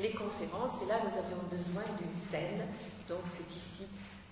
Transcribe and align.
les 0.00 0.10
conférences. 0.10 0.82
Et 0.82 0.86
là, 0.86 1.00
nous 1.02 1.16
avions 1.18 1.42
besoin 1.50 1.84
d'une 1.98 2.14
scène. 2.14 2.66
Donc, 3.08 3.20
c'est 3.24 3.48
ici, 3.54 3.86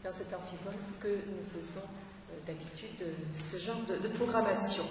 dans 0.04 0.12
cet 0.12 0.32
amphivole, 0.34 0.74
que 1.00 1.08
nous 1.08 1.42
faisons 1.42 1.86
euh, 2.30 2.34
d'habitude 2.46 3.04
ce 3.38 3.56
genre 3.56 3.80
de, 3.88 4.08
programmation. 4.08 4.84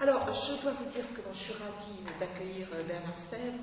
Alors, 0.00 0.20
je 0.32 0.62
dois 0.62 0.72
vous 0.72 0.90
dire 0.90 1.04
que 1.14 1.20
je 1.32 1.38
suis 1.38 1.54
ravie 1.54 2.18
d'accueillir 2.20 2.68
euh, 2.74 2.82
Bernard 2.84 3.18
Fèvre, 3.30 3.58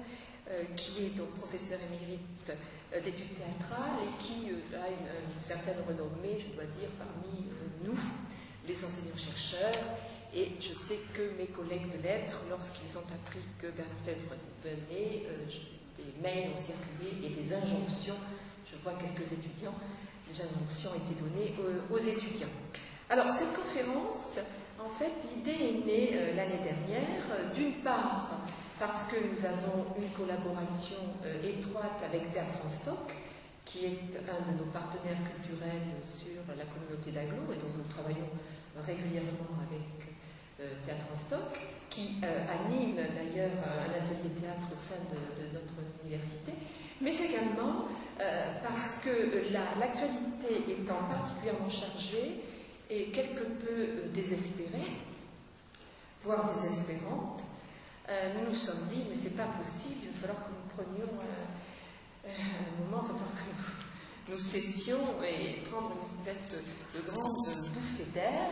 euh, 0.50 0.64
qui 0.76 1.06
est 1.06 1.18
donc 1.18 1.30
professeur 1.36 1.80
émérite 1.88 2.52
d'études 3.04 3.34
théâtrales 3.34 3.98
et 4.04 4.24
qui 4.24 4.50
a 4.76 4.88
une, 4.88 5.42
certaine 5.42 5.78
renommée, 5.88 6.38
je 6.38 6.48
dois 6.54 6.66
dire, 6.78 6.90
parmi 7.00 7.48
nous, 7.84 7.98
les 8.68 8.86
enseignants-chercheurs. 8.86 9.84
Et 10.36 10.52
je 10.60 10.74
sais 10.74 11.00
que 11.14 11.36
mes 11.38 11.48
collègues 11.48 11.92
de 11.98 12.04
lettres, 12.04 12.38
lorsqu'ils 12.50 12.96
ont 12.98 13.06
appris 13.16 13.40
que 13.60 13.68
Bernard 13.68 13.98
Fèvre 14.06 14.36
venait, 14.64 15.24
des 15.98 16.22
mails 16.22 16.52
ont 16.54 16.62
circulé 16.62 17.26
et 17.26 17.30
des 17.30 17.54
injonctions, 17.54 18.18
je 18.66 18.76
vois 18.84 18.94
quelques 18.94 19.32
étudiants, 19.32 19.76
des 20.28 20.42
injonctions 20.42 20.92
ont 20.92 21.12
été 21.12 21.20
données 21.20 21.54
aux 21.92 21.98
étudiants. 21.98 22.54
Alors, 23.10 23.30
cette 23.32 23.54
conférence, 23.54 24.40
en 24.84 24.90
fait, 24.90 25.12
l'idée 25.30 25.52
est 25.52 25.86
née 25.86 26.10
euh, 26.14 26.36
l'année 26.36 26.60
dernière, 26.64 27.24
euh, 27.32 27.54
d'une 27.54 27.74
part 27.84 28.30
parce 28.80 29.04
que 29.04 29.16
nous 29.16 29.46
avons 29.46 29.86
une 30.02 30.10
collaboration 30.10 30.98
euh, 31.26 31.44
étroite 31.44 32.02
avec 32.04 32.32
Théâtre 32.34 32.66
en 32.66 32.70
Stock, 32.70 33.14
qui 33.66 33.86
est 33.86 34.18
un 34.18 34.52
de 34.52 34.58
nos 34.58 34.66
partenaires 34.72 35.22
culturels 35.30 35.94
sur 36.02 36.42
la 36.50 36.66
communauté 36.66 37.12
d'Aglo, 37.12 37.54
et 37.54 37.56
dont 37.56 37.72
nous 37.78 37.88
travaillons 37.88 38.30
régulièrement 38.86 39.56
avec 39.70 40.12
Théâtre 40.84 41.06
en 41.14 41.16
Stock, 41.16 41.60
qui 41.94 42.16
anime 42.24 42.96
d'ailleurs 42.96 43.52
un 43.68 43.92
atelier 43.92 44.34
théâtre 44.40 44.68
au 44.72 44.76
sein 44.76 45.02
de, 45.12 45.54
notre 45.54 45.74
université, 46.04 46.54
mais 47.02 47.14
également 47.16 47.86
parce 48.64 49.00
que 49.04 49.52
l'actualité 49.52 50.72
étant 50.72 51.04
particulièrement 51.10 51.70
chargée, 51.70 52.42
et 52.94 53.06
quelque 53.12 53.44
peu 53.44 53.72
euh, 53.72 54.08
désespérée, 54.14 55.02
voire 56.24 56.54
désespérante, 56.54 57.42
euh, 58.10 58.34
nous 58.36 58.50
nous 58.50 58.56
sommes 58.56 58.86
dit, 58.90 59.06
mais 59.10 59.16
c'est 59.16 59.36
pas 59.36 59.48
possible, 59.60 60.02
il 60.04 60.10
va 60.12 60.28
falloir 60.28 60.44
que 60.46 60.52
nous 60.52 60.84
prenions 60.84 61.14
euh, 61.20 62.30
un 62.30 62.84
moment, 62.84 63.04
il 63.04 63.14
va 63.14 63.20
falloir 63.20 63.34
que 63.36 64.32
nous, 64.32 64.40
cessions 64.40 65.22
et 65.22 65.62
prendre 65.70 65.92
une 65.92 66.28
espèce 66.28 66.44
de, 66.50 67.12
grande 67.12 67.36
bouffée 67.36 68.06
d'air, 68.14 68.50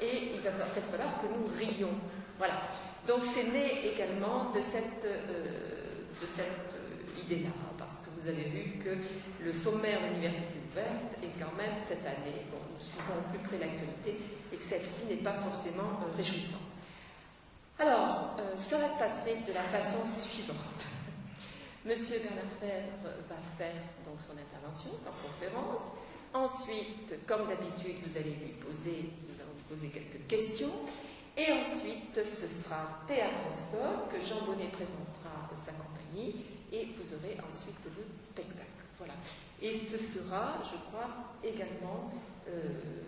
et 0.00 0.30
il 0.34 0.40
va 0.40 0.50
peut-être 0.50 0.86
falloir 0.86 1.20
que 1.20 1.26
nous 1.26 1.48
rions. 1.58 1.98
Voilà. 2.40 2.54
Donc 3.06 3.20
c'est 3.22 3.52
né 3.52 3.92
également 3.92 4.48
de 4.48 4.60
cette, 4.60 5.04
de 5.04 6.26
cette 6.26 6.72
idée-là, 7.22 7.50
parce 7.76 8.00
que 8.00 8.08
vous 8.16 8.26
avez 8.26 8.48
vu 8.48 8.78
que 8.78 8.96
le 9.44 9.52
sommaire 9.52 10.00
de 10.00 10.06
l'université 10.06 10.56
ouverte 10.72 11.20
est 11.22 11.38
quand 11.38 11.54
même 11.58 11.76
cette 11.86 12.00
année, 12.06 12.46
bon, 12.50 12.56
nous 12.72 12.80
suivons 12.80 13.20
au 13.20 13.28
plus 13.28 13.40
près 13.46 13.58
l'actualité, 13.58 14.16
et 14.50 14.56
que 14.56 14.64
celle-ci 14.64 15.04
n'est 15.10 15.22
pas 15.22 15.34
forcément 15.34 16.00
euh, 16.00 16.16
réjouissante. 16.16 16.64
Alors, 17.78 18.36
euh, 18.38 18.56
ça 18.56 18.78
va 18.78 18.88
se 18.88 18.98
passer 18.98 19.36
de 19.46 19.52
la 19.52 19.64
façon 19.64 20.00
suivante. 20.08 20.88
Monsieur 21.84 22.20
Bernard 22.20 22.88
va 23.28 23.36
faire 23.58 23.84
donc 24.06 24.16
son 24.16 24.32
intervention, 24.32 24.92
sa 24.96 25.12
conférence. 25.20 25.92
Ensuite, 26.32 27.26
comme 27.26 27.48
d'habitude, 27.48 27.96
vous 28.06 28.16
allez 28.16 28.32
lui 28.32 28.56
poser, 28.64 29.12
nous 29.28 29.36
allons 29.36 29.52
lui 29.52 29.64
poser 29.68 29.88
quelques 29.88 30.26
questions. 30.26 30.72
Et 31.36 31.52
ensuite, 31.52 32.14
ce 32.16 32.46
sera 32.46 33.00
en 33.08 33.52
stock. 33.52 34.20
Jean 34.20 34.46
Bonnet 34.46 34.68
présentera 34.68 35.48
sa 35.56 35.72
compagnie 35.72 36.44
et 36.72 36.86
vous 36.86 37.14
aurez 37.14 37.36
ensuite 37.40 37.84
le 37.84 38.04
spectacle. 38.18 38.68
Voilà. 38.98 39.14
Et 39.62 39.74
ce 39.74 39.98
sera, 39.98 40.60
je 40.62 40.76
crois, 40.90 41.08
également, 41.42 42.10
euh, 42.48 42.60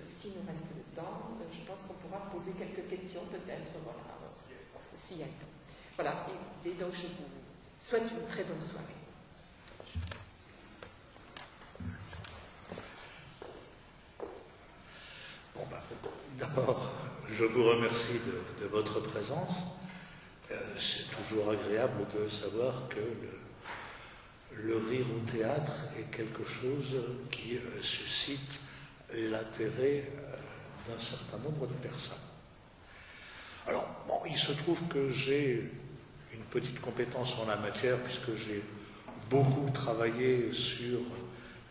s'il 0.07 0.33
nous 0.33 0.47
reste 0.47 0.67
le 0.75 0.97
temps, 0.97 1.37
euh, 1.41 1.45
je 1.51 1.67
pense 1.67 1.83
qu'on 1.83 1.95
pourra 1.95 2.31
poser 2.31 2.53
quelques 2.53 2.89
questions, 2.89 3.23
peut-être, 3.31 3.73
voilà, 3.85 4.01
s'il 4.95 5.19
y 5.19 5.23
a 5.23 5.27
le 5.27 5.33
temps. 5.33 5.53
Voilà, 5.97 6.27
et, 6.65 6.71
donc 6.73 6.93
je 6.93 7.07
vous 7.09 7.25
souhaite 7.81 8.05
une 8.11 8.27
très 8.27 8.45
bonne 8.45 8.63
soirée. 8.63 8.85
Bon, 15.55 15.67
bah, 15.71 15.83
D'abord, 16.39 17.02
je 17.33 17.45
vous 17.45 17.65
remercie 17.65 18.21
de, 18.61 18.67
votre 18.67 19.01
présence. 19.01 19.65
Euh, 20.51 20.55
c'est 20.77 21.11
toujours 21.17 21.51
agréable 21.51 22.07
de 22.15 22.29
savoir 22.29 22.89
que 22.89 23.01
le, 24.57 24.77
rire 24.77 25.07
au 25.17 25.31
théâtre 25.31 25.73
est 25.99 26.15
quelque 26.15 26.45
chose 26.45 27.03
qui 27.31 27.57
euh, 27.57 27.81
suscite 27.81 28.61
l'intérêt 29.15 30.11
euh, 30.17 30.37
d'un 30.89 31.03
certain 31.03 31.39
nombre 31.39 31.67
de 31.67 31.75
personnes. 31.75 32.17
Alors, 33.67 33.89
il 34.27 34.37
se 34.37 34.53
trouve 34.53 34.81
que 34.89 35.09
j'ai 35.09 35.71
une 36.33 36.45
petite 36.51 36.81
compétence 36.81 37.39
en 37.39 37.47
la 37.47 37.57
matière 37.57 37.99
puisque 37.99 38.37
j'ai 38.37 38.63
beaucoup 39.31 39.71
travaillé 39.71 40.53
sur 40.53 41.01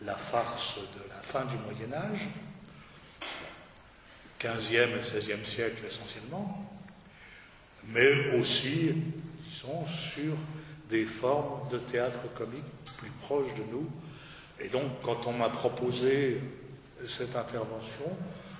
la 0.04 0.14
farce 0.14 0.78
de 0.78 1.08
la 1.08 1.22
fin 1.22 1.44
du 1.44 1.56
Moyen 1.58 1.92
Âge, 1.92 2.28
15e 4.42 4.88
et 4.98 5.20
16e 5.20 5.44
siècle 5.44 5.84
essentiellement, 5.86 6.68
mais 7.88 8.36
aussi, 8.36 8.92
disons, 9.44 9.86
sur 9.86 10.34
des 10.90 11.04
formes 11.04 11.68
de 11.70 11.78
théâtre 11.78 12.20
comique 12.34 12.64
plus 12.98 13.10
proches 13.22 13.54
de 13.54 13.62
nous. 13.70 13.88
Et 14.60 14.68
donc, 14.68 14.84
quand 15.02 15.26
on 15.26 15.32
m'a 15.32 15.48
proposé 15.48 16.40
cette 17.04 17.36
intervention, 17.36 18.04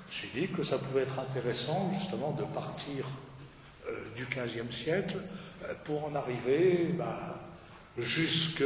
je 0.09 0.27
me 0.27 0.31
suis 0.31 0.41
dit 0.41 0.49
que 0.49 0.63
ça 0.63 0.79
pouvait 0.79 1.03
être 1.03 1.19
intéressant 1.19 1.91
justement 1.99 2.33
de 2.33 2.45
partir 2.45 3.07
euh, 3.89 3.97
du 4.17 4.27
XVe 4.27 4.71
siècle 4.71 5.17
euh, 5.65 5.75
pour 5.85 6.05
en 6.05 6.15
arriver 6.15 6.91
bah, 6.97 7.41
jusque... 7.99 8.65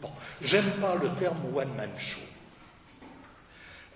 Bon, 0.00 0.10
j'aime 0.42 0.70
pas 0.80 0.94
le 0.96 1.08
terme 1.18 1.38
one-man 1.54 1.90
show. 1.98 2.20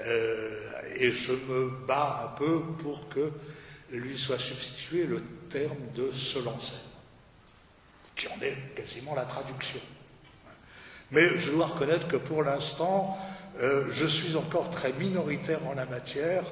Euh, 0.03 0.71
et 0.97 1.11
je 1.11 1.33
me 1.33 1.71
bats 1.87 2.31
un 2.33 2.39
peu 2.39 2.61
pour 2.83 3.09
que 3.09 3.31
lui 3.91 4.17
soit 4.17 4.39
substitué 4.39 5.05
le 5.05 5.23
terme 5.51 5.77
de 5.95 6.11
seul 6.13 6.47
en 6.49 6.59
qui 8.17 8.29
en 8.29 8.41
est 8.43 8.57
quasiment 8.77 9.15
la 9.15 9.25
traduction. 9.25 9.81
Mais 11.11 11.39
je 11.39 11.51
dois 11.51 11.67
reconnaître 11.67 12.07
que 12.07 12.17
pour 12.17 12.43
l'instant, 12.43 13.17
euh, 13.61 13.87
je 13.91 14.07
suis 14.07 14.37
encore 14.37 14.71
très 14.71 14.93
minoritaire 14.93 15.67
en 15.67 15.75
la 15.75 15.87
matière, 15.87 16.45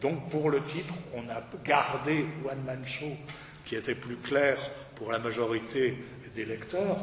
donc 0.00 0.30
pour 0.30 0.50
le 0.50 0.62
titre, 0.62 0.94
on 1.14 1.28
a 1.28 1.42
gardé 1.64 2.26
One 2.44 2.62
Man 2.64 2.82
Show, 2.86 3.16
qui 3.64 3.74
était 3.76 3.94
plus 3.94 4.16
clair 4.16 4.58
pour 4.94 5.12
la 5.12 5.18
majorité 5.18 5.98
des 6.34 6.44
lecteurs, 6.44 6.98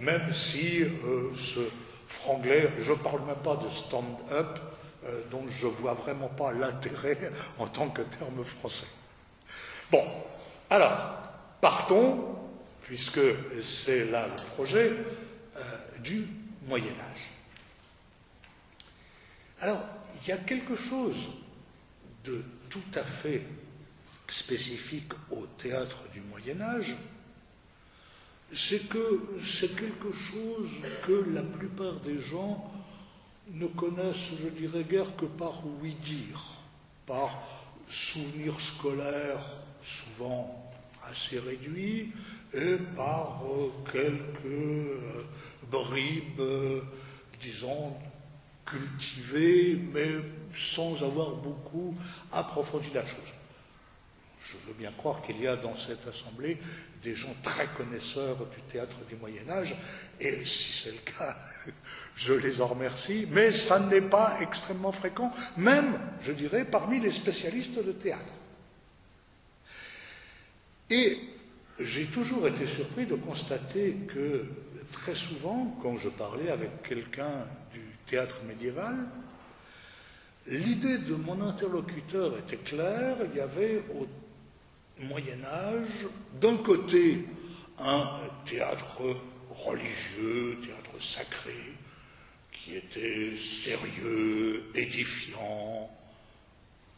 même 0.00 0.32
si 0.32 0.82
euh, 0.82 1.32
ce 1.36 1.60
franglais, 2.08 2.70
je 2.80 2.92
ne 2.92 2.96
parle 2.96 3.24
même 3.26 3.36
pas 3.36 3.56
de 3.56 3.68
stand-up, 3.68 4.58
euh, 5.06 5.22
dont 5.30 5.44
je 5.48 5.66
ne 5.66 5.72
vois 5.72 5.94
vraiment 5.94 6.28
pas 6.28 6.52
l'intérêt 6.52 7.32
en 7.58 7.66
tant 7.66 7.88
que 7.88 8.02
terme 8.02 8.44
français. 8.44 8.88
Bon, 9.90 10.04
alors, 10.70 11.18
partons 11.60 12.36
puisque 12.86 13.20
c'est 13.62 14.04
là 14.04 14.28
le 14.28 14.42
projet, 14.54 14.92
euh, 15.56 15.60
du 15.98 16.24
Moyen 16.68 16.84
Âge. 16.84 17.30
Alors, 19.60 19.82
il 20.22 20.28
y 20.28 20.32
a 20.32 20.36
quelque 20.36 20.76
chose 20.76 21.32
de 22.24 22.44
tout 22.70 22.82
à 22.94 23.02
fait 23.02 23.42
spécifique 24.28 25.12
au 25.30 25.46
théâtre 25.58 26.02
du 26.12 26.20
Moyen 26.20 26.60
Âge, 26.60 26.96
c'est 28.52 28.88
que 28.88 29.22
c'est 29.42 29.74
quelque 29.74 30.12
chose 30.12 30.70
que 31.06 31.24
la 31.34 31.42
plupart 31.42 31.94
des 32.00 32.20
gens 32.20 32.72
ne 33.52 33.66
connaissent, 33.66 34.32
je 34.42 34.48
dirais, 34.48 34.84
guère 34.84 35.14
que 35.16 35.26
par 35.26 35.62
oui 35.80 35.94
dire, 36.04 36.40
par 37.06 37.42
souvenir 37.86 38.58
scolaire 38.60 39.40
souvent 39.82 40.72
assez 41.08 41.38
réduit, 41.38 42.12
et 42.52 42.76
par 42.96 43.42
euh, 43.44 43.70
quelques 43.92 44.46
euh, 44.46 45.24
bribes, 45.70 46.40
euh, 46.40 46.80
disons, 47.40 47.92
cultivées, 48.64 49.78
mais 49.92 50.08
sans 50.52 51.02
avoir 51.04 51.36
beaucoup 51.36 51.94
approfondi 52.32 52.88
la 52.94 53.04
chose. 53.04 53.35
Je 54.48 54.56
veux 54.68 54.74
bien 54.78 54.92
croire 54.92 55.22
qu'il 55.22 55.40
y 55.40 55.48
a 55.48 55.56
dans 55.56 55.74
cette 55.74 56.06
assemblée 56.06 56.58
des 57.02 57.14
gens 57.14 57.34
très 57.42 57.66
connaisseurs 57.66 58.36
du 58.46 58.60
théâtre 58.72 58.96
du 59.08 59.16
Moyen 59.16 59.48
Âge, 59.48 59.74
et 60.20 60.44
si 60.44 60.72
c'est 60.72 60.92
le 60.92 61.12
cas, 61.18 61.36
je 62.16 62.32
les 62.32 62.60
en 62.60 62.68
remercie, 62.68 63.26
mais 63.30 63.50
ça 63.50 63.80
n'est 63.80 64.00
pas 64.00 64.38
extrêmement 64.40 64.92
fréquent, 64.92 65.32
même, 65.56 65.98
je 66.20 66.32
dirais, 66.32 66.64
parmi 66.64 67.00
les 67.00 67.10
spécialistes 67.10 67.82
de 67.84 67.92
théâtre. 67.92 68.32
Et 70.90 71.18
j'ai 71.80 72.06
toujours 72.06 72.46
été 72.46 72.66
surpris 72.66 73.06
de 73.06 73.16
constater 73.16 73.96
que 74.14 74.44
très 74.92 75.14
souvent, 75.14 75.76
quand 75.82 75.96
je 75.96 76.08
parlais 76.08 76.50
avec 76.50 76.82
quelqu'un 76.82 77.44
du 77.72 77.80
théâtre 78.06 78.36
médiéval, 78.46 78.96
l'idée 80.46 80.98
de 80.98 81.14
mon 81.14 81.40
interlocuteur 81.42 82.38
était 82.38 82.56
claire. 82.56 83.16
Il 83.30 83.36
y 83.36 83.40
avait 83.40 83.82
au 83.98 84.06
Moyen 84.98 85.44
Âge, 85.44 86.08
d'un 86.40 86.56
côté, 86.56 87.24
un 87.78 88.18
théâtre 88.44 89.02
religieux, 89.50 90.58
théâtre 90.64 91.00
sacré, 91.00 91.74
qui 92.50 92.76
était 92.76 93.36
sérieux, 93.36 94.70
édifiant, 94.74 95.90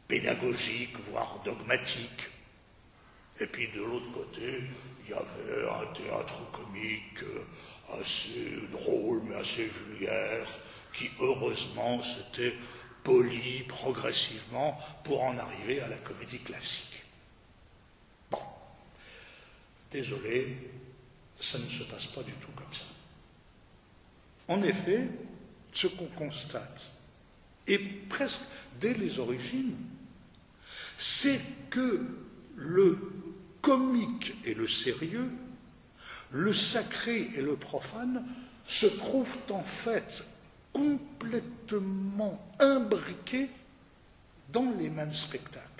pédagogique, 0.06 0.96
voire 1.10 1.40
dogmatique. 1.44 2.30
Et 3.40 3.46
puis 3.46 3.68
de 3.68 3.80
l'autre 3.80 4.10
côté, 4.12 4.62
il 5.04 5.10
y 5.10 5.14
avait 5.14 5.68
un 5.68 5.92
théâtre 5.92 6.50
comique 6.52 7.24
assez 8.00 8.58
drôle, 8.72 9.22
mais 9.28 9.36
assez 9.36 9.64
vulgaire, 9.64 10.48
qui 10.94 11.10
heureusement 11.20 12.02
s'était 12.02 12.54
poli 13.04 13.62
progressivement 13.68 14.78
pour 15.04 15.22
en 15.22 15.36
arriver 15.38 15.80
à 15.80 15.88
la 15.88 15.98
comédie 15.98 16.40
classique. 16.40 17.04
Bon, 18.30 18.38
désolé, 19.90 20.70
ça 21.40 21.58
ne 21.58 21.66
se 21.66 21.84
passe 21.84 22.06
pas 22.06 22.22
du 22.22 22.32
tout 22.32 22.50
comme 22.54 22.72
ça. 22.72 22.86
En 24.48 24.62
effet, 24.62 25.08
ce 25.72 25.86
qu'on 25.86 26.06
constate, 26.06 26.92
et 27.66 27.78
presque 27.78 28.42
dès 28.80 28.94
les 28.94 29.18
origines, 29.18 29.76
c'est 30.96 31.40
que 31.70 32.04
le 32.56 32.98
comique 33.60 34.34
et 34.44 34.54
le 34.54 34.66
sérieux, 34.66 35.30
le 36.30 36.52
sacré 36.52 37.30
et 37.36 37.42
le 37.42 37.56
profane 37.56 38.24
se 38.66 38.86
trouvent 38.86 39.38
en 39.50 39.62
fait 39.62 40.24
complètement 40.72 42.54
imbriqués 42.58 43.48
dans 44.52 44.70
les 44.78 44.90
mêmes 44.90 45.14
spectacles. 45.14 45.77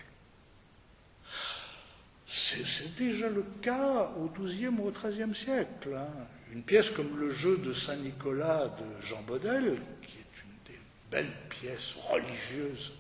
C'est 2.31 2.95
déjà 2.97 3.31
le 3.31 3.43
cas 3.63 4.11
au 4.19 4.29
XIIe 4.29 4.69
ou 4.69 4.89
au 4.89 4.91
XIIIe 4.91 5.35
siècle. 5.35 5.97
Hein. 5.97 6.27
Une 6.53 6.63
pièce 6.63 6.91
comme 6.91 7.19
le 7.19 7.31
jeu 7.31 7.57
de 7.57 7.73
Saint-Nicolas 7.73 8.69
de 8.69 9.07
Jean 9.07 9.23
Baudel, 9.23 9.81
qui 10.03 10.19
est 10.19 10.43
une 10.45 10.73
des 10.73 10.79
belles 11.11 11.33
pièces 11.49 11.95
religieuses 11.95 12.93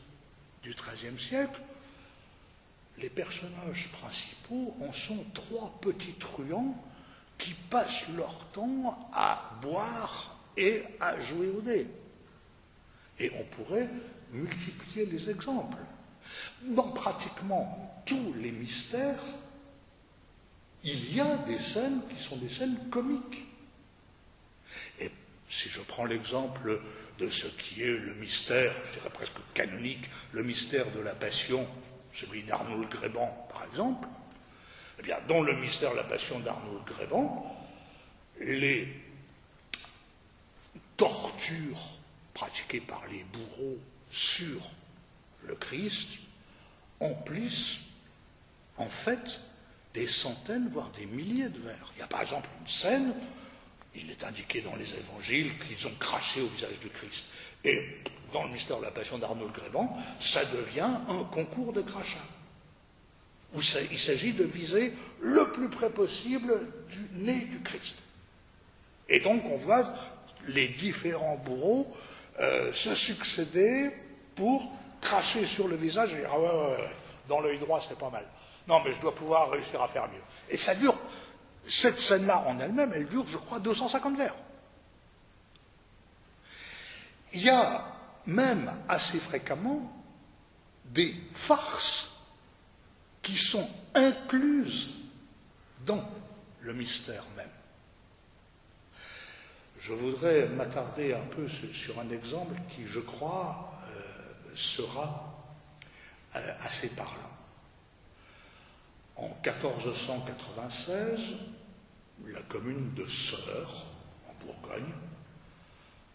du 0.63 0.75
XIIIe 0.75 1.19
siècle, 1.19 1.61
les 2.97 3.11
personnages 3.11 3.91
principaux 3.93 4.75
en 4.81 4.93
sont 4.93 5.25
trois 5.35 5.79
petits 5.83 6.15
truands 6.15 6.83
qui 7.37 7.53
passent 7.53 8.09
leur 8.17 8.47
temps 8.55 9.11
à 9.13 9.59
boire 9.61 10.39
et 10.57 10.85
à 11.01 11.21
jouer 11.21 11.51
au 11.51 11.61
dé. 11.61 11.87
Et 13.21 13.31
on 13.39 13.45
pourrait 13.45 13.91
multiplier 14.33 15.05
les 15.05 15.29
exemples. 15.29 15.77
Dans 16.63 16.91
pratiquement 16.91 17.88
tous 18.09 18.35
les 18.41 18.51
mystères, 18.51 19.21
il 20.83 21.15
y 21.15 21.21
a 21.21 21.37
des 21.39 21.59
scènes 21.59 22.01
qui 22.09 22.21
sont 22.21 22.37
des 22.37 22.49
scènes 22.49 22.89
comiques. 22.91 23.45
Et 24.99 25.11
si 25.49 25.69
je 25.69 25.81
prends 25.83 26.07
l'exemple 26.07 26.81
de 27.19 27.29
ce 27.29 27.49
qui 27.49 27.83
est 27.83 27.99
le 27.99 28.15
mystère, 28.15 28.73
je 28.89 28.99
dirais 28.99 29.11
presque 29.11 29.37
canonique, 29.53 30.09
le 30.33 30.43
mystère 30.43 30.91
de 30.93 31.01
la 31.01 31.15
passion 31.15 31.69
celui 32.15 32.43
d'Arnold 32.43 32.89
Gréban, 32.89 33.47
par 33.53 33.65
exemple, 33.65 34.09
eh 34.99 35.03
bien, 35.03 35.19
dans 35.29 35.43
le 35.43 35.55
mystère 35.57 35.93
de 35.93 35.99
la 35.99 36.05
passion 36.05 36.41
d'Arnold 36.41 36.85
Gréban, 36.85 37.55
les 38.41 38.89
tortures 40.97 41.99
pratiquées 42.35 42.81
par 42.81 43.03
les 43.09 43.25
bourreaux 43.25 43.79
sur 44.11 44.71
le 45.45 45.55
Christ 45.55 46.19
emplissent 47.01 47.81
en 48.79 48.87
fait 48.87 49.41
des 49.95 50.07
centaines, 50.07 50.69
voire 50.73 50.91
des 50.91 51.07
milliers 51.07 51.49
de 51.49 51.61
vers. 51.61 51.93
Il 51.97 52.01
y 52.01 52.03
a 52.03 52.07
par 52.07 52.23
exemple 52.23 52.49
une 52.61 52.67
scène, 52.67 53.13
il 53.95 54.11
est 54.11 54.25
indiqué 54.25 54.61
dans 54.61 54.77
les 54.77 54.95
évangiles 54.95 55.51
qu'ils 55.67 55.87
ont 55.87 55.95
craché 55.99 56.41
au 56.41 56.47
visage 56.47 56.79
du 56.81 56.89
Christ. 56.89 57.27
Et 57.65 57.83
dans 58.33 58.45
le 58.45 58.51
mystère 58.51 58.79
de 58.79 58.85
la 58.85 58.91
passion 58.91 59.19
d'Arnaud 59.19 59.49
Gréban, 59.49 59.97
ça 60.21 60.45
devient 60.45 60.91
un 61.09 61.25
concours 61.25 61.73
de 61.73 61.81
crachat. 61.81 62.19
Où 63.55 63.61
il 63.91 63.99
s'agit 63.99 64.35
de 64.35 64.45
viser 64.45 64.93
le 65.21 65.51
plus 65.53 65.71
près 65.71 65.91
possible 65.91 66.55
du 66.91 67.25
nez 67.25 67.47
du 67.47 67.61
Christ. 67.61 67.97
Et 69.09 69.21
donc 69.21 69.43
on 69.47 69.57
voit 69.57 69.91
les 70.49 70.69
différents 70.69 71.37
bourreaux 71.37 71.91
euh, 72.41 72.73
se 72.73 72.95
succéder 72.95 73.91
pour 74.35 74.71
cracher 75.01 75.47
sur 75.47 75.67
le 75.67 75.77
visage 75.77 76.13
et 76.13 76.19
dire 76.19 76.31
ah 76.33 76.77
dans 77.27 77.41
l'œil 77.41 77.59
droit 77.59 77.81
c'est 77.81 77.99
pas 77.99 78.11
mal. 78.11 78.27
Non 78.69 78.83
mais 78.85 78.93
je 78.93 79.01
dois 79.01 79.15
pouvoir 79.15 79.51
réussir 79.51 79.83
à 79.83 79.89
faire 79.89 80.07
mieux. 80.09 80.23
Et 80.51 80.57
ça 80.57 80.75
dure, 80.75 80.97
cette 81.67 81.99
scène-là 81.99 82.45
en 82.47 82.59
elle-même, 82.59 82.93
elle 82.95 83.09
dure 83.09 83.27
je 83.27 83.39
crois 83.39 83.59
250 83.59 84.17
vers. 84.17 84.35
Il 87.33 87.43
y 87.43 87.51
a 87.51 87.85
même 88.27 88.71
assez 88.89 89.19
fréquemment 89.19 89.93
des 90.85 91.15
farces 91.33 92.13
qui 93.23 93.35
sont 93.35 93.69
incluses 93.95 94.95
dans 95.85 96.07
le 96.61 96.73
mystère 96.75 97.25
même. 97.37 97.49
Je 99.79 99.93
voudrais 99.95 100.47
m'attarder 100.49 101.15
un 101.15 101.25
peu 101.35 101.49
sur 101.49 101.99
un 102.01 102.11
exemple 102.11 102.55
qui, 102.71 102.87
je 102.87 103.01
crois, 103.01 103.73
euh, 103.91 104.55
sera 104.55 105.35
euh, 106.37 106.53
assez 106.65 106.89
parlant. 106.91 107.28
En 109.19 109.29
1496, 109.45 111.21
la 112.29 112.41
commune 112.43 112.95
de 112.95 113.05
Sœur, 113.07 113.87
en 114.29 114.45
Bourgogne, 114.45 114.93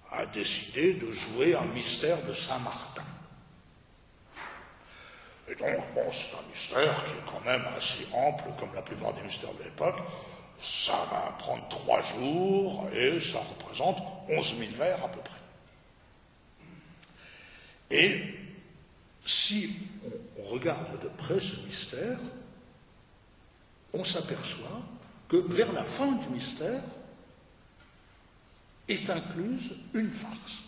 a 0.10 0.26
décidé 0.28 0.94
de 0.94 1.12
jouer 1.12 1.54
un 1.54 1.66
mystère 1.66 2.24
de 2.26 2.32
Saint-Martin. 2.32 3.04
Et 5.50 5.56
donc, 5.56 5.84
bon, 5.94 6.10
c'est 6.12 6.34
un 6.38 6.48
mystère 6.50 7.04
qui 7.06 7.12
est 7.12 7.26
quand 7.30 7.44
même 7.44 7.66
assez 7.76 8.08
ample, 8.14 8.46
comme 8.58 8.74
la 8.74 8.82
plupart 8.82 9.14
des 9.14 9.24
mystères 9.24 9.54
de 9.56 9.64
l'époque. 9.64 9.98
Ça 10.58 11.06
va 11.12 11.36
prendre 11.40 11.68
trois 11.68 12.02
jours 12.02 12.88
et 12.94 13.20
ça 13.20 13.40
représente 13.40 13.98
11 14.30 14.60
000 14.60 14.72
vers 14.78 15.04
à 15.04 15.10
peu 15.10 15.20
près. 15.20 15.34
Et 17.92 18.24
si 19.26 19.76
on 20.40 20.44
regarde 20.54 21.02
de 21.02 21.10
près 21.10 21.40
ce 21.42 21.60
mystère, 21.66 22.18
on 23.94 24.04
s'aperçoit 24.04 24.82
que 25.30 25.38
vers 25.38 25.72
la 25.74 25.84
fin 25.84 26.12
du 26.12 26.30
mystère, 26.30 26.82
est 28.88 29.10
incluse 29.10 29.78
une 29.94 30.12
farce. 30.12 30.64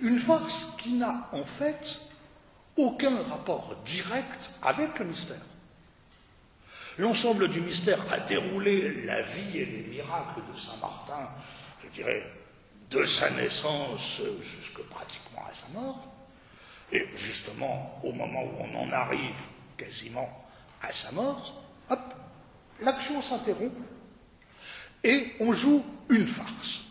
Une 0.00 0.20
farce 0.20 0.68
qui 0.78 0.92
n'a 0.92 1.28
en 1.32 1.44
fait 1.44 2.00
aucun 2.76 3.22
rapport 3.24 3.74
direct 3.84 4.50
avec 4.62 4.98
le 4.98 5.06
mystère. 5.06 5.42
L'ensemble 6.98 7.48
du 7.48 7.60
mystère 7.60 8.00
a 8.10 8.20
déroulé 8.20 9.04
la 9.04 9.22
vie 9.22 9.58
et 9.58 9.66
les 9.66 9.82
miracles 9.82 10.40
de 10.52 10.58
Saint 10.58 10.76
Martin, 10.80 11.28
je 11.82 11.88
dirais, 11.88 12.24
de 12.90 13.02
sa 13.04 13.30
naissance 13.30 14.22
jusque 14.40 14.82
pratiquement 14.84 15.44
à 15.50 15.52
sa 15.52 15.68
mort. 15.78 16.06
Et 16.92 17.06
justement, 17.16 18.00
au 18.02 18.12
moment 18.12 18.44
où 18.44 18.52
on 18.60 18.78
en 18.78 18.92
arrive 18.92 19.36
quasiment 19.76 20.46
à 20.82 20.92
sa 20.92 21.12
mort, 21.12 21.65
hop, 21.90 22.14
l'action 22.80 23.22
s'interrompt 23.22 23.76
et 25.04 25.32
on 25.40 25.52
joue 25.52 25.84
une 26.08 26.26
farce. 26.26 26.82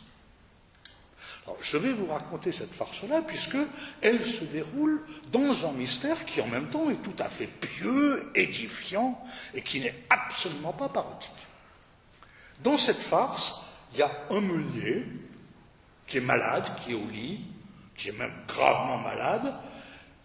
Je 1.61 1.77
vais 1.77 1.93
vous 1.93 2.07
raconter 2.07 2.51
cette 2.51 2.73
farce-là, 2.73 3.21
puisqu'elle 3.21 4.23
se 4.23 4.45
déroule 4.45 5.01
dans 5.31 5.67
un 5.67 5.73
mystère 5.73 6.25
qui 6.25 6.41
en 6.41 6.47
même 6.47 6.67
temps 6.67 6.89
est 6.89 7.01
tout 7.01 7.15
à 7.19 7.29
fait 7.29 7.47
pieux, 7.47 8.31
édifiant, 8.35 9.21
et 9.53 9.61
qui 9.61 9.79
n'est 9.79 10.03
absolument 10.09 10.73
pas 10.73 10.89
parodique. 10.89 11.31
Dans 12.63 12.77
cette 12.77 13.01
farce, 13.01 13.59
il 13.93 13.99
y 13.99 14.01
a 14.01 14.11
un 14.29 14.41
meunier 14.41 15.05
qui 16.07 16.17
est 16.17 16.21
malade, 16.21 16.69
qui 16.81 16.91
est 16.91 16.95
au 16.95 17.07
lit, 17.07 17.41
qui 17.95 18.09
est 18.09 18.17
même 18.17 18.33
gravement 18.47 18.97
malade, 18.97 19.55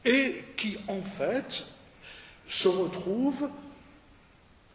et 0.04 0.44
qui 0.56 0.76
en 0.88 1.02
fait 1.02 1.66
se 2.46 2.68
retrouve 2.68 3.48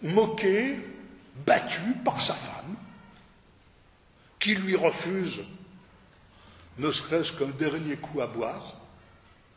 moqué, 0.01 0.77
battu 1.45 1.81
par 2.03 2.21
sa 2.21 2.33
femme, 2.33 2.75
qui 4.39 4.55
lui 4.55 4.75
refuse 4.75 5.43
ne 6.77 6.91
serait-ce 6.91 7.33
qu'un 7.33 7.51
dernier 7.51 7.95
coup 7.95 8.21
à 8.21 8.27
boire, 8.27 8.75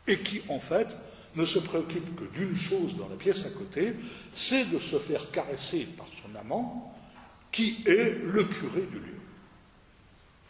et 0.07 0.19
qui, 0.19 0.41
en 0.49 0.59
fait, 0.59 0.97
ne 1.35 1.45
se 1.45 1.59
préoccupe 1.59 2.15
que 2.15 2.23
d'une 2.37 2.55
chose 2.55 2.95
dans 2.95 3.07
la 3.07 3.15
pièce 3.15 3.45
à 3.45 3.49
côté, 3.49 3.93
c'est 4.33 4.65
de 4.65 4.79
se 4.79 4.97
faire 4.97 5.29
caresser 5.31 5.87
par 5.97 6.07
son 6.21 6.35
amant, 6.35 6.95
qui 7.51 7.83
est 7.85 8.17
le 8.21 8.43
curé 8.43 8.81
du 8.81 8.99
lieu. 8.99 9.19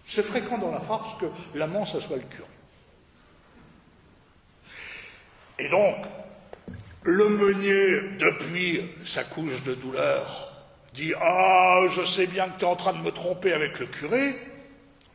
C'est 0.06 0.24
fréquent 0.24 0.58
dans 0.58 0.72
la 0.72 0.80
farce 0.80 1.20
que 1.20 1.26
l'amant, 1.58 1.86
ça 1.86 2.00
soit 2.00 2.18
le 2.18 2.24
curé. 2.24 2.48
Et 5.60 5.70
donc, 5.70 6.06
le 7.10 7.28
meunier, 7.28 8.18
depuis 8.20 8.82
sa 9.04 9.24
couche 9.24 9.64
de 9.64 9.74
douleur, 9.74 10.54
dit 10.94 11.14
Ah, 11.20 11.82
je 11.90 12.04
sais 12.04 12.28
bien 12.28 12.48
que 12.50 12.60
tu 12.60 12.66
es 12.66 12.68
en 12.68 12.76
train 12.76 12.94
de 12.94 13.00
me 13.00 13.12
tromper 13.12 13.52
avec 13.52 13.80
le 13.80 13.88
curé. 13.88 14.36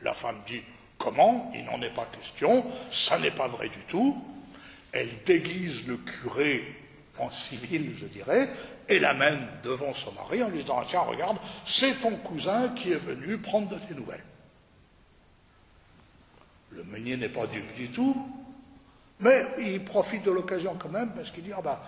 La 0.03 0.13
femme 0.13 0.41
dit 0.47 0.63
Comment? 0.99 1.53
Il 1.55 1.65
n'en 1.65 1.81
est 1.83 1.95
pas 1.95 2.07
question, 2.07 2.65
ça 2.91 3.19
n'est 3.21 3.31
pas 3.31 3.47
vrai 3.47 3.69
du 3.69 3.79
tout. 3.87 4.21
Elle 4.91 5.11
déguise 5.25 5.87
le 5.87 5.97
curé 5.97 6.65
en 7.19 7.31
civil, 7.31 7.95
je 7.97 8.07
dirais, 8.07 8.51
et 8.89 8.99
l'amène 8.99 9.47
devant 9.63 9.93
son 9.93 10.13
mari 10.13 10.43
en 10.43 10.49
lui 10.49 10.63
disant 10.63 10.83
Tiens, 10.85 11.01
regarde, 11.03 11.39
c'est 11.65 12.01
ton 12.01 12.17
cousin 12.17 12.71
qui 12.71 12.91
est 12.91 12.97
venu 12.97 13.39
prendre 13.39 13.69
de 13.69 13.79
tes 13.79 13.95
nouvelles. 13.95 14.25
Le 16.73 16.83
meunier 16.83 17.17
n'est 17.17 17.29
pas 17.29 17.47
dupe 17.47 17.73
du 17.77 17.89
tout, 17.91 18.17
mais 19.21 19.47
il 19.59 19.85
profite 19.85 20.25
de 20.25 20.31
l'occasion 20.31 20.77
quand 20.79 20.89
même 20.89 21.11
parce 21.15 21.31
qu'il 21.31 21.45
dit 21.45 21.53
ah 21.57 21.63
bah, 21.63 21.83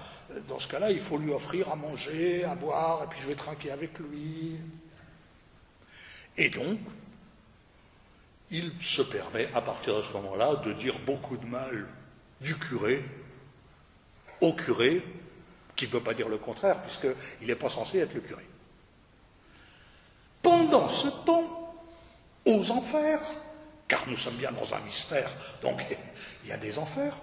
dans 0.48 0.58
ce 0.58 0.68
cas-là, 0.68 0.90
il 0.90 1.00
faut 1.00 1.18
lui 1.18 1.32
offrir 1.32 1.70
à 1.70 1.76
manger, 1.76 2.44
à 2.44 2.54
boire, 2.54 3.04
et 3.04 3.06
puis 3.08 3.20
je 3.20 3.26
vais 3.26 3.34
trinquer 3.34 3.70
avec 3.70 3.98
lui. 3.98 4.58
Et 6.36 6.50
donc, 6.50 6.78
il 8.50 8.70
se 8.80 9.02
permet 9.02 9.48
à 9.54 9.60
partir 9.60 9.96
de 9.96 10.02
ce 10.02 10.12
moment-là 10.12 10.56
de 10.56 10.72
dire 10.72 10.98
beaucoup 11.04 11.36
de 11.36 11.46
mal 11.46 11.88
du 12.40 12.56
curé 12.56 13.04
au 14.40 14.52
curé, 14.52 15.02
qui 15.74 15.86
ne 15.86 15.90
peut 15.90 16.02
pas 16.02 16.14
dire 16.14 16.28
le 16.28 16.36
contraire, 16.36 16.80
puisqu'il 16.82 17.46
n'est 17.46 17.54
pas 17.54 17.68
censé 17.70 17.98
être 17.98 18.14
le 18.14 18.20
curé. 18.20 18.46
Pendant 20.42 20.88
ce 20.88 21.08
temps, 21.08 21.74
aux 22.44 22.70
enfers, 22.70 23.20
car 23.88 24.06
nous 24.08 24.16
sommes 24.16 24.36
bien 24.36 24.52
dans 24.52 24.74
un 24.74 24.80
mystère, 24.80 25.30
donc 25.62 25.84
il 26.44 26.48
y 26.48 26.52
a 26.52 26.56
des 26.56 26.78
enfers, 26.78 27.16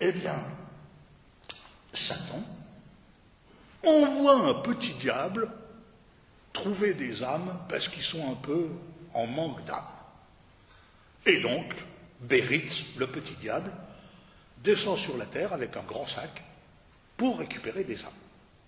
eh 0.00 0.12
bien, 0.12 0.44
Satan 1.92 2.42
envoie 3.84 4.48
un 4.48 4.54
petit 4.54 4.94
diable 4.94 5.50
trouver 6.52 6.94
des 6.94 7.22
âmes 7.22 7.58
parce 7.68 7.88
qu'ils 7.88 8.02
sont 8.02 8.30
un 8.30 8.34
peu 8.34 8.68
en 9.14 9.26
manque 9.26 9.64
d'âme. 9.64 9.84
Et 11.26 11.40
donc, 11.40 11.74
Bérite, 12.20 12.96
le 12.96 13.06
petit 13.06 13.34
diable, 13.34 13.70
descend 14.58 14.96
sur 14.96 15.16
la 15.16 15.26
terre 15.26 15.52
avec 15.52 15.76
un 15.76 15.82
grand 15.82 16.06
sac 16.06 16.42
pour 17.16 17.38
récupérer 17.38 17.84
des 17.84 18.04
âmes. 18.04 18.10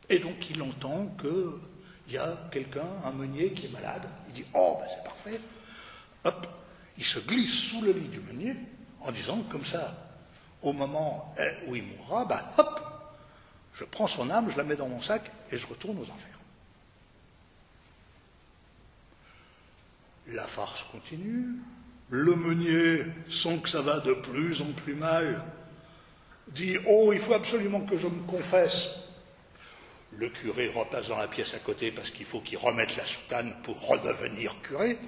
Et 0.08 0.18
donc, 0.18 0.50
il 0.50 0.60
entend 0.62 1.06
qu'il 1.20 2.14
y 2.14 2.18
a 2.18 2.36
quelqu'un, 2.50 2.86
un 3.04 3.12
meunier 3.12 3.52
qui 3.52 3.66
est 3.66 3.70
malade. 3.70 4.08
Il 4.30 4.42
dit 4.42 4.44
Oh, 4.54 4.78
ben 4.80 4.86
c'est 4.88 5.04
parfait. 5.04 5.40
Hop, 6.24 6.46
il 6.96 7.04
se 7.04 7.18
glisse 7.18 7.70
sous 7.70 7.82
le 7.82 7.92
lit 7.92 8.08
du 8.08 8.20
meunier 8.20 8.54
en 9.00 9.10
disant 9.10 9.42
Comme 9.50 9.64
ça, 9.64 9.94
au 10.62 10.72
moment 10.72 11.34
où 11.66 11.74
il 11.74 11.84
mourra, 11.84 12.24
ben 12.24 12.42
hop, 12.58 12.80
je 13.74 13.84
prends 13.84 14.06
son 14.06 14.30
âme, 14.30 14.50
je 14.50 14.56
la 14.56 14.64
mets 14.64 14.76
dans 14.76 14.88
mon 14.88 15.00
sac 15.00 15.30
et 15.50 15.56
je 15.56 15.66
retourne 15.66 15.98
aux 15.98 16.02
enfers. 16.02 16.38
La 20.28 20.46
farce 20.46 20.84
continue. 20.84 21.56
Le 22.10 22.34
meunier, 22.34 23.04
sans 23.28 23.58
que 23.58 23.68
ça 23.68 23.80
va 23.82 24.00
de 24.00 24.14
plus 24.14 24.62
en 24.62 24.72
plus 24.72 24.94
mal, 24.94 25.44
dit 26.48 26.76
Oh, 26.86 27.12
il 27.12 27.18
faut 27.18 27.34
absolument 27.34 27.80
que 27.80 27.96
je 27.96 28.06
me 28.06 28.22
confesse. 28.22 29.09
Le 30.12 30.28
curé 30.28 30.68
repasse 30.68 31.08
dans 31.08 31.18
la 31.18 31.28
pièce 31.28 31.54
à 31.54 31.58
côté 31.60 31.90
parce 31.92 32.10
qu'il 32.10 32.26
faut 32.26 32.40
qu'il 32.40 32.58
remette 32.58 32.96
la 32.96 33.06
soutane 33.06 33.54
pour 33.62 33.86
redevenir 33.86 34.60
curé. 34.62 34.98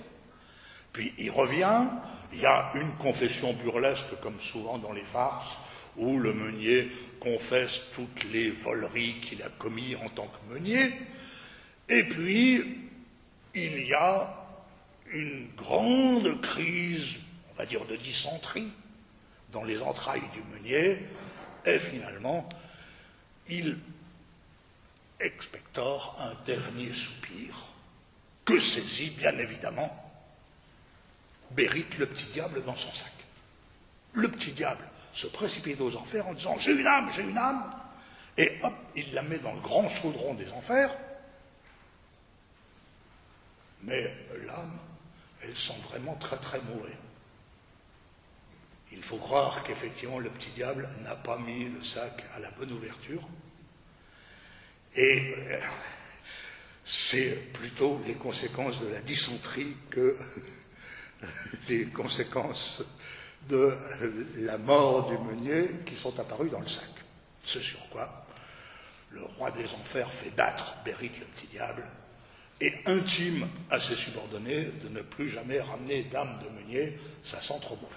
Puis 0.92 1.12
il 1.18 1.30
revient, 1.30 1.86
il 2.32 2.40
y 2.40 2.46
a 2.46 2.70
une 2.74 2.92
confession 2.94 3.52
burlesque, 3.54 4.20
comme 4.22 4.38
souvent 4.40 4.78
dans 4.78 4.92
les 4.92 5.02
farces, 5.02 5.56
où 5.96 6.18
le 6.18 6.32
meunier 6.32 6.90
confesse 7.20 7.86
toutes 7.94 8.24
les 8.32 8.50
voleries 8.50 9.20
qu'il 9.20 9.42
a 9.42 9.48
commises 9.48 9.96
en 10.04 10.08
tant 10.08 10.26
que 10.26 10.54
meunier. 10.54 10.92
Et 11.88 12.04
puis, 12.04 12.78
il 13.54 13.86
y 13.86 13.94
a 13.94 14.34
une 15.12 15.48
grande 15.56 16.40
crise, 16.40 17.18
on 17.52 17.58
va 17.58 17.66
dire 17.66 17.84
de 17.86 17.96
dysenterie, 17.96 18.72
dans 19.50 19.64
les 19.64 19.82
entrailles 19.82 20.22
du 20.32 20.42
meunier, 20.54 20.98
et 21.66 21.78
finalement, 21.78 22.48
il 23.48 23.76
expectore 25.22 26.16
un 26.20 26.34
dernier 26.44 26.92
soupir, 26.92 27.54
que 28.44 28.58
saisit 28.58 29.10
bien 29.10 29.36
évidemment 29.38 29.98
Bérite 31.52 31.98
le 31.98 32.06
petit 32.06 32.26
diable 32.32 32.64
dans 32.64 32.74
son 32.74 32.92
sac. 32.92 33.12
Le 34.14 34.28
petit 34.28 34.52
diable 34.52 34.84
se 35.12 35.26
précipite 35.26 35.80
aux 35.80 35.96
enfers 35.96 36.26
en 36.26 36.34
disant 36.34 36.56
J'ai 36.58 36.72
une 36.72 36.86
âme, 36.86 37.10
j'ai 37.12 37.22
une 37.22 37.36
âme 37.36 37.70
Et 38.38 38.58
hop, 38.62 38.74
il 38.96 39.12
la 39.12 39.22
met 39.22 39.38
dans 39.38 39.52
le 39.52 39.60
grand 39.60 39.88
chaudron 39.88 40.34
des 40.34 40.50
enfers. 40.52 40.94
Mais 43.82 44.14
l'âme 44.46 44.78
elles 45.42 45.56
sont 45.56 45.78
vraiment 45.90 46.14
très 46.14 46.36
très 46.38 46.60
mauvais. 46.62 46.96
Il 48.92 49.02
faut 49.02 49.16
croire 49.16 49.62
qu'effectivement 49.64 50.18
le 50.18 50.30
petit 50.30 50.50
diable 50.50 50.88
n'a 51.02 51.16
pas 51.16 51.38
mis 51.38 51.64
le 51.64 51.82
sac 51.82 52.24
à 52.36 52.38
la 52.38 52.50
bonne 52.52 52.72
ouverture. 52.72 53.22
Et 54.94 55.34
euh, 55.36 55.60
c'est 56.84 57.52
plutôt 57.52 58.00
les 58.06 58.14
conséquences 58.14 58.80
de 58.80 58.88
la 58.88 59.00
dysenterie 59.00 59.76
que 59.90 60.16
les 61.68 61.86
conséquences 61.86 62.84
de 63.48 63.76
la 64.38 64.58
mort 64.58 65.10
du 65.10 65.18
meunier 65.18 65.68
qui 65.86 65.94
sont 65.94 66.18
apparues 66.20 66.50
dans 66.50 66.60
le 66.60 66.66
sac. 66.66 66.90
Ce 67.44 67.60
sur 67.60 67.88
quoi 67.88 68.26
le 69.10 69.22
roi 69.36 69.50
des 69.50 69.64
enfers 69.74 70.10
fait 70.10 70.30
battre 70.30 70.74
Bérite 70.84 71.18
le 71.18 71.26
petit 71.26 71.46
diable 71.48 71.84
et 72.60 72.74
intime 72.86 73.48
à 73.70 73.80
ses 73.80 73.96
subordonnés 73.96 74.66
de 74.66 74.88
ne 74.88 75.02
plus 75.02 75.28
jamais 75.28 75.60
ramener 75.60 76.04
d'âme 76.04 76.38
de 76.44 76.48
meunier, 76.48 76.98
ça 77.24 77.40
sent 77.40 77.58
trop 77.60 77.76
mauvais. 77.76 77.96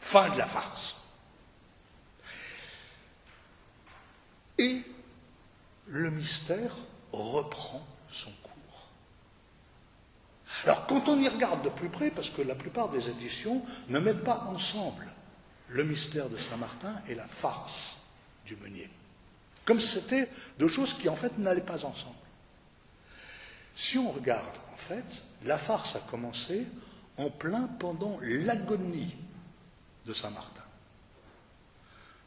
Fin 0.00 0.30
de 0.30 0.38
la 0.38 0.46
farce. 0.46 0.96
Et 4.58 4.82
le 5.88 6.10
mystère 6.10 6.72
reprend 7.12 7.86
son 8.10 8.30
cours. 8.30 8.88
Alors 10.64 10.86
quand 10.86 11.08
on 11.08 11.20
y 11.20 11.28
regarde 11.28 11.62
de 11.62 11.68
plus 11.68 11.88
près, 11.88 12.10
parce 12.10 12.30
que 12.30 12.42
la 12.42 12.54
plupart 12.54 12.90
des 12.90 13.08
éditions 13.08 13.62
ne 13.88 13.98
mettent 13.98 14.24
pas 14.24 14.46
ensemble 14.48 15.06
le 15.68 15.84
mystère 15.84 16.28
de 16.28 16.36
Saint-Martin 16.36 16.94
et 17.08 17.14
la 17.14 17.26
farce 17.26 17.96
du 18.46 18.56
meunier, 18.56 18.88
comme 19.64 19.80
c'était 19.80 20.28
deux 20.58 20.68
choses 20.68 20.94
qui 20.94 21.08
en 21.08 21.16
fait 21.16 21.36
n'allaient 21.38 21.60
pas 21.60 21.84
ensemble. 21.84 22.16
Si 23.74 23.98
on 23.98 24.10
regarde, 24.10 24.56
en 24.72 24.76
fait, 24.76 25.22
la 25.44 25.58
farce 25.58 25.96
a 25.96 26.00
commencé 26.00 26.66
en 27.16 27.30
plein 27.30 27.68
pendant 27.78 28.18
l'agonie 28.22 29.14
de 30.06 30.12
Saint 30.12 30.30
Martin. 30.30 30.62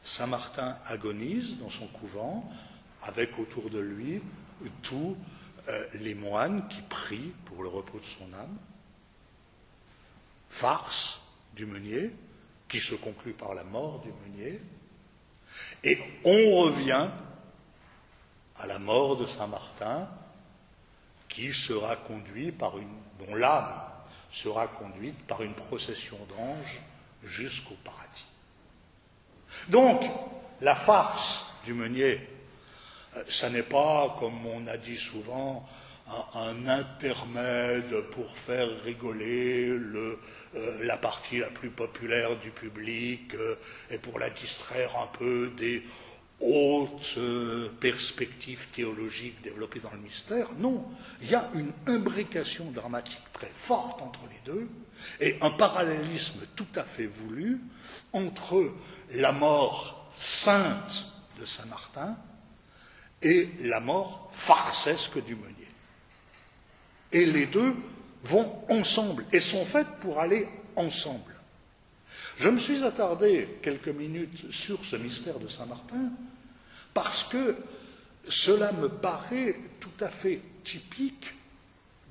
Saint 0.03 0.27
Martin 0.27 0.77
agonise 0.88 1.58
dans 1.58 1.70
son 1.70 1.88
couvent, 1.88 2.50
avec 3.03 3.38
autour 3.39 3.70
de 3.70 3.79
lui 3.79 4.22
tous 4.84 5.15
euh, 5.67 5.88
les 5.96 6.13
moines 6.13 6.67
qui 6.67 6.81
prient 6.81 7.34
pour 7.46 7.63
le 7.63 7.70
repos 7.70 8.00
de 8.00 8.05
son 8.05 8.34
âme. 8.34 8.58
Farce 10.50 11.22
du 11.55 11.65
meunier, 11.65 12.12
qui 12.67 12.79
se 12.79 12.96
conclut 12.96 13.34
par 13.34 13.53
la 13.53 13.63
mort 13.63 14.00
du 14.00 14.10
meunier. 14.24 14.60
Et 15.84 16.00
on 16.24 16.58
revient 16.63 17.10
à 18.58 18.67
la 18.67 18.79
mort 18.79 19.17
de 19.17 19.25
Saint 19.25 19.48
Martin 19.48 20.08
qui 21.27 21.53
sera 21.53 21.96
conduit 21.96 22.51
par 22.51 22.77
une, 22.77 22.93
dont 23.20 23.36
l'âme 23.36 23.74
sera 24.31 24.67
conduite 24.67 25.17
par 25.27 25.41
une 25.41 25.53
procession 25.53 26.17
d'anges 26.29 26.81
jusqu'au 27.24 27.75
paradis. 27.84 28.25
Donc, 29.67 30.03
la 30.62 30.75
farce 30.75 31.48
du 31.65 31.74
meunier, 31.74 32.27
ça 33.27 33.50
n'est 33.50 33.63
pas, 33.63 34.15
comme 34.20 34.46
on 34.46 34.68
a 34.68 34.77
dit 34.77 34.98
souvent, 34.98 35.68
un, 36.34 36.68
intermède 36.68 38.01
pour 38.12 38.30
faire 38.36 38.68
rigoler 38.84 39.68
le, 39.68 40.20
euh, 40.56 40.84
la 40.84 40.98
partie 40.98 41.39
la 41.39 41.50
plus 41.50 41.70
populaire 41.70 42.38
du 42.38 42.51
public 42.51 43.34
euh, 43.36 43.56
et 43.89 43.98
pour 43.98 44.20
la 44.20 44.30
distraire 44.30 44.91
un 45.01 45.08
peu 45.18 45.51
des 45.56 45.84
haute 46.39 47.15
euh, 47.18 47.70
perspective 47.80 48.68
théologique 48.72 49.41
développée 49.44 49.80
dans 49.80 49.91
le 49.91 50.00
mystère. 50.00 50.48
Non, 50.58 50.86
il 51.22 51.30
y 51.30 51.36
a 51.36 51.50
une 51.53 51.72
imbrication 51.88 52.65
dramatique 52.72 53.22
très 53.32 53.51
forte 53.56 54.01
entre 54.01 54.22
les 54.30 54.51
deux 54.51 54.68
et 55.20 55.38
un 55.41 55.51
parallélisme 55.51 56.41
tout 56.56 56.68
à 56.75 56.84
fait 56.84 57.06
voulu 57.06 57.62
entre 58.13 58.72
la 59.13 59.32
mort 59.32 60.10
sainte 60.13 61.13
de 61.39 61.46
Saint 61.46 61.68
Martin 61.68 62.18
et 63.22 63.50
la 63.62 63.80
mort 63.80 64.30
farcesque 64.32 65.24
du 65.24 65.36
meunier. 65.36 65.68
Et 67.12 67.25
les 67.25 67.46
deux 67.46 67.75
vont 68.24 68.63
ensemble 68.70 69.25
et 69.32 69.40
sont 69.40 69.66
faites 69.66 69.90
pour 70.01 70.20
aller 70.20 70.48
ensemble. 70.75 71.36
Je 72.38 72.50
me 72.50 72.58
suis 72.58 72.84
attardé 72.84 73.48
quelques 73.62 73.90
minutes 73.90 74.51
sur 74.51 74.84
ce 74.84 74.96
mystère 74.96 75.40
de 75.40 75.48
Saint-Martin 75.48 76.12
parce 76.94 77.24
que 77.24 77.58
cela 78.24 78.72
me 78.74 78.90
paraît 78.90 79.56
tout 79.80 80.04
à 80.04 80.10
fait 80.10 80.42
typique 80.63 81.34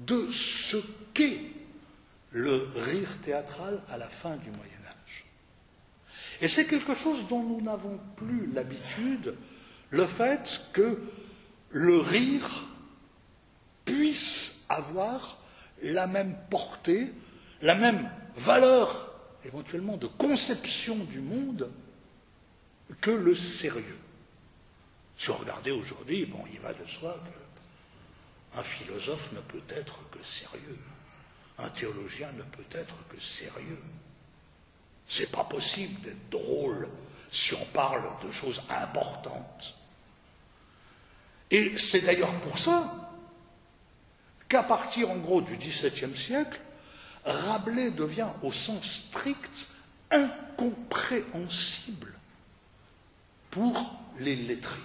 de 0.01 0.27
ce 0.31 0.77
qu'est 1.15 1.41
le 2.33 2.69
rire 2.75 3.19
théâtral 3.23 3.81
à 3.91 3.99
la 3.99 4.09
fin 4.09 4.37
du 4.37 4.51
Moyen 4.51 4.81
Âge. 4.87 5.27
Et 6.41 6.49
c'est 6.49 6.67
quelque 6.67 6.95
chose 6.95 7.27
dont 7.29 7.43
nous 7.43 7.61
n'avons 7.61 7.99
plus 8.17 8.51
l'habitude, 8.53 9.35
le 9.91 10.07
fait 10.07 10.67
que 10.73 11.01
le 11.71 11.99
rire 11.99 12.67
puisse 13.85 14.61
avoir 14.69 15.39
la 15.83 16.07
même 16.07 16.37
portée, 16.49 17.13
la 17.63 17.75
même 17.75 18.11
valeur 18.37 19.13
éventuellement 19.45 19.97
de 19.97 20.07
conception 20.07 20.97
du 20.97 21.21
monde 21.21 21.71
que 23.01 23.11
le 23.11 23.35
sérieux. 23.35 23.99
Si 25.17 25.31
on 25.31 25.37
regardait 25.37 25.71
aujourd'hui, 25.71 26.27
bon, 26.27 26.43
il 26.53 26.61
va 26.61 26.73
de 26.73 26.87
soi 26.87 27.15
qu'un 28.53 28.63
philosophe 28.63 29.31
ne 29.33 29.41
peut 29.41 29.63
être 29.69 29.99
que 30.11 30.23
sérieux, 30.25 30.79
un 31.59 31.69
théologien 31.69 32.31
ne 32.33 32.43
peut 32.43 32.65
être 32.73 32.95
que 33.09 33.21
sérieux. 33.21 33.83
C'est 35.07 35.31
pas 35.31 35.45
possible 35.45 36.01
d'être 36.01 36.31
drôle 36.31 36.89
si 37.29 37.55
on 37.55 37.65
parle 37.67 38.05
de 38.25 38.31
choses 38.31 38.63
importantes. 38.69 39.77
Et 41.51 41.77
c'est 41.77 42.03
d'ailleurs 42.03 42.39
pour 42.41 42.59
ça 42.59 43.11
qu'à 44.49 44.63
partir 44.63 45.11
en 45.11 45.17
gros 45.17 45.41
du 45.41 45.57
XVIIe 45.57 46.17
siècle, 46.17 46.61
Rabelais 47.25 47.91
devient 47.91 48.29
au 48.43 48.53
sens 48.53 49.07
strict 49.09 49.73
incompréhensible 50.11 52.13
pour 53.51 53.99
les 54.19 54.37
lettrés. 54.37 54.79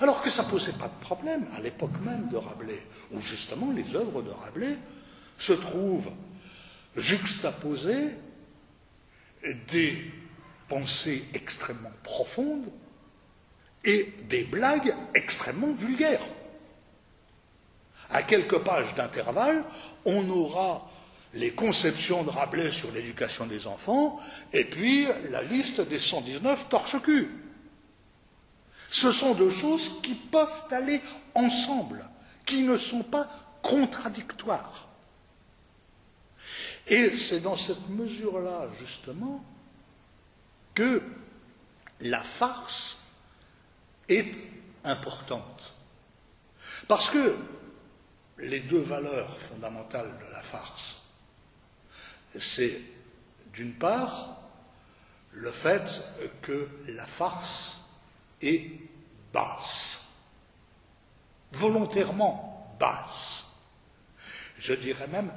Alors 0.00 0.22
que 0.22 0.30
ça 0.30 0.44
ne 0.44 0.48
posait 0.48 0.72
pas 0.72 0.88
de 0.88 1.00
problème 1.00 1.46
à 1.56 1.60
l'époque 1.60 1.90
même 2.04 2.28
de 2.28 2.36
Rabelais, 2.36 2.82
où 3.12 3.20
justement 3.20 3.72
les 3.72 3.94
œuvres 3.94 4.22
de 4.22 4.30
Rabelais 4.30 4.76
se 5.38 5.52
trouvent 5.52 6.10
juxtaposées 6.96 8.10
des 9.68 10.10
pensées 10.68 11.24
extrêmement 11.34 11.92
profondes 12.02 12.70
et 13.84 14.12
des 14.28 14.44
blagues 14.44 14.94
extrêmement 15.14 15.72
vulgaires. 15.72 16.24
À 18.10 18.22
quelques 18.22 18.58
pages 18.58 18.94
d'intervalle, 18.94 19.64
on 20.04 20.28
aura 20.30 20.88
les 21.34 21.52
conceptions 21.52 22.24
de 22.24 22.30
Rabelais 22.30 22.70
sur 22.70 22.92
l'éducation 22.92 23.46
des 23.46 23.66
enfants 23.66 24.20
et 24.52 24.64
puis 24.64 25.06
la 25.30 25.42
liste 25.42 25.80
des 25.80 25.98
119 25.98 26.68
torches-culs. 26.68 27.30
Ce 28.88 29.10
sont 29.10 29.34
deux 29.34 29.50
choses 29.50 30.00
qui 30.02 30.14
peuvent 30.14 30.64
aller 30.70 31.00
ensemble, 31.34 32.04
qui 32.44 32.62
ne 32.62 32.76
sont 32.76 33.02
pas 33.02 33.26
contradictoires. 33.62 34.88
Et 36.86 37.16
c'est 37.16 37.40
dans 37.40 37.56
cette 37.56 37.88
mesure-là, 37.88 38.66
justement, 38.78 39.42
que 40.74 41.02
la 42.00 42.22
farce 42.22 42.98
est 44.08 44.34
importante. 44.84 45.74
Parce 46.88 47.10
que 47.10 47.36
les 48.38 48.60
deux 48.60 48.82
valeurs 48.82 49.38
fondamentales 49.38 50.12
de 50.26 50.32
la 50.32 50.42
farce, 50.42 51.02
c'est 52.36 52.80
d'une 53.52 53.74
part 53.74 54.38
le 55.32 55.50
fait 55.50 56.02
que 56.42 56.68
la 56.88 57.06
farce 57.06 57.80
est 58.40 58.70
basse, 59.32 60.04
volontairement 61.52 62.76
basse, 62.78 63.48
je 64.58 64.74
dirais 64.74 65.08
même 65.08 65.32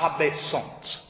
rabaissante. 0.00 1.04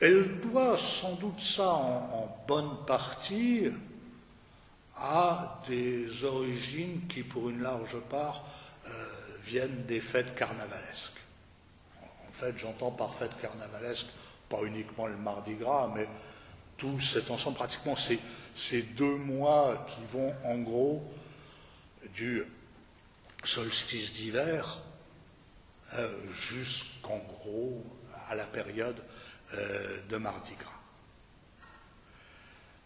Elle 0.00 0.40
doit 0.40 0.76
sans 0.76 1.14
doute 1.14 1.40
ça 1.40 1.68
en, 1.68 2.44
bonne 2.48 2.84
partie 2.86 3.70
a 4.96 5.62
des 5.68 6.24
origines 6.24 7.06
qui, 7.08 7.22
pour 7.22 7.48
une 7.48 7.62
large 7.62 7.98
part, 8.10 8.44
euh, 8.86 8.90
viennent 9.44 9.84
des 9.86 10.00
fêtes 10.00 10.34
carnavalesques. 10.34 11.20
En 12.02 12.32
fait, 12.32 12.56
j'entends 12.58 12.90
par 12.90 13.14
fête 13.14 13.38
carnavalesque 13.40 14.08
pas 14.52 14.62
uniquement 14.64 15.06
le 15.06 15.16
Mardi 15.16 15.54
Gras, 15.54 15.90
mais 15.94 16.06
tout 16.76 17.00
cet 17.00 17.30
ensemble, 17.30 17.56
pratiquement 17.56 17.96
ces, 17.96 18.82
deux 18.82 19.16
mois 19.16 19.86
qui 19.88 20.04
vont 20.12 20.34
en 20.44 20.58
gros 20.58 21.02
du 22.14 22.44
solstice 23.42 24.12
d'hiver 24.12 24.80
euh, 25.94 26.08
jusqu'en 26.28 27.18
gros 27.18 27.82
à 28.28 28.34
la 28.34 28.44
période 28.44 29.02
euh, 29.54 30.02
de 30.08 30.16
Mardi 30.18 30.52
Gras. 30.54 30.70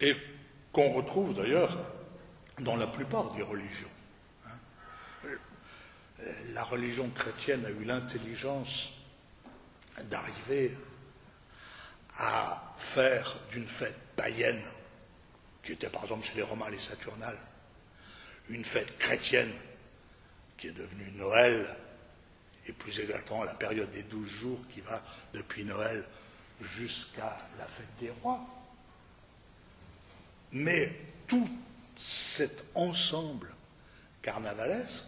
Et 0.01 0.15
qu'on 0.73 0.93
retrouve 0.93 1.35
d'ailleurs 1.35 1.77
dans 2.61 2.77
la 2.77 2.87
plupart 2.87 3.33
des 3.35 3.43
religions. 3.43 3.91
Hein. 4.47 5.29
La 6.53 6.65
religion 6.65 7.09
chrétienne 7.11 7.65
a 7.67 7.71
eu 7.71 7.85
l'intelligence 7.85 8.93
d'arriver 10.05 10.77
à 12.19 12.75
faire 12.79 13.37
d'une 13.51 13.67
fête 13.67 13.99
païenne, 14.17 14.63
qui 15.63 15.73
était 15.73 15.91
par 15.91 16.05
exemple 16.05 16.25
chez 16.25 16.37
les 16.37 16.43
Romains 16.43 16.71
les 16.71 16.79
Saturnales, 16.79 17.39
une 18.49 18.65
fête 18.65 18.97
chrétienne 18.99 19.53
qui 20.57 20.69
est 20.69 20.73
devenue 20.73 21.11
Noël, 21.17 21.77
et 22.67 22.73
plus 22.73 22.99
exactement 23.01 23.45
la 23.45 23.55
période 23.55 23.91
des 23.91 24.03
douze 24.03 24.29
jours 24.29 24.61
qui 24.73 24.81
va 24.81 25.03
depuis 25.33 25.65
Noël 25.65 26.05
jusqu'à 26.61 27.37
la 27.59 27.67
fête 27.67 27.95
des 28.01 28.11
rois. 28.23 28.41
Mais 30.53 30.99
tout 31.27 31.49
cet 31.97 32.65
ensemble 32.75 33.53
carnavalesque, 34.23 35.07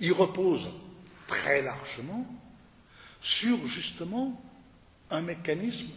il 0.00 0.12
repose 0.12 0.70
très 1.26 1.62
largement 1.62 2.26
sur 3.20 3.66
justement 3.66 4.40
un 5.10 5.22
mécanisme 5.22 5.90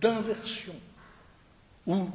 d'inversion 0.00 0.74
où 1.86 2.08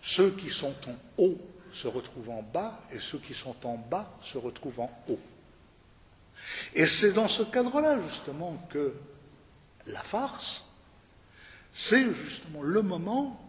ceux 0.00 0.30
qui 0.32 0.50
sont 0.50 0.74
en 0.88 1.22
haut 1.22 1.38
se 1.72 1.88
retrouvent 1.88 2.30
en 2.30 2.42
bas 2.42 2.80
et 2.92 2.98
ceux 2.98 3.18
qui 3.18 3.34
sont 3.34 3.56
en 3.64 3.76
bas 3.76 4.10
se 4.20 4.38
retrouvent 4.38 4.80
en 4.80 4.90
haut. 5.08 5.20
Et 6.74 6.86
c'est 6.86 7.12
dans 7.12 7.28
ce 7.28 7.42
cadre-là 7.42 7.98
justement 8.08 8.56
que 8.70 8.94
la 9.86 10.02
farce, 10.02 10.64
c'est 11.72 12.12
justement 12.14 12.62
le 12.62 12.82
moment 12.82 13.41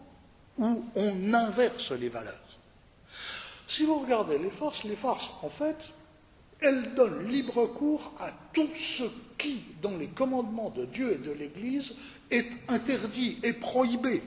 où 0.58 0.84
on 0.94 1.34
inverse 1.34 1.92
les 1.92 2.08
valeurs. 2.08 2.34
Si 3.66 3.84
vous 3.84 3.98
regardez 3.98 4.38
les 4.38 4.50
forces, 4.50 4.84
les 4.84 4.96
forces, 4.96 5.32
en 5.42 5.48
fait, 5.48 5.92
elles 6.60 6.94
donnent 6.94 7.26
libre 7.28 7.66
cours 7.66 8.12
à 8.20 8.30
tout 8.52 8.68
ce 8.74 9.04
qui, 9.36 9.64
dans 9.82 9.96
les 9.96 10.08
commandements 10.08 10.70
de 10.70 10.84
Dieu 10.84 11.12
et 11.12 11.18
de 11.18 11.32
l'Église, 11.32 11.96
est 12.30 12.50
interdit 12.68 13.38
et 13.42 13.52
prohibé. 13.52 14.22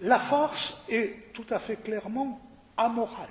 La 0.00 0.18
farce 0.18 0.82
est 0.88 1.32
tout 1.32 1.46
à 1.50 1.58
fait 1.58 1.76
clairement 1.76 2.40
amorale. 2.76 3.28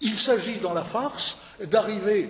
Il 0.00 0.18
s'agit 0.18 0.58
dans 0.60 0.74
la 0.74 0.84
farce 0.84 1.38
d'arriver 1.60 2.28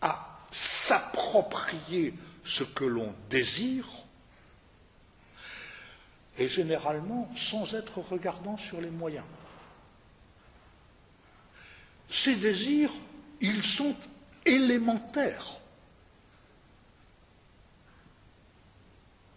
à 0.00 0.40
s'approprier 0.50 2.14
ce 2.46 2.62
que 2.62 2.84
l'on 2.84 3.12
désire, 3.28 3.86
et 6.38 6.48
généralement 6.48 7.28
sans 7.36 7.74
être 7.74 7.98
regardant 7.98 8.56
sur 8.56 8.80
les 8.80 8.90
moyens. 8.90 9.24
Ces 12.08 12.36
désirs, 12.36 12.92
ils 13.40 13.64
sont 13.64 13.96
élémentaires. 14.44 15.60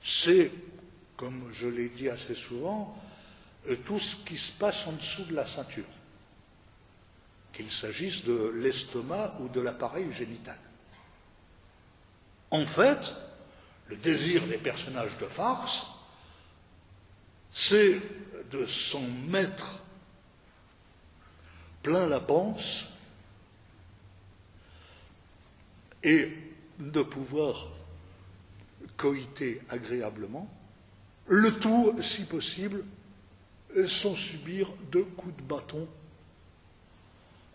C'est, 0.02 0.52
comme 1.17 1.50
je 1.52 1.67
l'ai 1.67 1.89
dit 1.89 2.10
assez 2.10 2.36
souvent, 2.36 2.95
tout 3.86 4.00
ce 4.00 4.15
qui 4.17 4.38
se 4.38 4.52
passe 4.52 4.86
en 4.86 4.91
dessous 4.91 5.24
de 5.24 5.34
la 5.34 5.45
ceinture, 5.45 5.86
qu'il 7.54 7.72
s'agisse 7.72 8.24
de 8.24 8.54
l'estomac 8.56 9.36
ou 9.39 9.48
de 9.50 9.62
l'appareil 9.62 10.12
génital. 10.12 10.60
En 12.51 12.65
fait, 12.65 13.15
le 13.88 13.95
désir 13.95 14.45
des 14.47 14.57
personnages 14.57 15.17
de 15.17 15.25
farce 15.25 15.88
c'est 17.51 17.99
de 18.51 18.65
s'en 18.65 19.03
mettre 19.27 19.79
plein 21.83 22.07
la 22.07 22.19
panse 22.19 22.88
et 26.03 26.31
de 26.79 27.01
pouvoir 27.01 27.67
coïter 28.97 29.62
agréablement, 29.69 30.49
le 31.27 31.53
tout, 31.59 31.95
si 32.01 32.25
possible, 32.25 32.83
sans 33.88 34.15
subir 34.15 34.71
de 34.91 35.01
coups 35.01 35.35
de 35.35 35.43
bâton 35.43 35.88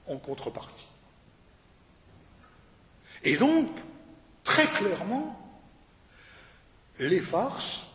en 0.07 0.16
contrepartie. 0.18 0.87
Et 3.24 3.37
donc, 3.37 3.70
très 4.44 4.66
clairement, 4.66 5.40
les 6.98 7.20
farces 7.20 7.87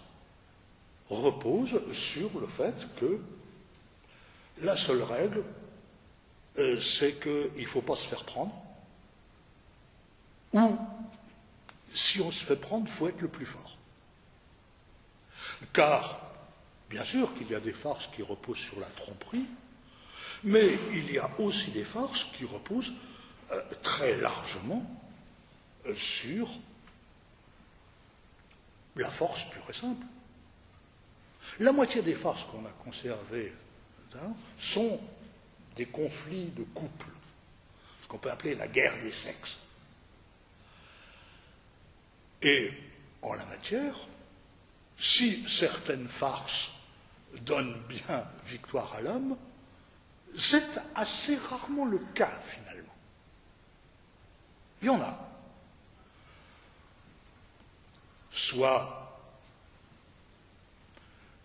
reposent 1.09 1.79
sur 1.93 2.39
le 2.39 2.47
fait 2.47 2.75
que 2.99 3.19
la 4.61 4.75
seule 4.75 5.03
règle, 5.03 5.43
euh, 6.57 6.77
c'est 6.79 7.21
qu'il 7.21 7.61
ne 7.61 7.65
faut 7.65 7.81
pas 7.81 7.95
se 7.95 8.07
faire 8.07 8.25
prendre, 8.25 8.53
ou 10.53 10.77
si 11.93 12.19
on 12.21 12.31
se 12.31 12.43
fait 12.43 12.55
prendre, 12.55 12.85
il 12.87 12.91
faut 12.91 13.07
être 13.07 13.21
le 13.21 13.27
plus 13.27 13.45
fort. 13.45 13.77
Car, 15.73 16.21
bien 16.89 17.03
sûr 17.03 17.33
qu'il 17.35 17.49
y 17.49 17.55
a 17.55 17.59
des 17.59 17.73
farces 17.73 18.07
qui 18.07 18.21
reposent 18.21 18.57
sur 18.57 18.79
la 18.79 18.87
tromperie, 18.87 19.45
mais 20.43 20.79
il 20.91 21.11
y 21.11 21.17
a 21.17 21.29
aussi 21.39 21.71
des 21.71 21.83
farces 21.83 22.25
qui 22.37 22.45
reposent 22.45 22.93
euh, 23.51 23.61
très 23.81 24.17
largement 24.17 24.98
sur 25.95 26.49
la 28.95 29.09
force 29.09 29.45
pure 29.49 29.65
et 29.69 29.73
simple. 29.73 30.05
La 31.59 31.71
moitié 31.71 32.01
des 32.01 32.15
farces 32.15 32.43
qu'on 32.45 32.65
a 32.65 32.71
conservées 32.83 33.53
hein, 34.15 34.33
sont 34.57 34.99
des 35.75 35.85
conflits 35.85 36.51
de 36.55 36.63
couple, 36.63 37.07
ce 38.01 38.07
qu'on 38.07 38.17
peut 38.17 38.31
appeler 38.31 38.55
la 38.55 38.67
guerre 38.67 38.97
des 39.01 39.11
sexes. 39.11 39.59
Et 42.41 42.71
en 43.21 43.33
la 43.33 43.45
matière, 43.45 43.95
si 44.97 45.47
certaines 45.47 46.07
farces 46.07 46.71
donnent 47.41 47.81
bien 47.87 48.25
victoire 48.45 48.93
à 48.95 49.01
l'homme, 49.01 49.37
c'est 50.35 50.79
assez 50.95 51.35
rarement 51.35 51.85
le 51.85 51.99
cas 52.13 52.39
finalement. 52.47 52.95
Il 54.81 54.85
y 54.87 54.89
en 54.89 55.01
a. 55.01 55.28
Soit 58.39 59.19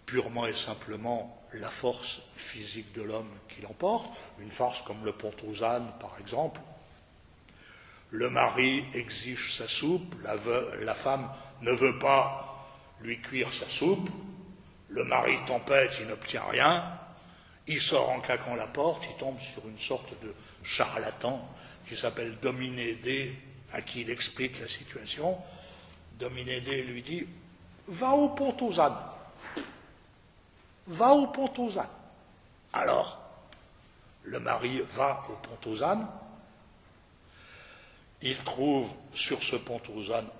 purement 0.06 0.46
et 0.46 0.52
simplement 0.52 1.42
la 1.54 1.68
force 1.68 2.22
physique 2.36 2.92
de 2.92 3.02
l'homme 3.02 3.30
qui 3.48 3.62
l'emporte, 3.62 4.16
une 4.38 4.52
farce 4.52 4.80
comme 4.82 5.04
le 5.04 5.10
pont 5.10 5.34
par 6.00 6.16
exemple, 6.20 6.60
le 8.10 8.30
mari 8.30 8.84
exige 8.94 9.56
sa 9.56 9.66
soupe, 9.66 10.14
la, 10.22 10.94
femme 10.94 11.28
ne 11.62 11.72
veut 11.72 11.98
pas 11.98 12.64
lui 13.00 13.20
cuire 13.20 13.52
sa 13.52 13.66
soupe, 13.66 14.08
le 14.88 15.02
mari 15.02 15.36
tempête, 15.48 15.96
il 16.00 16.06
n'obtient 16.06 16.44
rien, 16.48 16.96
il 17.66 17.80
sort 17.80 18.10
en 18.10 18.20
claquant 18.20 18.54
la 18.54 18.68
porte, 18.68 19.04
il 19.10 19.16
tombe 19.16 19.40
sur 19.40 19.66
une 19.68 19.80
sorte 19.80 20.12
de 20.22 20.32
charlatan 20.62 21.44
qui 21.88 21.96
s'appelle 21.96 22.38
Dominédé, 22.40 23.36
à 23.72 23.82
qui 23.82 24.02
il 24.02 24.10
explique 24.10 24.60
la 24.60 24.68
situation. 24.68 25.36
Dominédé 26.18 26.82
lui 26.82 27.02
dit 27.02 27.26
Va 27.86 28.12
au 28.12 28.28
pont. 28.30 28.54
Va 30.86 31.12
au 31.12 31.26
pont. 31.28 31.52
Alors, 32.72 33.20
le 34.24 34.40
mari 34.40 34.82
va 34.94 35.22
au 35.28 35.34
pont 35.34 35.74
il 38.24 38.38
trouve 38.38 38.90
sur 39.14 39.42
ce 39.42 39.54
pont 39.54 39.82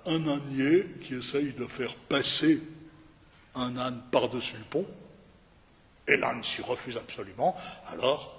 un 0.07 0.27
ânier 0.27 0.85
qui 1.03 1.13
essaye 1.13 1.53
de 1.53 1.67
faire 1.67 1.93
passer 1.95 2.59
un 3.53 3.77
âne 3.77 4.01
par-dessus 4.11 4.57
le 4.57 4.63
pont, 4.63 4.85
et 6.07 6.17
l'âne 6.17 6.43
s'y 6.43 6.63
refuse 6.63 6.97
absolument, 6.97 7.55
alors 7.87 8.35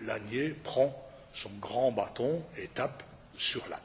l'ânier 0.00 0.50
prend 0.50 0.92
son 1.32 1.50
grand 1.60 1.92
bâton 1.92 2.42
et 2.56 2.66
tape 2.66 3.04
sur 3.36 3.66
l'âne. 3.68 3.78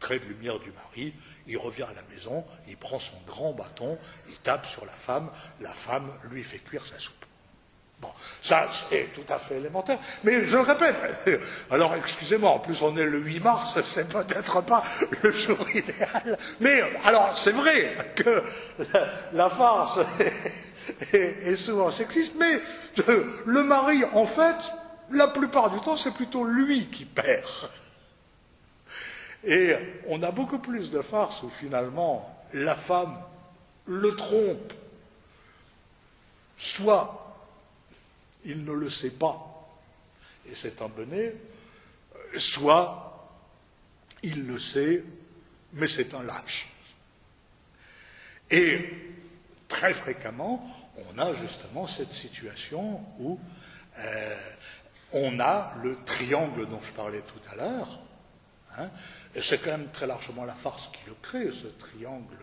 Trait 0.00 0.18
de 0.18 0.26
lumière 0.26 0.60
du 0.60 0.70
mari, 0.72 1.14
il 1.46 1.58
revient 1.58 1.84
à 1.84 1.94
la 1.94 2.02
maison, 2.12 2.44
il 2.68 2.76
prend 2.76 2.98
son 2.98 3.16
grand 3.26 3.52
bâton, 3.52 3.98
il 4.28 4.36
tape 4.38 4.66
sur 4.66 4.84
la 4.84 4.92
femme, 4.92 5.30
la 5.60 5.72
femme 5.72 6.10
lui 6.30 6.42
fait 6.42 6.58
cuire 6.58 6.84
sa 6.84 6.98
soupe. 6.98 7.24
Bon, 7.98 8.10
ça 8.42 8.68
c'est 8.90 9.08
tout 9.14 9.32
à 9.32 9.38
fait 9.38 9.56
élémentaire. 9.56 9.98
Mais 10.22 10.44
je 10.44 10.56
le 10.56 10.62
répète, 10.62 10.96
alors 11.70 11.94
excusez-moi, 11.94 12.50
en 12.50 12.58
plus 12.58 12.82
on 12.82 12.94
est 12.96 13.04
le 13.04 13.18
8 13.18 13.40
mars, 13.40 13.80
c'est 13.84 14.08
peut-être 14.08 14.60
pas 14.62 14.82
le 15.22 15.32
jour 15.32 15.58
idéal. 15.74 16.36
Mais 16.60 16.82
alors 17.04 17.36
c'est 17.36 17.52
vrai 17.52 17.96
que 18.14 18.42
la, 19.32 19.48
farce 19.48 20.00
est, 21.12 21.56
souvent 21.56 21.90
sexiste, 21.90 22.34
mais 22.38 22.60
le 23.46 23.62
mari, 23.62 24.04
en 24.12 24.26
fait, 24.26 24.72
la 25.10 25.28
plupart 25.28 25.70
du 25.70 25.80
temps, 25.80 25.96
c'est 25.96 26.12
plutôt 26.12 26.44
lui 26.44 26.86
qui 26.88 27.04
perd. 27.04 27.44
Et 29.46 29.74
on 30.08 30.22
a 30.24 30.32
beaucoup 30.32 30.58
plus 30.58 30.90
de 30.90 31.00
farces 31.00 31.44
où 31.44 31.48
finalement 31.48 32.44
la 32.52 32.74
femme 32.74 33.16
le 33.86 34.14
trompe, 34.16 34.72
soit 36.56 37.38
il 38.44 38.64
ne 38.64 38.72
le 38.72 38.90
sait 38.90 39.10
pas, 39.10 39.68
et 40.50 40.54
c'est 40.54 40.82
un 40.82 40.88
bonnet, 40.88 41.34
soit 42.36 43.30
il 44.24 44.46
le 44.46 44.58
sait, 44.58 45.04
mais 45.74 45.86
c'est 45.86 46.12
un 46.14 46.24
lâche. 46.24 46.68
Et 48.50 48.88
très 49.68 49.94
fréquemment, 49.94 50.64
on 50.96 51.18
a 51.18 51.34
justement 51.34 51.86
cette 51.86 52.12
situation 52.12 53.00
où 53.20 53.38
euh, 53.98 54.36
on 55.12 55.38
a 55.38 55.72
le 55.82 55.94
triangle 56.04 56.66
dont 56.66 56.80
je 56.82 56.92
parlais 56.92 57.22
tout 57.22 57.50
à 57.50 57.56
l'heure, 57.56 58.00
hein, 58.78 58.90
et 59.36 59.42
c'est 59.42 59.58
quand 59.58 59.72
même 59.72 59.90
très 59.92 60.06
largement 60.06 60.46
la 60.46 60.54
farce 60.54 60.88
qui 60.88 60.98
le 61.06 61.14
crée, 61.20 61.50
ce 61.52 61.66
triangle 61.78 62.38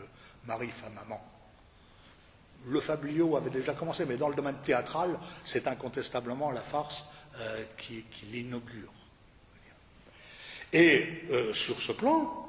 mari-femme-amant. 0.45 1.25
Le 2.67 2.79
fablio 2.79 3.35
avait 3.35 3.49
déjà 3.49 3.73
commencé, 3.73 4.05
mais 4.05 4.15
dans 4.15 4.29
le 4.29 4.35
domaine 4.35 4.57
théâtral, 4.63 5.17
c'est 5.43 5.67
incontestablement 5.67 6.51
la 6.51 6.61
farce 6.61 7.05
euh, 7.39 7.63
qui, 7.77 8.05
l'inaugure. 8.31 8.93
Et 10.71 11.23
euh, 11.31 11.51
sur 11.51 11.81
ce 11.81 11.91
plan, 11.91 12.47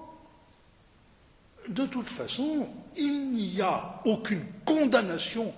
de 1.66 1.86
toute 1.86 2.08
façon, 2.08 2.68
il 2.96 3.30
n'y 3.30 3.62
a 3.62 4.02
aucune 4.04 4.44
condamnation 4.66 5.54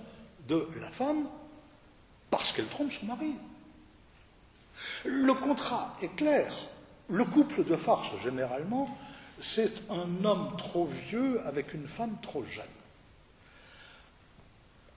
de 0.47 0.65
la 0.79 0.89
femme 0.91 1.27
parce 2.31 2.53
qu'elle 2.53 2.67
trompe 2.67 2.93
son 2.93 3.05
mari. 3.05 3.33
Le 5.03 5.33
contrat 5.33 5.97
est 6.01 6.15
clair. 6.15 6.53
Le 7.09 7.23
couple 7.23 7.63
de 7.63 7.75
farce, 7.75 8.11
généralement, 8.21 8.97
c'est 9.39 9.89
un 9.89 10.25
homme 10.25 10.55
trop 10.57 10.85
vieux 10.85 11.39
avec 11.45 11.73
une 11.73 11.87
femme 11.87 12.17
trop 12.21 12.43
jeune. 12.43 12.65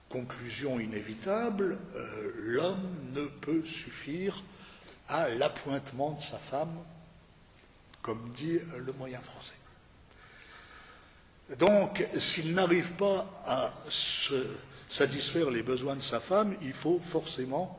Conclusion 0.09 0.79
inévitable, 0.79 1.79
euh, 1.95 2.31
l'homme 2.37 2.89
ne 3.13 3.25
peut 3.27 3.63
suffire 3.63 4.43
à 5.07 5.29
l'appointement 5.29 6.11
de 6.11 6.21
sa 6.21 6.37
femme, 6.37 6.75
comme 8.01 8.29
dit 8.31 8.59
le 8.77 8.91
moyen 8.93 9.21
français. 9.21 9.53
Donc, 11.57 12.05
s'il 12.17 12.53
n'arrive 12.53 12.91
pas 12.93 13.41
à 13.45 13.73
satisfaire 14.87 15.49
les 15.49 15.63
besoins 15.63 15.95
de 15.95 16.01
sa 16.01 16.19
femme, 16.19 16.55
il 16.61 16.73
faut 16.73 16.99
forcément 16.99 17.77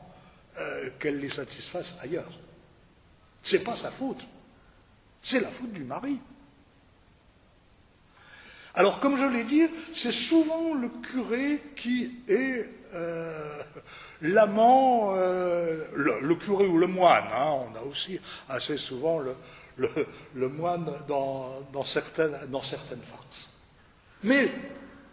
euh, 0.57 0.89
qu'elle 0.99 1.19
les 1.19 1.29
satisfasse 1.29 1.97
ailleurs. 2.01 2.31
Ce 3.43 3.57
n'est 3.57 3.63
pas 3.63 3.75
sa 3.75 3.91
faute, 3.91 4.25
c'est 5.21 5.41
la 5.41 5.49
faute 5.49 5.73
du 5.73 5.83
mari. 5.83 6.17
Alors, 8.75 8.99
comme 8.99 9.17
je 9.17 9.25
l'ai 9.25 9.43
dit, 9.43 9.67
c'est 9.93 10.11
souvent 10.11 10.73
le 10.73 10.89
curé 10.89 11.61
qui 11.75 12.11
est 12.27 12.65
euh, 12.95 13.61
l'amant, 14.21 15.13
euh, 15.15 15.85
le, 15.95 16.35
curé 16.35 16.65
ou 16.65 16.77
le 16.79 16.87
moine. 16.87 17.25
Hein. 17.31 17.51
on 17.51 17.75
a 17.75 17.81
aussi 17.81 18.19
assez 18.49 18.77
souvent 18.77 19.19
le, 19.19 20.47
moine 20.49 20.91
dans, 21.07 21.83
certaines, 21.83 22.35
dans 22.47 22.61
certaines 22.61 23.01
farces. 23.01 23.49
Mais, 24.23 24.49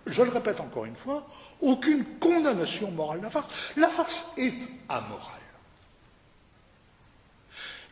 je 0.07 0.23
le 0.23 0.31
répète 0.31 0.61
encore 0.61 0.87
une 0.87 0.97
fois, 0.97 1.27
aucune 1.61 2.05
condamnation 2.19 2.91
morale 2.93 3.19
de 3.19 3.25
la 3.25 3.31
farce. 3.31 3.75
La 3.77 3.89
farce 3.89 4.31
est 4.39 4.59
amorale. 4.89 5.40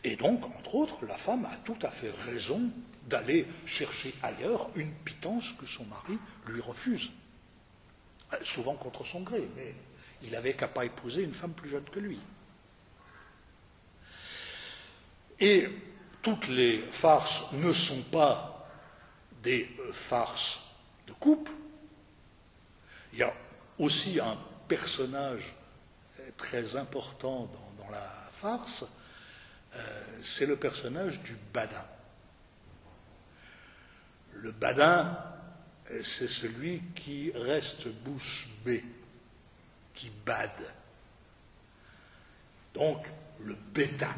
Et 0.05 0.17
donc, 0.17 0.45
entre 0.45 0.75
autres, 0.75 1.05
la 1.07 1.17
femme 1.17 1.45
a 1.45 1.57
tout 1.65 1.79
à 1.83 1.91
fait 1.91 2.11
raison 2.11 2.71
d'aller 3.07 3.47
chercher 3.67 4.15
ailleurs 4.23 4.71
une 4.77 4.93
pitance 4.93 5.53
que 5.53 5.67
son 5.67 5.85
mari 5.87 6.19
lui 6.47 6.61
refuse. 6.61 7.11
souvent 8.43 8.75
contre 8.75 9.05
son 9.05 9.23
gré, 9.23 9.49
mais 9.57 9.75
il 10.23 10.33
n'avait 10.33 10.53
qu'à 10.53 10.69
pas 10.69 10.85
épouser 10.85 11.23
une 11.23 11.33
femme 11.33 11.53
plus 11.53 11.71
jeune 11.71 11.85
que 11.85 11.99
lui. 11.99 12.19
Et 15.41 15.69
toutes 16.23 16.49
les 16.49 16.83
farces 16.83 17.53
ne 17.53 17.73
sont 17.73 18.03
pas 18.03 18.69
des 19.43 19.71
euh, 19.81 19.93
farces 19.93 20.65
de 21.07 21.13
couple. 21.13 21.53
Il 23.13 23.21
y 23.21 23.23
a 23.23 23.33
aussi 23.79 24.19
un 24.21 24.37
personnage 24.67 25.55
euh, 26.21 26.31
très 26.37 26.77
important 26.77 27.49
dans, 27.79 27.91
la 27.91 28.13
farce, 28.33 28.85
euh, 29.75 30.19
c'est 30.23 30.47
le 30.47 30.57
personnage 30.57 31.21
du 31.21 31.37
badin. 31.53 31.87
Le 34.35 34.53
badin, 34.53 35.19
c'est 36.03 36.29
celui 36.29 36.83
qui 36.95 37.33
reste 37.35 37.89
bouche 37.89 38.49
bée, 38.65 38.85
qui 39.95 40.11
bade. 40.25 40.51
Donc, 42.75 43.07
le 43.41 43.55
bêta. 43.55 44.15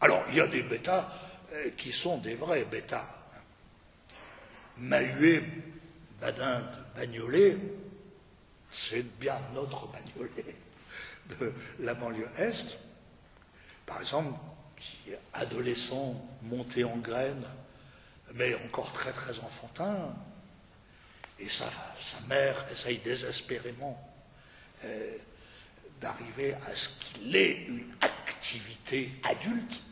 Alors, 0.00 0.24
il 0.28 0.36
y 0.36 0.40
a 0.40 0.46
des 0.46 0.62
bêtas 0.62 1.08
euh, 1.52 1.70
qui 1.76 1.92
sont 1.92 2.18
des 2.18 2.34
vrais 2.34 2.64
bêtas. 2.64 3.06
Mahué, 4.78 5.42
Badin 6.20 6.60
de 6.60 7.00
Bagnolet, 7.00 7.56
c'est 8.70 9.02
bien 9.18 9.38
notre 9.54 9.86
Bagnolet 9.88 10.54
de 11.40 11.52
la 11.80 11.94
banlieue 11.94 12.28
Est, 12.38 12.78
par 13.86 14.00
exemple, 14.00 14.38
qui 14.76 15.12
est 15.12 15.18
adolescent, 15.32 16.14
monté 16.42 16.84
en 16.84 16.96
graines, 16.96 17.46
mais 18.34 18.54
encore 18.66 18.92
très 18.92 19.12
très 19.12 19.38
enfantin, 19.38 20.14
et 21.38 21.48
sa, 21.48 21.66
mère 22.28 22.66
essaye 22.70 22.98
désespérément 22.98 23.98
euh, 24.84 25.16
d'arriver 26.00 26.54
à 26.66 26.74
ce 26.74 26.88
qu'il 26.98 27.34
ait 27.36 27.64
une 27.66 27.86
activité 28.00 29.12
adulte, 29.24 29.82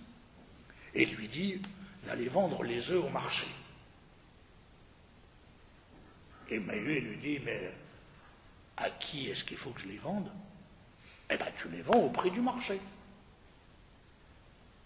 et 0.94 1.04
lui 1.07 1.28
dit 1.28 1.61
d'aller 2.04 2.28
vendre 2.28 2.62
les 2.62 2.90
œufs 2.90 3.04
au 3.04 3.09
marché. 3.09 3.46
Et 6.50 6.59
Mahué 6.59 7.00
lui 7.00 7.16
dit, 7.16 7.40
mais 7.44 7.72
à 8.76 8.90
qui 8.90 9.30
est-ce 9.30 9.44
qu'il 9.44 9.57
faut 9.57 9.70
que 9.70 9.80
je 9.80 9.88
les 9.88 9.98
vende? 9.98 10.30
Eh 11.30 11.37
bien, 11.37 11.46
tu 11.61 11.68
les 11.68 11.80
vends 11.80 12.00
au 12.00 12.11
prix 12.11 12.30
du 12.30 12.40
marché. 12.40 12.78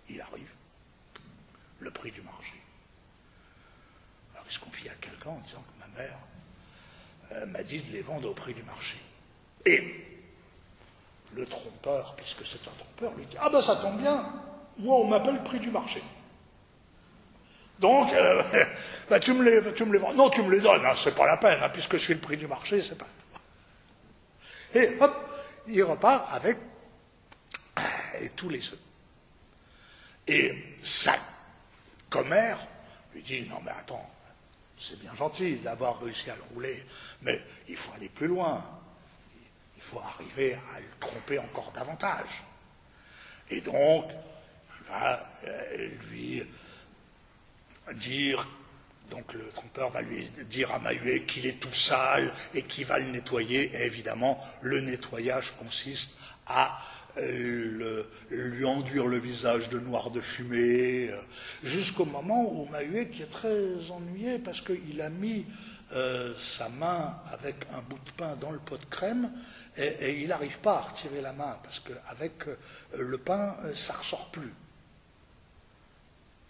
Il 0.09 0.21
arrive, 0.21 0.51
le 1.81 1.91
prix 1.91 2.11
du 2.11 2.23
marché. 2.23 2.55
Alors 4.35 4.47
il 4.49 4.53
se 4.53 4.61
confie 4.61 4.89
à 4.89 4.95
quelqu'un 4.95 5.31
en 5.31 5.39
disant 5.39 5.63
que 5.63 5.81
ma 5.81 6.03
mère 6.03 6.19
euh, 7.33 7.47
m'a 7.47 7.63
dit 7.63 7.81
de 7.81 7.93
les 7.93 8.03
vendre 8.03 8.31
au 8.31 8.35
prix 8.35 8.55
du 8.55 8.63
marché. 8.63 8.99
Et 9.67 10.07
le 11.35 11.45
trompeur, 11.45 12.15
puisque 12.17 12.47
c'est 12.47 12.67
un 12.67 12.73
trompeur, 12.79 13.15
lui 13.17 13.27
dit 13.27 13.37
Ah 13.41 13.51
ben 13.51 13.61
ça 13.61 13.77
tombe 13.77 13.99
bien, 13.99 14.33
moi 14.79 14.97
on 14.97 15.07
m'appelle 15.07 15.43
prix 15.43 15.61
du 15.61 15.71
marché. 15.71 16.03
Donc, 17.79 18.13
euh, 18.13 18.43
ben, 19.11 19.21
tu, 19.21 19.33
me 19.33 19.45
les, 19.45 19.99
vends. 19.99 20.13
Non, 20.13 20.31
tu 20.31 20.43
me 20.43 20.51
les 20.51 20.61
donnes, 20.61 20.85
hein, 20.85 20.93
c'est 20.95 21.15
pas 21.15 21.27
la 21.27 21.37
peine, 21.37 21.63
hein, 21.63 21.69
puisque 21.69 21.93
je 21.93 22.03
suis 22.03 22.15
le 22.15 22.21
prix 22.21 22.37
du 22.37 22.47
marché, 22.47 22.83
c'est 22.83 22.99
pas. 22.99 23.07
Et 24.75 24.97
hop, 25.01 25.15
il 25.69 25.83
repart 25.83 26.33
avec 26.33 26.59
tous 28.37 28.49
les. 28.49 28.61
Et 30.29 30.55
sa 30.81 31.17
commère 32.11 32.59
lui 33.15 33.23
dit 33.23 33.43
Non, 33.49 33.61
mais 33.65 33.71
attends, 33.71 34.09
c'est 34.79 35.01
bien 35.01 35.15
gentil 35.15 35.57
d'avoir 35.57 36.01
réussi 36.01 36.31
à 36.31 36.37
le 36.37 36.43
rouler, 36.55 36.85
mais 37.23 37.43
il 37.69 37.77
faut 37.77 37.93
aller 37.95 38.09
plus 38.09 38.29
loin. 38.29 38.63
Il 39.77 39.83
faut 39.83 40.01
arriver 40.01 40.55
à 40.75 40.81
le 40.81 40.87
tromper 41.01 41.39
encore 41.39 41.73
davantage. 41.73 42.43
Et 43.51 43.61
donc, 43.61 44.11
il 44.81 44.87
va 44.89 45.31
euh, 45.45 45.89
lui 46.11 46.43
dire, 47.95 48.47
donc 49.11 49.33
le 49.33 49.49
trompeur 49.49 49.91
va 49.91 50.03
lui 50.03 50.29
dire 50.51 50.75
à 50.75 50.79
Mahué 50.79 51.25
qu'il 51.25 51.47
est 51.47 51.59
tout 51.61 51.73
sale 51.73 52.33
et 52.53 52.63
qu'il 52.63 52.85
va 52.85 52.99
le 52.99 53.07
nettoyer. 53.07 53.75
Et 53.75 53.87
évidemment, 53.87 54.39
le 54.61 54.81
nettoyage 54.81 55.57
consiste 55.57 56.19
à 56.47 56.79
euh, 57.21 58.05
lui 58.31 58.65
enduire 58.65 59.07
le 59.07 59.19
visage 59.19 59.69
de 59.69 59.79
noir 59.79 60.11
de 60.11 60.21
fumée, 60.21 61.09
euh, 61.11 61.21
jusqu'au 61.63 62.05
moment 62.05 62.53
où 62.53 62.67
Mahué, 62.67 63.09
qui 63.09 63.23
est 63.23 63.31
très 63.31 63.91
ennuyé 63.91 64.39
parce 64.39 64.61
qu'il 64.61 65.01
a 65.01 65.09
mis 65.09 65.47
euh, 65.93 66.35
sa 66.37 66.69
main 66.69 67.19
avec 67.33 67.57
un 67.73 67.81
bout 67.83 67.99
de 68.05 68.11
pain 68.13 68.37
dans 68.37 68.51
le 68.51 68.59
pot 68.59 68.77
de 68.77 68.85
crème, 68.85 69.33
et, 69.77 70.23
il 70.23 70.29
n'arrive 70.29 70.59
pas 70.59 70.79
à 70.79 70.81
retirer 70.81 71.21
la 71.21 71.33
main, 71.33 71.57
parce 71.63 71.81
qu'avec 71.81 72.33
le 72.97 73.19
pain, 73.19 73.57
ça 73.75 73.93
ne 73.93 73.99
ressort 73.99 74.31
plus. 74.31 74.53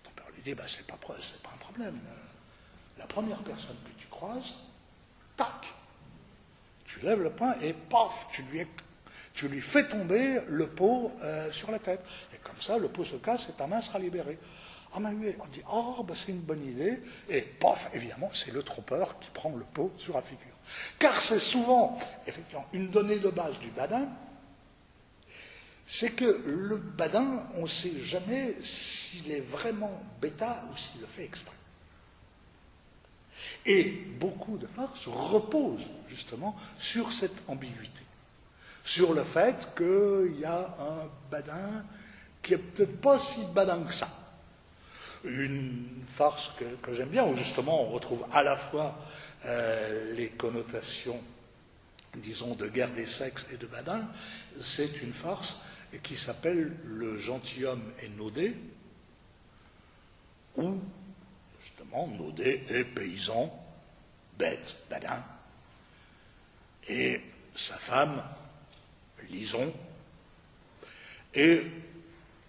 Ton 0.03 0.11
père 0.11 0.27
lui 0.35 0.43
dit, 0.43 0.55
bah, 0.55 0.65
c'est 0.67 0.87
pas, 0.87 0.97
pas 0.97 1.15
un 1.15 1.59
problème. 1.59 1.99
La 2.99 3.07
première 3.07 3.39
personne 3.39 3.77
que 3.85 4.01
tu 4.01 4.07
croises, 4.09 4.55
tac, 5.37 5.75
tu 6.87 7.01
lèves 7.01 7.23
le 7.23 7.31
pain 7.31 7.55
et 7.61 7.75
paf, 7.75 8.29
tu 8.33 8.43
lui, 8.45 8.67
tu 9.39 9.47
lui 9.47 9.61
fais 9.61 9.87
tomber 9.87 10.41
le 10.49 10.67
pot 10.67 11.13
sur 11.53 11.71
la 11.71 11.79
tête. 11.79 12.05
Et 12.35 12.39
comme 12.39 12.61
ça, 12.61 12.77
le 12.77 12.89
pot 12.89 13.05
se 13.05 13.15
casse 13.17 13.49
et 13.49 13.53
ta 13.53 13.69
main 13.69 13.81
sera 13.81 14.01
libérée. 14.01 14.37
Ah, 14.93 14.99
on 14.99 15.47
dit, 15.47 15.63
oh, 15.71 16.03
bah, 16.03 16.15
c'est 16.17 16.33
une 16.33 16.41
bonne 16.41 16.67
idée. 16.67 17.01
Et 17.29 17.43
pof, 17.43 17.89
évidemment, 17.95 18.31
c'est 18.33 18.53
le 18.53 18.65
trompeur 18.65 19.17
qui 19.21 19.31
prend 19.31 19.51
le 19.51 19.65
pot 19.65 19.93
sur 19.97 20.15
la 20.15 20.23
figure. 20.23 20.57
Car 20.99 21.21
c'est 21.21 21.39
souvent, 21.39 21.97
effectivement, 22.27 22.67
une 22.73 22.89
donnée 22.89 23.21
de 23.21 23.29
base 23.29 23.57
du 23.61 23.69
badin, 23.69 24.09
c'est 25.87 26.11
que 26.11 26.43
le 26.45 26.77
badin, 26.77 27.45
on 27.55 27.63
ne 27.63 27.67
sait 27.69 28.01
jamais 28.01 28.55
s'il 28.61 29.31
est 29.31 29.41
vraiment 29.41 30.03
bêta 30.21 30.65
ou 30.73 30.77
s'il 30.77 31.01
le 31.01 31.07
fait 31.07 31.25
exprès. 31.25 31.55
Et 33.65 33.85
beaucoup 34.19 34.59
de 34.59 34.67
farces 34.67 35.07
reposent 35.07 35.91
justement 36.09 36.57
sur 36.77 37.13
cette 37.13 37.49
ambiguïté, 37.49 38.03
sur 38.89 39.13
le 39.13 39.23
fait 39.23 39.75
qu'il 39.77 40.41
y 40.41 40.47
a 40.47 40.61
un 40.61 41.11
badin 41.31 41.85
qui 42.43 42.55
est 42.55 42.59
peut-être 42.59 42.99
pas 43.03 43.19
si 43.19 43.45
badin 43.53 43.83
que 43.83 43.93
ça. 43.93 44.09
Une 45.25 46.07
farce 46.07 46.53
que, 46.83 46.95
j'aime 46.95 47.11
bien, 47.11 47.27
où 47.27 47.37
justement 47.37 47.83
on 47.83 47.91
retrouve 47.91 48.25
à 48.33 48.43
la 48.43 48.57
fois 48.57 48.99
euh, 49.45 50.15
les 50.15 50.31
connotations, 50.31 51.21
disons, 52.17 52.55
de 52.55 52.67
guerre 52.69 52.91
des 52.95 53.05
sexes 53.05 53.47
et 53.53 53.59
de 53.59 53.67
badin, 53.67 54.09
c'est 54.59 55.03
une 55.03 55.13
farce 55.13 55.61
qui 56.03 56.17
s'appelle 56.17 56.75
Le 56.87 57.19
gentilhomme 57.19 57.93
est 58.03 58.09
Naudé, 58.09 58.57
où 60.57 60.79
justement 61.61 62.07
Naudé 62.07 62.65
est 62.71 62.85
paysan, 62.85 63.53
bête, 64.39 64.79
badin, 64.89 65.23
et 66.89 67.21
sa 67.55 67.77
femme, 67.77 68.23
Lison, 69.31 69.73
est 71.35 71.67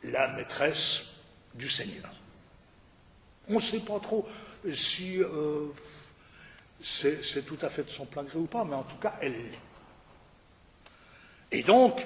la 0.03 0.29
maîtresse 0.29 1.05
du 1.53 1.69
Seigneur. 1.69 2.10
On 3.49 3.55
ne 3.55 3.60
sait 3.60 3.79
pas 3.79 3.99
trop 3.99 4.27
si 4.73 5.21
euh, 5.21 5.67
c'est 6.79 7.45
tout 7.45 7.58
à 7.62 7.69
fait 7.69 7.84
de 7.84 7.89
son 7.89 8.05
plein 8.05 8.23
gré 8.23 8.38
ou 8.38 8.45
pas, 8.45 8.63
mais 8.63 8.75
en 8.75 8.84
tout 8.84 8.97
cas, 8.97 9.15
elle 9.21 9.34
l'est. 9.34 9.60
Et 11.51 11.63
donc, 11.63 12.05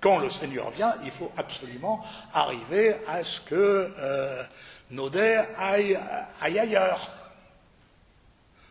quand 0.00 0.18
le 0.18 0.30
Seigneur 0.30 0.70
vient, 0.70 0.96
il 1.04 1.10
faut 1.10 1.30
absolument 1.36 2.04
arriver 2.32 2.96
à 3.06 3.22
ce 3.22 3.40
que 3.40 3.54
euh, 3.98 4.42
Naudet 4.90 5.36
aille, 5.56 5.98
ailleurs, 6.40 7.10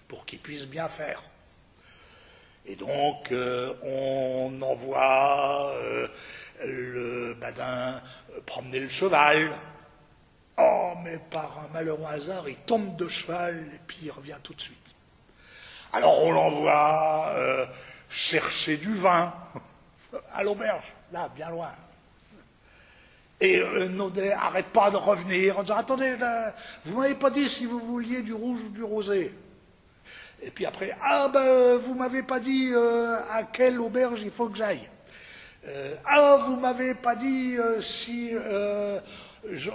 pour 0.07 0.25
qu'il 0.25 0.39
puisse 0.39 0.65
bien 0.65 0.87
faire. 0.87 1.23
Et 2.69 2.75
donc, 2.75 3.31
euh, 3.31 3.73
on 3.83 4.61
envoie 4.61 5.73
le 6.63 7.33
badin 7.33 8.01
promener 8.45 8.79
le 8.79 8.87
cheval, 8.87 9.51
Oh, 10.61 10.93
mais 11.03 11.17
par 11.31 11.57
un 11.59 11.73
malheureux 11.73 12.05
hasard, 12.05 12.49
il 12.49 12.57
tombe 12.57 12.97
de 12.97 13.07
cheval 13.07 13.63
et 13.73 13.79
puis 13.87 13.99
il 14.03 14.11
revient 14.11 14.35
tout 14.43 14.53
de 14.53 14.59
suite. 14.59 14.93
Alors 15.93 16.21
on 16.21 16.31
l'envoie 16.31 17.29
euh, 17.29 17.65
chercher 18.09 18.75
du 18.75 18.93
vin 18.93 19.33
à 20.33 20.43
l'auberge, 20.43 20.93
là, 21.13 21.29
bien 21.33 21.49
loin. 21.49 21.71
Et 23.39 23.57
euh, 23.57 23.87
Naudet 23.87 24.29
n'arrête 24.29 24.67
pas 24.67 24.91
de 24.91 24.97
revenir 24.97 25.57
en 25.57 25.61
disant 25.61 25.77
Attendez, 25.77 26.15
vous 26.83 26.95
ne 26.95 27.01
m'avez 27.01 27.15
pas 27.15 27.29
dit 27.29 27.47
si 27.47 27.65
vous 27.65 27.79
vouliez 27.79 28.21
du 28.21 28.33
rouge 28.33 28.59
ou 28.61 28.69
du 28.69 28.83
rosé. 28.83 29.33
Et 30.41 30.51
puis 30.51 30.65
après 30.65 30.95
Ah 31.01 31.29
ben, 31.31 31.77
vous 31.77 31.95
m'avez 31.95 32.23
pas 32.23 32.39
dit 32.39 32.71
euh, 32.73 33.19
à 33.31 33.43
quelle 33.43 33.79
auberge 33.79 34.21
il 34.21 34.31
faut 34.31 34.49
que 34.49 34.57
j'aille. 34.57 34.89
ah, 36.05 36.37
vous 36.47 36.57
m'avez 36.59 36.95
pas 36.95 37.15
dit 37.15 37.57
si 37.81 38.31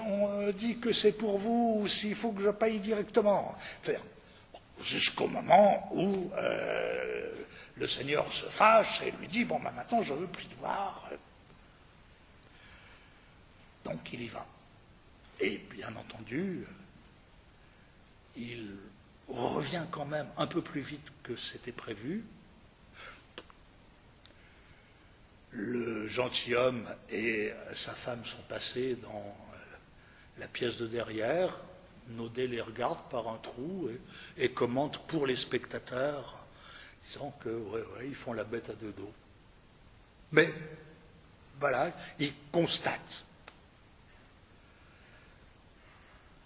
on 0.09 0.50
dit 0.53 0.79
que 0.79 0.92
c'est 0.92 1.12
pour 1.12 1.38
vous 1.38 1.81
ou 1.81 1.87
s'il 1.87 2.14
faut 2.14 2.33
que 2.33 2.42
je 2.42 2.50
paye 2.50 2.79
directement. 2.81 3.55
jusqu'au 4.81 5.29
moment 5.29 5.88
où 5.92 6.31
euh, 6.37 7.33
le 7.77 7.87
Seigneur 7.87 8.31
se 8.33 8.46
fâche 8.46 9.03
et 9.03 9.12
lui 9.12 9.29
dit, 9.29 9.44
bon, 9.44 9.59
ben, 9.61 9.70
maintenant 9.72 10.03
je 10.03 10.14
veux 10.14 10.27
plus 10.27 10.46
te 10.46 10.55
voir. 10.59 11.09
Donc 13.85 14.12
il 14.12 14.22
y 14.22 14.29
va. 14.29 14.46
Et 15.40 15.59
bien 15.59 15.94
entendu, 15.96 16.64
il 18.37 18.77
revient 19.28 19.84
quand 19.90 20.04
même 20.04 20.26
un 20.37 20.46
peu 20.46 20.62
plus 20.62 20.80
vite 20.80 21.06
que 21.22 21.37
c'était 21.37 21.72
prévu. 21.72 22.24
Le 25.50 26.08
gentilhomme 26.08 26.87
et 27.10 27.52
sa 27.72 27.92
femme 27.92 28.24
sont 28.24 28.42
passés 28.48 28.96
dans 28.96 29.37
euh, 29.54 29.56
la 30.38 30.48
pièce 30.48 30.78
de 30.78 30.87
derrière. 30.87 31.60
Naudet 32.08 32.48
les 32.48 32.60
regarde 32.60 32.98
par 33.08 33.28
un 33.28 33.38
trou 33.38 33.88
et, 34.37 34.50
commente 34.50 35.06
pour 35.06 35.26
les 35.26 35.37
spectateurs, 35.37 36.44
disant 37.06 37.32
que 37.42 37.48
ils 38.04 38.14
font 38.14 38.34
la 38.34 38.44
bête 38.44 38.68
à 38.68 38.74
deux 38.74 38.92
dos. 38.92 39.12
Mais 40.32 40.52
voilà, 41.60 41.92
il 42.18 42.32
constate. 42.52 43.24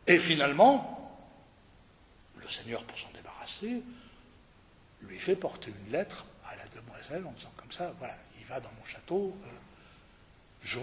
Et 0.06 0.18
finalement, 0.18 0.97
Seigneur, 2.48 2.82
pour 2.84 2.98
s'en 2.98 3.11
débarrasser, 3.11 3.82
lui 5.02 5.18
fait 5.18 5.37
porter 5.37 5.72
une 5.84 5.92
lettre 5.92 6.24
à 6.44 6.56
la 6.56 6.66
demoiselle 6.68 7.24
en 7.26 7.32
disant 7.32 7.52
comme 7.56 7.70
ça, 7.70 7.94
voilà, 7.98 8.16
il 8.38 8.46
va 8.46 8.61
dans 8.61 8.72
mon 8.78 8.84
château, 8.84 9.37
euh, 9.44 9.48
je 10.62 10.80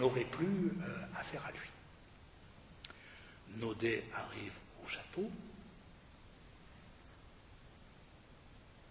n'aurai 0.00 0.24
plus 0.24 0.46
euh, 0.46 1.18
affaire 1.18 1.44
à 1.46 1.52
lui. 1.52 1.68
Naudet 3.58 4.04
arrive 4.14 4.52
au 4.84 4.88
château 4.88 5.30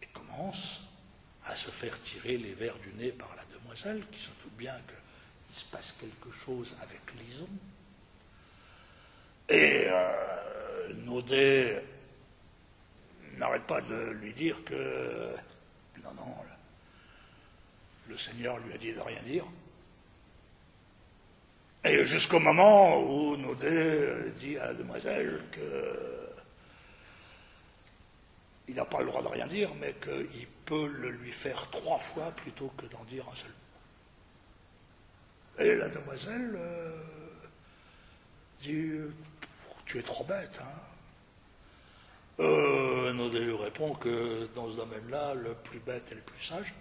et 0.01 0.07
commence 0.07 0.83
à 1.45 1.55
se 1.55 1.69
faire 1.69 1.99
tirer 2.01 2.37
les 2.37 2.53
verres 2.53 2.77
du 2.79 2.93
nez 2.93 3.11
par 3.11 3.35
la 3.35 3.43
demoiselle, 3.57 4.03
qui 4.11 4.19
se 4.19 4.29
doute 4.41 4.57
bien 4.57 4.75
qu'il 4.87 5.59
se 5.59 5.65
passe 5.69 5.95
quelque 5.99 6.31
chose 6.31 6.77
avec 6.81 7.01
Lison. 7.19 7.49
Et 9.49 9.87
euh, 9.87 10.93
Naudet 11.05 11.83
n'arrête 13.37 13.63
pas 13.63 13.81
de 13.81 14.11
lui 14.11 14.33
dire 14.33 14.63
que 14.65 15.35
non, 16.03 16.13
non, 16.15 16.35
le 18.07 18.17
Seigneur 18.17 18.57
lui 18.59 18.73
a 18.73 18.77
dit 18.77 18.93
de 18.93 18.99
rien 18.99 19.21
dire. 19.23 19.45
Et 21.85 22.03
jusqu'au 22.05 22.39
moment 22.39 22.99
où 22.99 23.35
Naudet 23.37 24.31
dit 24.39 24.57
à 24.57 24.67
la 24.67 24.73
demoiselle 24.73 25.41
que 25.51 26.23
il 28.67 28.75
n'a 28.75 28.85
pas 28.85 29.01
le 29.01 29.07
droit 29.07 29.21
de 29.21 29.27
rien 29.27 29.47
dire, 29.47 29.73
mais 29.75 29.93
qu'il 29.95 30.47
peut 30.65 30.87
le 30.87 31.11
lui 31.11 31.31
faire 31.31 31.69
trois 31.69 31.97
fois 31.97 32.31
plutôt 32.31 32.71
que 32.77 32.85
d'en 32.85 33.03
dire 33.05 33.25
un 33.29 33.35
seul 33.35 33.49
mot. 33.49 33.55
Et 35.65 35.75
la 35.75 35.89
demoiselle 35.89 36.53
euh, 36.55 37.03
dit 38.61 38.91
Tu 39.85 39.99
es 39.99 40.01
trop 40.01 40.23
bête, 40.23 40.61
hein 40.61 40.92
euh, 42.39 43.39
lui 43.39 43.55
répond 43.55 43.93
que 43.93 44.49
dans 44.55 44.69
ce 44.69 44.75
domaine-là, 44.75 45.33
le 45.35 45.53
plus 45.53 45.79
bête 45.79 46.11
est 46.11 46.15
le 46.15 46.21
plus 46.21 46.43
sage. 46.43 46.73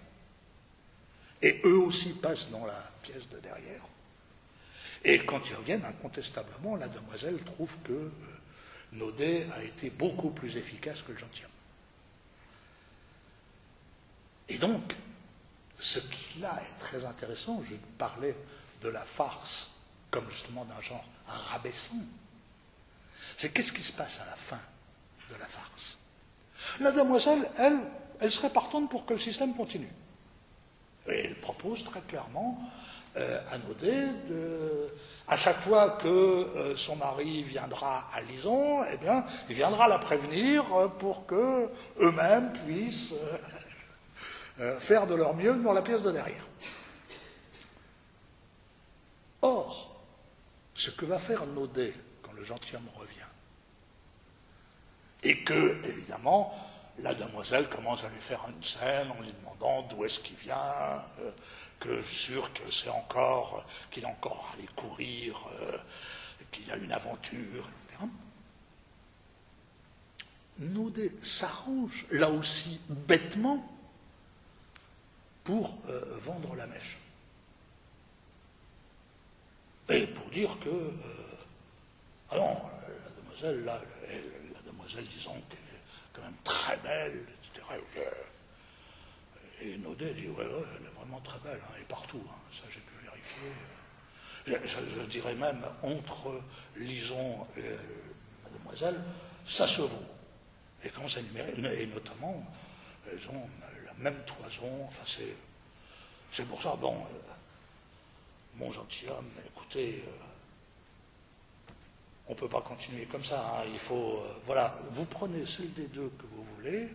Et 1.41 1.61
eux 1.65 1.77
aussi 1.77 2.13
passent 2.13 2.49
dans 2.49 2.65
la 2.65 2.91
pièce 3.01 3.27
de 3.29 3.39
derrière. 3.39 3.81
Et 5.03 5.19
quand 5.25 5.49
ils 5.49 5.55
reviennent, 5.55 5.85
incontestablement, 5.85 6.75
la 6.75 6.87
demoiselle 6.87 7.37
trouve 7.43 7.75
que 7.83 7.91
euh, 7.91 8.11
Naudet 8.93 9.47
a 9.55 9.63
été 9.63 9.89
beaucoup 9.89 10.29
plus 10.29 10.55
efficace 10.55 11.01
que 11.01 11.11
le 11.11 11.17
gentilhomme. 11.17 11.51
Et 14.47 14.57
donc, 14.57 14.95
ce 15.77 15.99
qui 15.99 16.39
là 16.39 16.61
est 16.61 16.79
très 16.79 17.03
intéressant, 17.05 17.61
je 17.65 17.75
parlais 17.97 18.35
de 18.81 18.89
la 18.89 19.03
farce 19.03 19.71
comme 20.11 20.29
justement 20.29 20.63
d'un 20.65 20.79
genre 20.81 21.05
rabaissant, 21.25 21.95
c'est 23.35 23.51
qu'est-ce 23.51 23.73
qui 23.73 23.81
se 23.81 23.91
passe 23.91 24.19
à 24.21 24.25
la 24.25 24.35
fin 24.35 24.59
de 25.33 25.39
la 25.39 25.45
farce 25.45 25.97
La 26.79 26.91
demoiselle, 26.91 27.49
elle, 27.57 27.79
elle 28.19 28.31
serait 28.31 28.49
partante 28.49 28.89
pour 28.89 29.05
que 29.05 29.13
le 29.13 29.19
système 29.19 29.53
continue. 29.53 29.91
Et 31.07 31.25
elle 31.25 31.39
propose 31.39 31.83
très 31.83 32.01
clairement 32.01 32.57
euh, 33.15 33.39
à 33.51 33.57
Naudet, 33.59 34.07
à 35.27 35.37
chaque 35.37 35.59
fois 35.59 35.91
que 35.91 36.07
euh, 36.07 36.75
son 36.75 36.95
mari 36.95 37.43
viendra 37.43 38.09
à 38.11 38.21
Lison, 38.21 38.83
eh 38.91 38.97
bien, 38.97 39.23
il 39.49 39.55
viendra 39.55 39.87
la 39.87 39.99
prévenir 39.99 40.65
euh, 40.73 40.87
pour 40.87 41.27
que 41.27 41.69
eux-mêmes 41.99 42.53
puissent 42.65 43.13
faire 44.79 45.07
de 45.07 45.15
leur 45.15 45.35
mieux 45.35 45.55
dans 45.55 45.73
la 45.73 45.81
pièce 45.81 46.03
de 46.03 46.11
derrière. 46.11 46.45
Or, 49.41 49.99
ce 50.75 50.91
que 50.91 51.05
va 51.05 51.17
faire 51.17 51.45
Naudet 51.47 51.93
quand 52.21 52.33
le 52.33 52.43
gentilhomme 52.43 52.87
et 55.23 55.43
que, 55.43 55.77
évidemment, 55.85 56.53
la 56.99 57.13
demoiselle 57.13 57.69
commence 57.69 58.03
à 58.03 58.09
lui 58.09 58.19
faire 58.19 58.45
une 58.47 58.63
scène 58.63 59.09
en 59.11 59.21
lui 59.21 59.31
demandant 59.41 59.81
d'où 59.83 60.05
est-ce 60.05 60.19
qu'il 60.19 60.37
vient, 60.37 61.03
que 61.79 62.01
je 62.01 62.05
suis 62.05 62.33
sûr 62.33 62.53
que 62.53 62.71
c'est 62.71 62.89
encore, 62.89 63.65
qu'il 63.91 64.03
est 64.03 64.07
encore 64.07 64.53
allé 64.53 64.67
courir, 64.75 65.49
euh, 65.61 65.77
qu'il 66.51 66.67
y 66.67 66.71
a 66.71 66.77
une 66.77 66.91
aventure, 66.91 67.67
etc. 67.89 68.05
Naudet 70.59 71.11
s'arrange, 71.19 72.05
là 72.11 72.29
aussi 72.29 72.79
bêtement, 72.87 73.69
pour 75.43 75.77
euh, 75.89 76.17
vendre 76.21 76.55
la 76.55 76.67
mèche. 76.67 76.99
Et 79.89 80.07
pour 80.07 80.29
dire 80.29 80.57
que, 80.59 80.69
euh, 80.69 80.91
ah 82.31 82.37
non, 82.37 82.61
la 82.87 83.21
demoiselle, 83.21 83.65
là, 83.65 83.81
la 84.07 84.32
disons 84.85 85.41
qu'elle 85.49 85.59
est 85.59 86.13
quand 86.13 86.21
même 86.21 86.37
très 86.43 86.77
belle, 86.77 87.25
etc. 87.39 87.65
Et 89.61 89.77
Naudet 89.77 90.13
dit, 90.13 90.27
ouais, 90.27 90.45
elle 90.45 90.85
est 90.85 90.99
vraiment 90.99 91.19
très 91.21 91.39
belle, 91.39 91.59
hein, 91.63 91.73
et 91.79 91.83
partout, 91.85 92.21
hein, 92.27 92.39
ça 92.51 92.63
j'ai 92.69 92.81
pu 92.81 92.93
vérifier. 93.03 93.51
Je, 94.45 95.01
dirais 95.05 95.35
même, 95.35 95.63
entre 95.81 96.41
Lison 96.75 97.47
et 97.57 97.75
Mademoiselle, 98.43 98.99
ça 99.47 99.65
se 99.67 99.83
vaut. 99.83 100.05
Et 100.83 100.89
quand 100.89 101.07
ça 101.07 101.21
et 101.21 101.85
notamment, 101.87 102.45
elles 103.09 103.29
ont 103.29 103.49
la 103.85 103.93
même 103.93 104.21
toison, 104.25 104.85
enfin 104.85 105.03
c'est, 105.05 105.35
c'est 106.31 106.45
pour 106.45 106.61
ça, 106.61 106.75
bon, 106.75 106.95
euh, 106.95 107.33
mon 108.55 108.71
gentilhomme, 108.71 109.29
écoutez, 109.47 110.03
euh, 110.05 110.32
on 112.27 112.31
ne 112.33 112.37
peut 112.37 112.47
pas 112.47 112.61
continuer 112.61 113.05
comme 113.05 113.23
ça, 113.23 113.39
hein, 113.39 113.65
il 113.71 113.79
faut, 113.79 114.19
euh, 114.23 114.39
voilà, 114.45 114.79
vous 114.91 115.05
prenez 115.05 115.45
celle 115.45 115.73
des 115.73 115.87
deux 115.87 116.11
que 116.17 116.23
vous 116.23 116.45
voulez, 116.55 116.87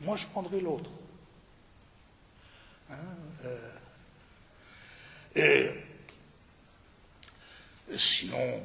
moi 0.00 0.16
je 0.16 0.26
prendrai 0.26 0.60
l'autre. 0.60 0.90
Hein, 2.90 2.96
euh, 3.44 3.72
et 5.36 5.70
sinon, 7.96 8.62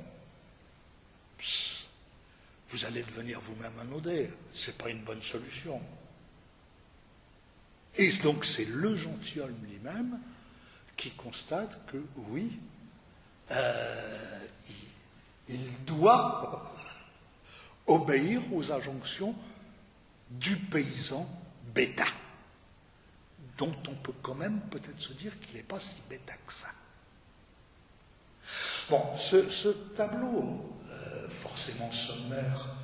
vous 2.70 2.86
allez 2.86 3.04
devenir 3.04 3.40
vous-même 3.40 3.74
un 3.80 3.92
OD. 3.96 4.30
Ce 4.52 4.72
n'est 4.72 4.78
pas 4.78 4.90
une 4.90 5.04
bonne 5.04 5.22
solution. 5.22 5.80
Et 7.98 8.12
donc 8.24 8.44
c'est 8.44 8.66
le 8.66 8.96
gentilhomme 8.96 9.56
lui-même 9.64 10.20
qui 10.98 11.12
constate 11.12 11.80
que 11.88 12.04
oui, 12.30 12.58
euh, 13.52 14.40
il, 14.70 14.76
doit 15.86 16.74
obéir 17.88 18.42
aux 18.54 18.72
injonctions 18.72 19.36
du 20.32 20.56
paysan 20.56 21.28
bêta 21.74 22.06
dont 23.58 23.76
on 23.88 23.96
peut 23.96 24.14
quand 24.22 24.36
même 24.36 24.60
peut-être 24.72 25.02
se 25.02 25.14
dire 25.14 25.40
qu'il 25.40 25.56
n'est 25.56 25.64
pas 25.64 25.80
si 25.80 26.02
bêta 26.10 26.34
que 26.46 26.54
ça. 26.54 26.68
Bon, 28.90 29.02
ce, 29.18 29.70
tableau, 29.96 30.76
euh, 30.92 31.30
forcément 31.30 31.90
sommaire, 31.92 32.76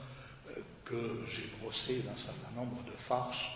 euh, 0.49 0.61
que 0.85 1.23
j'ai 1.27 1.51
brossé 1.61 1.99
d'un 1.99 2.15
certain 2.15 2.51
nombre 2.55 2.83
de 2.83 2.91
farces 2.97 3.51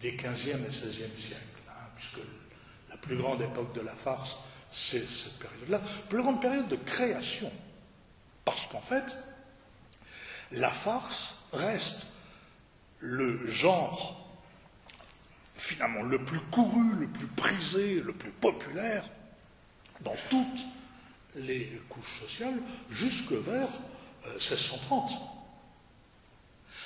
des 0.00 0.16
15e 0.16 0.64
et 0.64 0.70
16e 0.70 1.20
siècles, 1.20 1.62
hein, 1.68 1.88
puisque 1.96 2.20
la 2.88 2.96
plus 2.96 3.16
grande 3.16 3.42
époque 3.42 3.74
de 3.74 3.80
la 3.80 3.94
farce, 3.94 4.36
c'est 4.70 5.06
cette 5.06 5.38
période-là, 5.38 5.80
plus 6.08 6.22
grande 6.22 6.40
période 6.40 6.68
de 6.68 6.76
création, 6.76 7.50
parce 8.48 8.66
qu'en 8.68 8.80
fait, 8.80 9.14
la 10.52 10.70
farce 10.70 11.44
reste 11.52 12.14
le 12.98 13.46
genre 13.46 14.26
finalement 15.54 16.02
le 16.02 16.18
plus 16.24 16.40
couru, 16.50 16.94
le 16.98 17.08
plus 17.08 17.26
prisé, 17.26 18.00
le 18.00 18.14
plus 18.14 18.30
populaire 18.30 19.04
dans 20.00 20.16
toutes 20.30 20.64
les 21.36 21.78
couches 21.90 22.20
sociales 22.20 22.58
jusque 22.88 23.32
vers 23.32 23.68
1630. 24.32 25.10
Euh, 25.10 25.14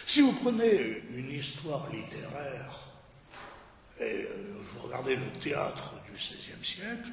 Si 0.04 0.20
vous 0.20 0.32
prenez 0.32 1.04
une 1.14 1.30
histoire 1.30 1.88
littéraire 1.92 2.80
et 4.00 4.24
euh, 4.24 4.60
vous 4.64 4.80
regardez 4.80 5.14
le 5.14 5.30
théâtre 5.34 5.94
du 6.06 6.10
XVIe 6.10 6.66
siècle, 6.66 7.12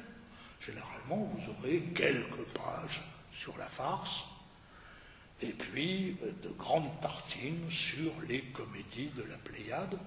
généralement 0.60 1.18
vous 1.18 1.52
aurez 1.52 1.82
quelques 1.94 2.48
pages 2.52 3.00
sur 3.32 3.56
la 3.56 3.66
farce 3.66 4.24
et 5.42 5.52
puis 5.52 6.16
euh, 6.22 6.32
de 6.42 6.48
grandes 6.50 7.00
tartines 7.00 7.70
sur 7.70 8.12
les 8.28 8.42
comédies 8.42 9.10
de 9.16 9.22
la 9.22 9.36
Pléiade, 9.36 9.98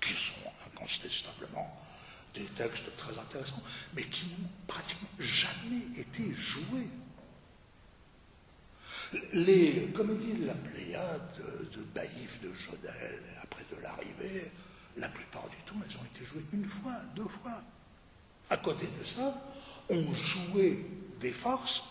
qui 0.00 0.12
sont 0.12 0.50
incontestablement 0.66 1.80
des 2.34 2.44
textes 2.56 2.94
très 2.96 3.18
intéressants, 3.18 3.62
mais 3.94 4.04
qui 4.04 4.26
n'ont 4.26 4.48
pratiquement 4.66 5.08
jamais 5.18 5.82
été 5.96 6.34
joués. 6.34 6.88
Les 9.32 9.88
comédies 9.94 10.32
de 10.32 10.46
la 10.46 10.54
Pléiade, 10.54 11.42
de 11.72 11.82
Baïf, 11.94 12.40
de 12.42 12.52
Jodel, 12.52 13.22
après 13.42 13.64
de 13.70 13.80
l'arrivée, 13.80 14.50
la 14.96 15.08
plupart 15.08 15.48
du 15.48 15.56
temps, 15.58 15.80
elles 15.88 15.96
ont 15.96 16.04
été 16.14 16.24
jouées 16.24 16.44
une 16.52 16.68
fois, 16.68 16.96
deux 17.14 17.28
fois. 17.28 17.62
À 18.50 18.56
côté 18.56 18.86
de 19.00 19.04
ça, 19.04 19.40
on 19.88 20.14
jouait 20.14 20.84
des 21.20 21.32
farces 21.32 21.84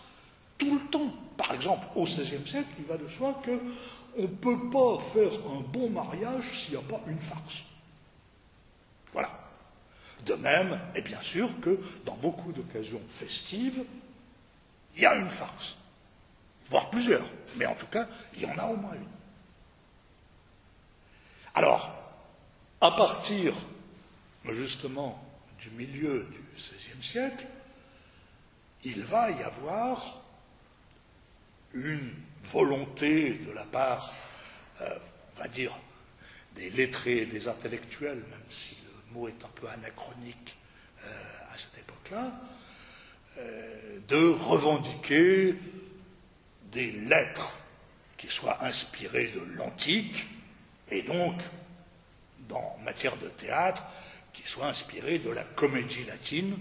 tout 0.64 0.74
le 0.76 0.86
temps. 0.90 1.14
Par 1.38 1.54
exemple, 1.54 1.86
au 1.96 2.04
XVIe 2.04 2.48
siècle, 2.48 2.70
il 2.80 2.86
va 2.86 2.98
de 2.98 3.08
soi 3.08 3.42
qu'on 3.44 4.22
ne 4.22 4.28
peut 4.28 4.70
pas 4.70 5.00
faire 5.14 5.32
un 5.52 5.62
bon 5.62 5.90
mariage 5.90 6.44
s'il 6.54 6.76
n'y 6.76 6.80
a 6.80 6.88
pas 6.88 7.02
une 7.08 7.20
farce. 7.20 7.64
Voilà. 9.12 9.30
De 10.26 10.36
même, 10.36 10.80
et 10.96 11.02
bien 11.02 11.22
sûr 11.22 11.50
que 11.60 11.78
dans 12.06 12.16
beaucoup 12.16 12.52
d'occasions 12.52 13.02
festives, 13.10 13.84
il 14.96 15.02
y 15.02 15.06
a 15.06 15.16
une 15.16 15.30
farce, 15.30 15.78
voire 16.70 16.90
plusieurs, 16.90 17.26
mais 17.58 17.66
en 17.66 17.76
tout 17.76 17.88
cas, 17.88 18.08
il 18.36 18.44
y 18.44 18.46
en 18.46 18.58
a 18.58 18.68
au 18.68 18.78
moins 18.78 18.94
une. 18.94 19.08
Alors, 21.56 21.94
à 22.80 22.92
partir 22.92 23.54
justement 24.52 25.22
du 25.60 25.72
milieu 25.72 26.28
du 26.32 26.42
XVIe 26.56 27.04
siècle, 27.04 27.46
il 28.84 29.04
va 29.04 29.32
y 29.32 29.44
avoir 29.44 30.23
une 31.74 32.14
volonté 32.52 33.34
de 33.34 33.52
la 33.52 33.64
part, 33.64 34.14
euh, 34.82 34.98
on 35.36 35.42
va 35.42 35.48
dire, 35.48 35.78
des 36.56 36.70
lettrés, 36.70 37.26
des 37.26 37.48
intellectuels, 37.48 38.18
même 38.30 38.50
si 38.50 38.78
le 38.86 39.14
mot 39.14 39.28
est 39.28 39.44
un 39.44 39.50
peu 39.56 39.68
anachronique 39.68 40.56
euh, 41.04 41.10
à 41.52 41.58
cette 41.58 41.80
époque-là, 41.80 42.32
euh, 43.38 44.00
de 44.08 44.30
revendiquer 44.30 45.56
des 46.72 46.92
lettres 46.92 47.58
qui 48.18 48.28
soient 48.28 48.64
inspirées 48.64 49.28
de 49.28 49.42
l'antique, 49.58 50.28
et 50.92 51.02
donc, 51.02 51.36
dans 52.48 52.78
matière 52.84 53.18
de 53.18 53.30
théâtre, 53.30 53.84
qui 54.32 54.44
soient 54.44 54.68
inspirées 54.68 55.20
de 55.20 55.30
la 55.30 55.44
comédie 55.44 56.04
latine. 56.06 56.58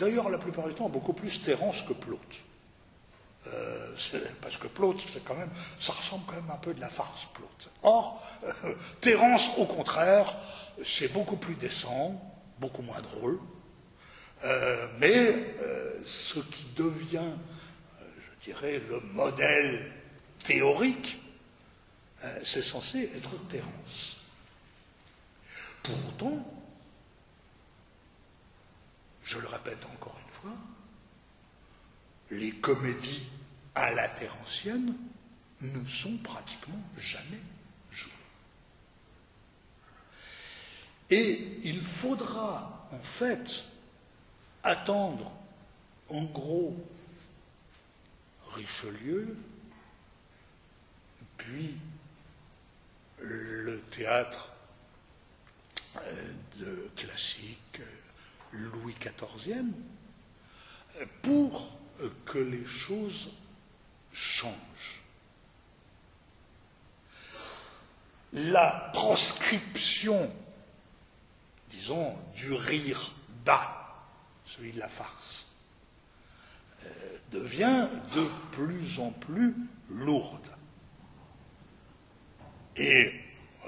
D'ailleurs, 0.00 0.28
la 0.28 0.38
plupart 0.38 0.66
du 0.68 0.74
temps, 0.74 0.88
beaucoup 0.88 1.12
plus 1.12 1.42
Terence 1.42 1.82
que 1.82 1.92
Plaute. 1.92 2.42
Euh, 3.54 3.94
parce 4.40 4.56
que 4.56 4.66
Plaute, 4.66 5.02
c'est 5.12 5.24
quand 5.24 5.34
même, 5.34 5.50
ça 5.80 5.92
ressemble 5.92 6.24
quand 6.26 6.34
même 6.34 6.50
un 6.50 6.58
peu 6.58 6.74
de 6.74 6.80
la 6.80 6.88
farce, 6.88 7.26
Plaute. 7.34 7.70
Or, 7.82 8.26
euh, 8.44 8.74
Terence, 9.00 9.52
au 9.58 9.66
contraire, 9.66 10.34
c'est 10.82 11.12
beaucoup 11.12 11.36
plus 11.36 11.54
décent, 11.54 12.20
beaucoup 12.58 12.82
moins 12.82 13.00
drôle, 13.00 13.38
euh, 14.44 14.86
mais 14.98 15.54
ce 16.04 16.38
qui 16.38 16.64
devient, 16.76 17.32
je 18.00 18.50
dirais, 18.50 18.80
le 18.88 19.00
modèle 19.00 19.92
théorique, 20.44 21.20
c'est 22.42 22.62
censé 22.62 23.10
être 23.16 23.30
Terence. 23.48 24.18
Pour 25.82 25.96
autant, 26.08 26.46
je 29.24 29.38
le 29.38 29.48
répète 29.48 29.84
encore 29.92 30.16
une 30.24 30.32
fois, 30.32 30.56
les 32.30 32.52
comédies 32.52 33.26
à 33.74 33.92
la 33.92 34.08
terre 34.08 34.36
ancienne 34.42 34.94
ne 35.60 35.86
sont 35.86 36.16
pratiquement 36.18 36.80
jamais 36.96 37.40
jouées. 37.90 38.12
Et 41.10 41.60
il 41.64 41.80
faudra 41.80 42.88
en 42.92 42.98
fait 42.98 43.64
attendre 44.62 45.32
en 46.08 46.24
gros 46.24 46.76
Richelieu, 48.54 49.36
puis 51.36 51.74
le 53.20 53.80
théâtre 53.90 54.52
euh, 56.60 56.88
classique 56.96 57.80
Louis 58.52 58.94
XIV 59.00 59.64
pour 61.22 61.78
que 62.24 62.38
les 62.38 62.64
choses 62.64 63.32
changent. 64.18 64.54
La 68.32 68.90
proscription, 68.92 70.30
disons, 71.70 72.16
du 72.34 72.52
rire 72.52 73.12
bas, 73.44 74.04
celui 74.44 74.72
de 74.72 74.80
la 74.80 74.88
farce, 74.88 75.46
euh, 76.84 76.88
devient 77.30 77.88
de 78.14 78.26
plus 78.52 78.98
en 78.98 79.10
plus 79.10 79.54
lourde. 79.88 80.50
Et 82.76 83.12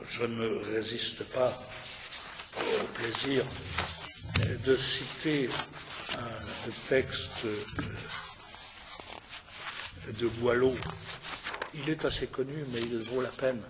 je 0.06 0.24
ne 0.24 0.46
résiste 0.64 1.24
pas 1.32 1.52
au 2.56 2.84
plaisir 2.94 3.44
de 4.64 4.76
citer 4.76 5.48
un 6.18 6.70
texte 6.88 7.46
de 10.08 10.28
Boileau. 10.28 10.74
Il 11.74 11.88
est 11.88 12.04
assez 12.04 12.26
connu, 12.26 12.54
mais 12.72 12.80
il 12.80 12.96
vaut 12.98 13.20
la 13.20 13.28
peine 13.28 13.60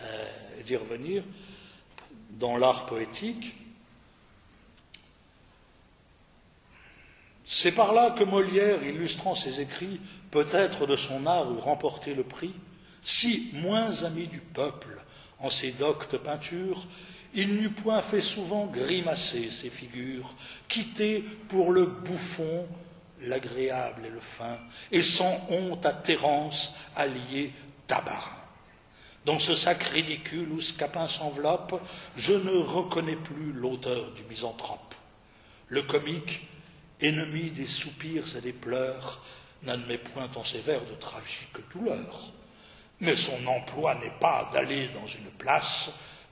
euh, 0.00 0.62
d'y 0.64 0.76
revenir. 0.76 1.22
Dans 2.30 2.56
l'art 2.56 2.86
poétique, 2.86 3.54
c'est 7.44 7.72
par 7.72 7.92
là 7.92 8.10
que 8.10 8.24
Molière, 8.24 8.82
illustrant 8.82 9.34
ses 9.34 9.60
écrits, 9.60 10.00
peut-être 10.30 10.86
de 10.86 10.96
son 10.96 11.26
art 11.26 11.50
eût 11.52 11.58
remporté 11.58 12.14
le 12.14 12.24
prix, 12.24 12.54
si, 13.00 13.50
moins 13.52 14.02
ami 14.02 14.26
du 14.26 14.40
peuple, 14.40 14.98
en 15.38 15.48
ses 15.48 15.72
doctes 15.72 16.16
peintures, 16.16 16.86
il 17.34 17.54
n'eût 17.54 17.70
point 17.70 18.02
fait 18.02 18.20
souvent 18.20 18.66
grimacer 18.66 19.50
ses 19.50 19.70
figures, 19.70 20.34
quitté 20.68 21.24
pour 21.48 21.72
le 21.72 21.86
bouffon 21.86 22.66
l'agréable 23.22 24.06
et 24.06 24.10
le 24.10 24.20
fin, 24.20 24.58
et 24.92 25.02
sans 25.02 25.46
honte 25.50 25.84
à 25.86 25.92
Thérence 25.92 26.74
allié 26.94 27.52
Tabarin. 27.86 28.36
Dans 29.24 29.38
ce 29.38 29.56
sac 29.56 29.82
ridicule 29.82 30.50
où 30.52 30.60
Scapin 30.60 31.08
s'enveloppe, 31.08 31.82
je 32.16 32.32
ne 32.32 32.58
reconnais 32.58 33.16
plus 33.16 33.52
l'auteur 33.52 34.12
du 34.12 34.22
misanthrope. 34.24 34.94
Le 35.68 35.82
comique, 35.82 36.46
ennemi 37.00 37.50
des 37.50 37.66
soupirs 37.66 38.36
et 38.36 38.40
des 38.40 38.52
pleurs, 38.52 39.24
n'admet 39.64 39.98
point 39.98 40.28
en 40.36 40.44
ses 40.44 40.60
vers 40.60 40.84
de 40.84 40.94
tragique 40.94 41.56
douleur. 41.72 42.30
Mais 43.00 43.16
son 43.16 43.44
emploi 43.46 43.96
n'est 43.96 44.18
pas 44.20 44.48
d'aller 44.52 44.88
dans 44.88 45.06
une 45.06 45.30
place 45.38 45.90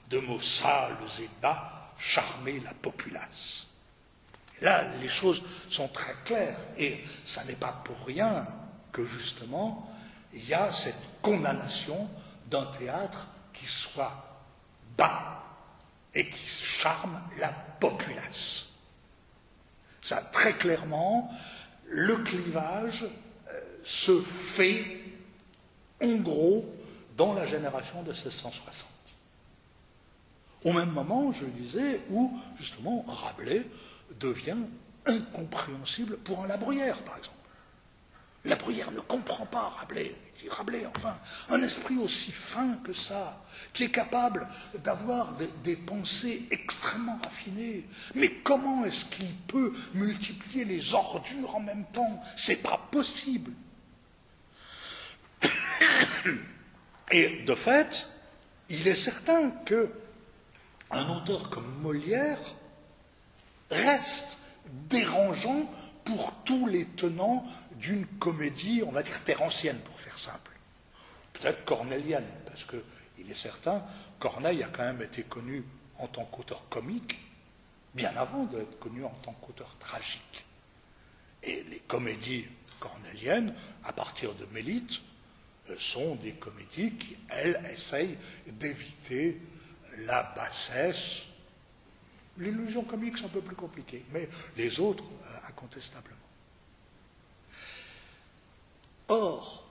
de 0.09 0.19
mots 0.19 0.39
sales 0.39 0.95
et 1.19 1.29
bas 1.41 1.91
charmer 1.97 2.59
la 2.61 2.73
populace. 2.73 3.67
Là, 4.61 4.89
les 5.01 5.07
choses 5.07 5.43
sont 5.69 5.87
très 5.89 6.15
claires 6.23 6.57
et 6.77 7.03
ça 7.25 7.43
n'est 7.45 7.53
pas 7.53 7.81
pour 7.83 8.05
rien 8.05 8.47
que 8.91 9.03
justement 9.03 9.91
il 10.33 10.47
y 10.47 10.53
a 10.53 10.71
cette 10.71 10.99
condamnation 11.21 12.09
d'un 12.47 12.65
théâtre 12.65 13.27
qui 13.53 13.65
soit 13.65 14.25
bas 14.97 15.43
et 16.13 16.29
qui 16.29 16.45
charme 16.45 17.21
la 17.39 17.49
populace. 17.79 18.69
Ça, 20.01 20.21
très 20.31 20.53
clairement, 20.53 21.31
le 21.87 22.17
clivage 22.17 23.03
euh, 23.03 23.61
se 23.83 24.21
fait 24.21 25.01
en 26.01 26.15
gros 26.17 26.65
dans 27.17 27.33
la 27.33 27.45
génération 27.45 28.03
de 28.03 28.11
1660. 28.11 28.89
Au 30.63 30.73
même 30.73 30.91
moment, 30.91 31.31
je 31.31 31.45
disais, 31.45 32.01
où 32.09 32.37
justement 32.57 33.05
Rabelais 33.07 33.65
devient 34.19 34.57
incompréhensible 35.05 36.17
pour 36.17 36.43
un 36.43 36.47
La 36.47 36.57
Bruyère, 36.57 36.97
par 37.03 37.17
exemple. 37.17 37.35
La 38.43 38.55
Bruyère 38.55 38.91
ne 38.91 38.99
comprend 38.99 39.45
pas 39.45 39.69
Rabelais. 39.69 40.15
Rabelais, 40.47 40.85
enfin, 40.85 41.17
un 41.49 41.63
esprit 41.63 41.97
aussi 41.97 42.31
fin 42.31 42.75
que 42.83 42.93
ça, 42.93 43.43
qui 43.73 43.85
est 43.85 43.89
capable 43.89 44.47
d'avoir 44.83 45.33
des, 45.33 45.49
des, 45.63 45.75
pensées 45.75 46.47
extrêmement 46.51 47.17
raffinées. 47.23 47.83
Mais 48.13 48.29
comment 48.43 48.85
est-ce 48.85 49.05
qu'il 49.05 49.33
peut 49.47 49.73
multiplier 49.95 50.65
les 50.65 50.93
ordures 50.93 51.55
en 51.55 51.61
même 51.61 51.85
temps? 51.91 52.21
C'est 52.35 52.61
pas 52.61 52.79
possible. 52.91 53.51
Et 57.11 57.43
de 57.43 57.55
fait, 57.55 58.11
il 58.69 58.87
est 58.87 58.95
certain 58.95 59.49
que 59.65 59.89
un 60.91 61.17
auteur 61.17 61.49
comme 61.49 61.81
Molière 61.81 62.39
reste 63.75 64.37
dérangeant 64.89 65.69
pour 66.03 66.33
tous 66.43 66.67
les 66.67 66.85
tenants 66.85 67.43
d'une 67.79 68.05
comédie, 68.05 68.83
on 68.85 68.91
va 68.91 69.03
dire 69.03 69.23
terrancienne, 69.23 69.79
pour 69.79 69.99
faire 69.99 70.17
simple. 70.17 70.51
Peut-être 71.33 71.65
cornélienne, 71.65 72.25
parce 72.45 72.63
qu'il 72.65 73.29
est 73.29 73.35
certain, 73.35 73.83
Corneille 74.19 74.63
a 74.63 74.67
quand 74.67 74.83
même 74.83 75.01
été 75.01 75.23
connu 75.23 75.63
en 75.97 76.07
tant 76.07 76.25
qu'auteur 76.25 76.67
comique, 76.69 77.19
bien 77.93 78.15
avant 78.17 78.43
d'être 78.45 78.79
connu 78.79 79.03
en 79.03 79.13
tant 79.23 79.33
qu'auteur 79.33 79.75
tragique. 79.79 80.45
Et 81.43 81.63
les 81.69 81.79
comédies 81.79 82.45
cornéliennes, 82.79 83.53
à 83.83 83.93
partir 83.93 84.33
de 84.35 84.45
Mélite, 84.47 85.01
euh, 85.69 85.75
sont 85.77 86.15
des 86.15 86.33
comédies 86.33 86.93
qui, 86.93 87.17
elles, 87.29 87.61
essayent 87.71 88.17
d'éviter 88.47 89.39
la 90.05 90.23
bassesse. 90.35 91.25
L'illusion 92.37 92.83
comique, 92.83 93.17
c'est 93.17 93.25
un 93.25 93.29
peu 93.29 93.41
plus 93.41 93.55
compliqué, 93.55 94.03
mais 94.11 94.27
les 94.57 94.79
autres, 94.79 95.03
euh, 95.03 95.47
incontestablement. 95.47 96.15
Or, 99.07 99.65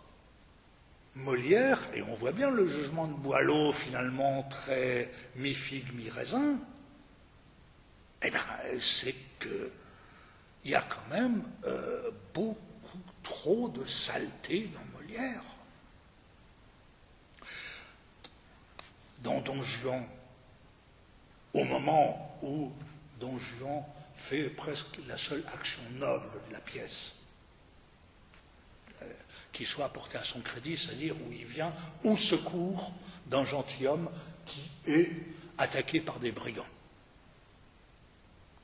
Molière, 1.17 1.79
et 1.95 2.03
on 2.03 2.15
voit 2.15 2.33
bien 2.33 2.51
le 2.51 2.67
jugement 2.67 3.07
de 3.07 3.15
Boileau 3.15 3.73
finalement 3.73 4.43
très 4.45 5.13
mi-figue, 5.37 5.93
mi-raisin, 5.95 6.59
eh 8.23 8.31
bien, 8.31 8.45
c'est 8.81 9.15
qu'il 9.39 9.71
y 10.65 10.75
a 10.75 10.83
quand 10.83 11.15
même 11.15 11.43
euh, 11.67 12.11
beaucoup 12.33 12.59
trop 13.23 13.69
de 13.69 13.85
saleté 13.85 14.71
dans 14.75 14.99
Molière. 14.99 15.43
Dans 19.23 19.41
Don 19.41 19.63
Juan, 19.63 20.05
au 21.55 21.65
moment 21.65 22.37
où 22.43 22.71
Don 23.21 23.39
Juan 23.39 23.83
fait 24.17 24.51
presque 24.51 24.99
la 25.09 25.17
seule 25.17 25.45
action 25.55 25.83
noble 25.99 26.29
de 26.49 26.53
la 26.53 26.61
pièce, 26.61 27.15
qui 29.53 29.65
soit 29.65 29.87
apporté 29.87 30.19
à 30.19 30.25
son 30.25 30.41
crédit, 30.41 30.77
c'est-à-dire 30.77 31.15
où 31.15 31.33
il 31.33 31.47
vient 31.47 31.73
au 32.03 32.17
secours 32.17 32.93
d'un 33.27 33.47
gentilhomme 33.47 34.11
qui 34.45 34.69
est 34.87 35.11
attaqué 35.57 36.01
par 36.01 36.19
des 36.19 36.33
brigands. 36.33 36.67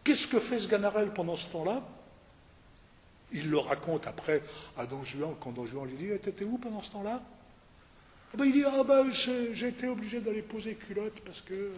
Qu'est-ce 0.03 0.27
que 0.27 0.41
fait 0.41 0.59
Sganarelle 0.59 1.13
pendant 1.13 1.37
ce 1.37 1.47
temps-là? 1.49 1.83
Il 3.33 3.49
le 3.49 3.59
raconte 3.59 4.09
après 4.09 4.43
à 4.77 4.87
Don 4.87 5.05
Juan, 5.05 5.35
quand 5.41 5.53
Don 5.53 5.65
Juan 5.65 5.87
lui 5.87 5.97
dit 5.97 6.09
eh, 6.13 6.19
T'étais 6.19 6.45
où 6.45 6.59
pendant 6.59 6.81
ce 6.81 6.91
temps-là? 6.91 7.23
Ah 8.33 8.37
ben, 8.37 8.45
Il 8.47 8.53
dit 8.53 8.65
Ah 8.65 8.83
ben, 8.83 9.09
j'ai 9.11 9.69
été 9.69 9.87
obligé 9.87 10.21
d'aller 10.21 10.43
poser 10.43 10.75
culotte 10.75 11.21
parce 11.21 11.41
que. 11.41 11.55
Euh, 11.55 11.71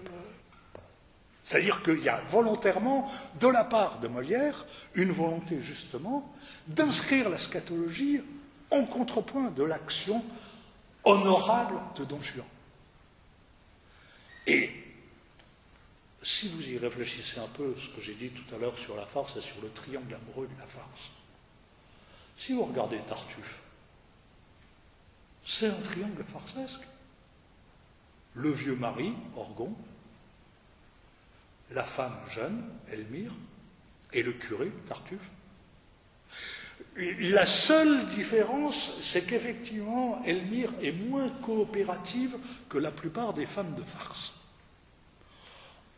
c'est-à-dire 1.45 1.83
qu'il 1.83 2.01
y 2.01 2.09
a 2.09 2.21
volontairement, 2.31 3.11
de 3.41 3.49
la 3.49 3.65
part 3.65 3.99
de 4.01 4.09
Molière, 4.09 4.65
une 4.95 5.13
volonté 5.13 5.61
justement 5.61 6.33
d'inscrire 6.69 7.29
la 7.29 7.39
scatologie 7.39 8.21
en 8.71 8.85
contrepoint 8.85 9.51
de 9.51 9.65
l'action 9.65 10.25
honorable 11.05 11.81
de 11.97 12.05
Don 12.05 12.23
Juan. 12.23 12.47
Et 14.47 14.71
si 16.23 16.49
vous 16.49 16.71
y 16.71 16.79
réfléchissez 16.79 17.41
un 17.41 17.49
peu, 17.49 17.75
ce 17.77 17.89
que 17.89 18.01
j'ai 18.01 18.15
dit 18.15 18.31
tout 18.31 18.55
à 18.55 18.59
l'heure 18.59 18.79
sur 18.79 18.97
la 18.97 19.07
farce 19.07 19.37
et 19.37 19.41
sur 19.41 19.61
le 19.61 19.71
triangle 19.71 20.15
amoureux 20.15 20.47
de 20.47 20.61
la 20.61 20.67
farce, 20.67 21.11
si 22.37 22.53
vous 22.53 22.65
regardez 22.65 22.99
Tartuffe, 22.99 23.61
c'est 25.45 25.69
un 25.69 25.81
triangle 25.81 26.25
farcesque. 26.25 26.87
Le 28.35 28.51
vieux 28.51 28.77
mari, 28.77 29.13
Orgon, 29.37 29.75
la 31.73 31.85
femme 31.85 32.17
jeune, 32.31 32.63
Elmire, 32.91 33.33
et 34.13 34.23
le 34.23 34.33
curé, 34.33 34.71
Tartuffe. 34.87 35.31
La 36.97 37.47
seule 37.47 38.07
différence, 38.07 39.01
c'est 39.01 39.27
qu'effectivement, 39.27 40.23
Elmire 40.25 40.73
est 40.83 40.93
moins 40.93 41.29
coopérative 41.29 42.37
que 42.69 42.79
la 42.79 42.91
plupart 42.91 43.33
des 43.33 43.47
femmes 43.47 43.75
de 43.75 43.83
farce. 43.83 44.35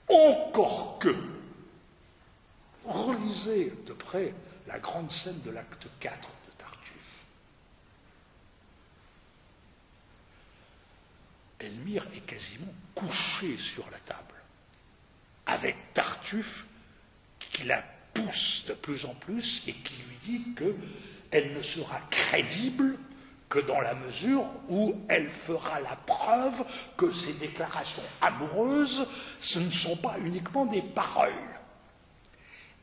Encore 0.08 0.98
que, 1.00 1.14
relisez 2.84 3.72
de 3.86 3.92
près 3.92 4.34
la 4.68 4.78
grande 4.78 5.10
scène 5.10 5.40
de 5.42 5.50
l'acte 5.50 5.86
4 5.98 6.16
de 6.16 6.58
Tartuffe. 6.58 7.24
Elmire 11.60 12.06
est 12.14 12.26
quasiment 12.26 12.72
couchée 12.94 13.56
sur 13.56 13.90
la 13.90 13.98
table, 13.98 14.23
avec 15.47 15.76
Tartuffe 15.92 16.66
qui 17.38 17.64
la 17.64 17.82
pousse 18.12 18.64
de 18.68 18.74
plus 18.74 19.05
en 19.05 19.14
plus 19.14 19.62
et 19.66 19.72
qui 19.72 19.95
lui 19.95 20.16
dit 20.24 20.55
qu'elle 20.55 21.53
ne 21.53 21.62
sera 21.62 22.01
crédible 22.11 22.99
que 23.49 23.59
dans 23.61 23.80
la 23.80 23.95
mesure 23.95 24.45
où 24.68 25.01
elle 25.09 25.30
fera 25.30 25.80
la 25.80 25.97
preuve 25.97 26.64
que 26.97 27.12
ces 27.12 27.34
déclarations 27.34 28.03
amoureuses, 28.20 29.07
ce 29.38 29.59
ne 29.59 29.70
sont 29.70 29.97
pas 29.97 30.18
uniquement 30.18 30.66
des 30.66 30.82
paroles. 30.82 31.32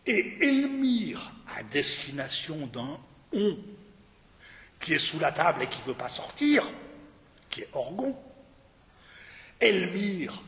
Et 0.05 0.37
Elmire, 0.41 1.31
à 1.57 1.63
destination 1.63 2.67
d'un 2.67 2.99
on 3.33 3.57
qui 4.79 4.93
est 4.93 4.99
sous 4.99 5.19
la 5.19 5.31
table 5.31 5.61
et 5.61 5.67
qui 5.67 5.79
ne 5.81 5.85
veut 5.85 5.93
pas 5.93 6.09
sortir, 6.09 6.65
qui 7.49 7.61
est 7.61 7.69
Orgon, 7.73 8.17
Elmire 9.59 10.41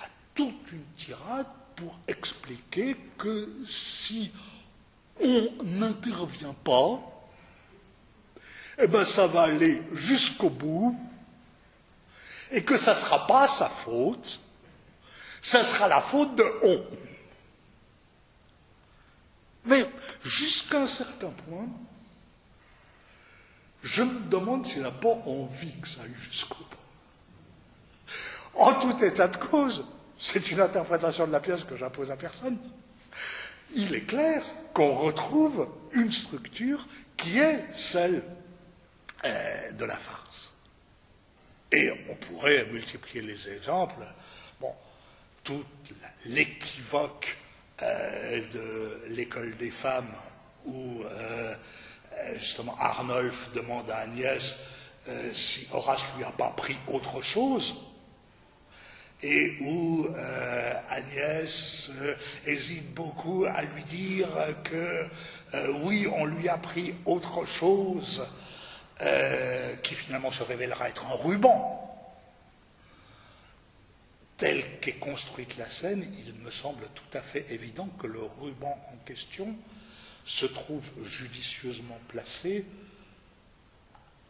a 0.00 0.06
toute 0.34 0.72
une 0.72 0.84
tirade 0.96 1.46
pour 1.78 1.96
expliquer 2.08 2.96
que 3.16 3.48
si 3.64 4.32
on 5.20 5.48
n'intervient 5.62 6.54
pas, 6.64 7.00
eh 8.78 8.88
bien 8.88 9.04
ça 9.04 9.26
va 9.28 9.42
aller 9.42 9.82
jusqu'au 9.92 10.50
bout, 10.50 10.98
et 12.50 12.64
que 12.64 12.76
ça 12.76 12.92
ne 12.92 12.96
sera 12.96 13.26
pas 13.26 13.46
sa 13.46 13.68
faute, 13.68 14.40
ça 15.40 15.62
sera 15.62 15.86
la 15.86 16.00
faute 16.00 16.34
de 16.34 16.44
on. 16.62 16.84
Mais 19.66 19.88
jusqu'à 20.24 20.82
un 20.82 20.86
certain 20.86 21.30
point, 21.30 21.68
je 23.82 24.02
me 24.02 24.20
demande 24.28 24.66
s'il 24.66 24.82
n'a 24.82 24.90
pas 24.90 25.14
envie 25.26 25.78
que 25.80 25.86
ça 25.86 26.02
aille 26.02 26.14
jusqu'au 26.30 26.56
bout. 26.56 26.64
En 28.54 28.74
tout 28.74 29.04
état 29.04 29.28
de 29.28 29.36
cause, 29.36 29.84
c'est 30.18 30.50
une 30.50 30.60
interprétation 30.60 31.26
de 31.26 31.32
la 31.32 31.40
pièce 31.40 31.62
que 31.62 31.76
j'impose 31.76 32.10
à 32.10 32.16
personne. 32.16 32.58
Il 33.74 33.94
est 33.94 34.02
clair 34.02 34.42
qu'on 34.74 34.92
retrouve 34.92 35.68
une 35.92 36.10
structure 36.10 36.86
qui 37.16 37.38
est 37.38 37.72
celle 37.72 38.22
euh, 39.24 39.72
de 39.72 39.84
la 39.84 39.96
farce. 39.96 40.52
Et 41.70 41.90
on 42.10 42.14
pourrait 42.14 42.66
multiplier 42.66 43.22
les 43.22 43.48
exemples. 43.48 44.04
Bon, 44.60 44.74
tout 45.44 45.64
l'équivoque 46.26 47.36
euh, 47.82 48.40
de 48.52 49.14
l'école 49.14 49.56
des 49.56 49.70
femmes 49.70 50.12
où 50.64 51.02
euh, 51.04 51.54
justement 52.36 52.76
Arnolphe 52.80 53.52
demande 53.52 53.88
à 53.90 53.98
Agnès 53.98 54.58
si 55.32 55.66
Horace 55.72 56.02
lui 56.18 56.24
a 56.24 56.30
pas 56.30 56.50
pris 56.50 56.76
autre 56.86 57.22
chose 57.22 57.87
et 59.22 59.56
où 59.60 60.06
euh, 60.06 60.74
Agnès 60.88 61.90
euh, 62.00 62.14
hésite 62.46 62.94
beaucoup 62.94 63.44
à 63.44 63.62
lui 63.62 63.82
dire 63.84 64.28
que 64.64 65.06
euh, 65.54 65.72
oui, 65.82 66.06
on 66.12 66.24
lui 66.24 66.48
a 66.48 66.58
pris 66.58 66.94
autre 67.04 67.44
chose 67.44 68.26
qui 69.84 69.94
finalement 69.94 70.32
se 70.32 70.42
révélera 70.42 70.88
être 70.88 71.06
un 71.06 71.14
ruban. 71.14 71.88
Telle 74.36 74.80
qu'est 74.80 74.98
construite 74.98 75.56
la 75.56 75.68
scène, 75.68 76.04
il 76.18 76.34
me 76.34 76.50
semble 76.50 76.84
tout 76.96 77.16
à 77.16 77.20
fait 77.20 77.46
évident 77.52 77.88
que 78.00 78.08
le 78.08 78.22
ruban 78.40 78.76
en 78.92 78.96
question 79.06 79.54
se 80.24 80.46
trouve 80.46 80.82
judicieusement 81.04 82.00
placé 82.08 82.66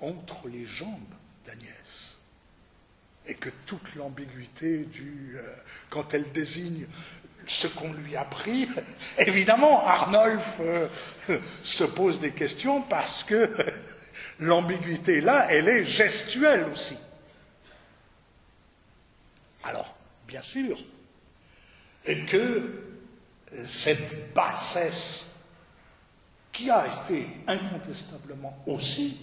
entre 0.03 0.49
les 0.49 0.67
jambes 0.67 1.15
d'Agnès 1.47 1.78
et 3.29 3.35
que 3.35 3.51
toute 3.67 3.95
l'ambiguïté 3.95 4.85
du 4.85 5.37
euh, 5.37 5.43
quand 5.91 6.15
elle 6.15 6.33
désigne 6.33 6.87
ce 7.47 7.67
qu'on 7.67 7.93
lui 7.93 8.17
a 8.17 8.25
pris, 8.25 8.69
évidemment, 9.19 9.87
Arnolphe 9.87 10.57
euh, 10.61 10.89
se 11.63 11.85
pose 11.85 12.21
des 12.21 12.33
questions 12.33 12.83
parce 12.83 13.23
que 13.23 13.51
l'ambiguïté 14.41 15.21
là, 15.21 15.47
elle 15.51 15.69
est 15.69 15.85
gestuelle 15.85 16.67
aussi. 16.73 16.97
Alors, 19.65 19.95
bien 20.27 20.43
sûr, 20.43 20.79
que 22.27 22.73
cette 23.65 24.33
bassesse 24.35 25.31
qui 26.53 26.71
a 26.71 26.87
été 26.87 27.29
incontestablement 27.47 28.63
aussi 28.67 29.19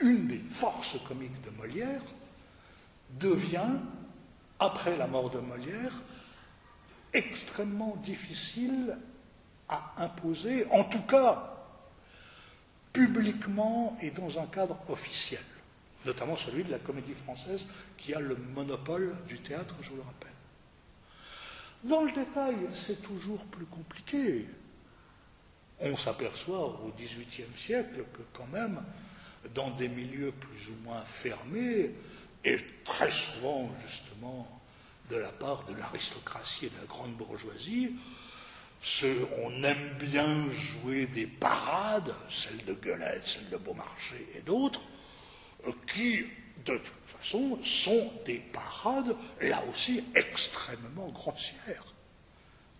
une 0.00 0.28
des 0.28 0.40
forces 0.50 0.96
comiques 1.06 1.40
de 1.42 1.50
Molière, 1.50 2.00
devient 3.18 3.78
après 4.58 4.96
la 4.96 5.06
mort 5.06 5.30
de 5.30 5.38
Molière, 5.38 5.92
extrêmement 7.12 7.96
difficile 7.96 8.96
à 9.68 9.94
imposer, 9.98 10.66
en 10.70 10.84
tout 10.84 11.02
cas 11.02 11.56
publiquement 12.92 13.96
et 14.02 14.10
dans 14.10 14.38
un 14.38 14.46
cadre 14.46 14.76
officiel, 14.88 15.42
notamment 16.04 16.36
celui 16.36 16.64
de 16.64 16.70
la 16.70 16.78
comédie 16.78 17.14
française 17.14 17.66
qui 17.96 18.14
a 18.14 18.20
le 18.20 18.36
monopole 18.54 19.14
du 19.28 19.38
théâtre, 19.38 19.74
je 19.80 19.90
vous 19.90 19.96
le 19.96 20.02
rappelle. 20.02 20.30
Dans 21.84 22.02
le 22.02 22.12
détail, 22.12 22.56
c'est 22.72 23.02
toujours 23.02 23.42
plus 23.46 23.64
compliqué. 23.64 24.46
On 25.80 25.96
s'aperçoit 25.96 26.66
au 26.66 26.92
XVIIIe 26.98 27.56
siècle 27.56 28.04
que 28.12 28.22
quand 28.34 28.48
même, 28.52 28.82
dans 29.54 29.70
des 29.70 29.88
milieux 29.88 30.32
plus 30.32 30.68
ou 30.68 30.74
moins 30.84 31.02
fermés, 31.02 31.94
et 32.44 32.58
très 32.84 33.10
souvent 33.10 33.70
justement 33.86 34.60
de 35.10 35.16
la 35.16 35.28
part 35.28 35.64
de 35.64 35.74
l'aristocratie 35.74 36.66
et 36.66 36.70
de 36.70 36.78
la 36.78 36.86
grande 36.86 37.14
bourgeoisie, 37.14 37.96
on 39.44 39.62
aime 39.62 39.96
bien 39.98 40.50
jouer 40.52 41.06
des 41.06 41.26
parades, 41.26 42.14
celles 42.28 42.64
de 42.64 42.74
Gueulette, 42.74 43.26
celles 43.26 43.50
de 43.50 43.56
Beaumarchais 43.56 44.26
et 44.34 44.40
d'autres, 44.40 44.82
euh, 45.66 45.72
qui, 45.86 46.24
de 46.64 46.78
toute 46.78 46.94
façon, 47.04 47.58
sont 47.62 48.10
des 48.24 48.38
parades, 48.38 49.14
là 49.40 49.62
aussi, 49.68 50.02
extrêmement 50.14 51.08
grossières, 51.08 51.94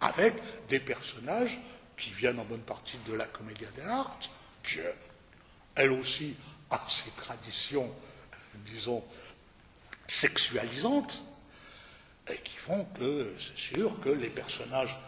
avec 0.01 0.35
des 0.69 0.81
personnages 0.81 1.59
qui 1.99 2.11
viennent 2.13 2.39
en 2.39 2.45
bonne 2.45 2.63
partie 2.63 2.99
de 3.07 3.13
la 3.13 3.27
comédie 3.27 3.65
dell'arte, 3.77 4.31
qui, 4.63 4.79
elle 5.75 5.93
aussi, 5.93 6.35
a 6.71 6.83
ses 6.89 7.11
traditions, 7.11 7.93
disons, 8.65 9.05
sexualisantes, 10.11 11.23
et 12.29 12.37
qui 12.39 12.57
font 12.57 12.85
que 12.99 13.33
c'est 13.39 13.57
sûr 13.57 13.99
que 14.01 14.09
les 14.09 14.29
personnages 14.29 14.99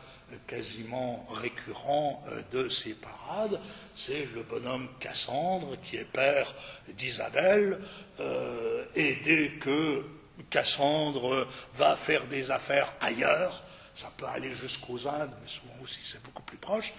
quasiment 0.47 1.27
récurrent 1.31 2.25
euh, 2.29 2.43
de 2.53 2.69
ces 2.69 2.95
parades, 2.95 3.61
c'est 3.95 4.29
le 4.35 4.43
bonhomme 4.45 4.89
Cassandre 5.01 5.77
qui 5.83 5.97
est 5.97 6.05
père 6.05 6.55
d'Isabelle, 6.97 7.81
euh, 8.21 8.85
et 8.95 9.17
dès 9.17 9.51
que 9.61 10.05
Cassandre 10.51 11.47
va 11.75 11.97
faire 11.97 12.27
des 12.29 12.51
affaires 12.51 12.93
ailleurs, 13.01 13.65
ça 13.95 14.11
peut 14.17 14.27
aller 14.27 14.55
jusqu'aux 14.55 15.07
Indes, 15.09 15.35
mais 15.43 15.49
souvent 15.49 15.75
aussi 15.83 16.01
c'est 16.05 16.23
beaucoup 16.23 16.43
plus 16.43 16.59
proche, 16.59 16.95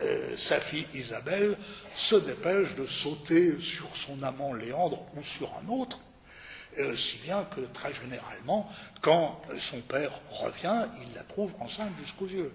euh, 0.00 0.36
sa 0.36 0.60
fille 0.60 0.86
Isabelle 0.94 1.56
se 1.94 2.16
dépêche 2.16 2.74
de 2.74 2.86
sauter 2.86 3.58
sur 3.60 3.96
son 3.96 4.22
amant 4.22 4.52
Léandre 4.52 5.06
ou 5.16 5.22
sur 5.22 5.50
un 5.64 5.68
autre, 5.72 6.00
si 6.94 7.18
bien 7.18 7.44
que 7.44 7.60
très 7.60 7.92
généralement, 7.92 8.70
quand 9.00 9.40
son 9.56 9.80
père 9.80 10.12
revient, 10.30 10.86
il 11.02 11.14
la 11.14 11.22
trouve 11.22 11.52
enceinte 11.60 11.92
jusqu'aux 11.98 12.26
yeux. 12.26 12.52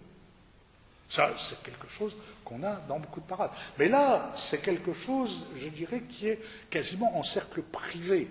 Ça, 1.11 1.29
c'est 1.37 1.61
quelque 1.61 1.89
chose 1.89 2.15
qu'on 2.45 2.63
a 2.63 2.75
dans 2.87 2.97
beaucoup 2.97 3.19
de 3.19 3.25
parades. 3.25 3.51
Mais 3.77 3.89
là, 3.89 4.31
c'est 4.33 4.61
quelque 4.61 4.93
chose, 4.93 5.45
je 5.57 5.67
dirais, 5.67 6.03
qui 6.09 6.29
est 6.29 6.39
quasiment 6.69 7.17
en 7.17 7.23
cercle 7.23 7.61
privé. 7.63 8.29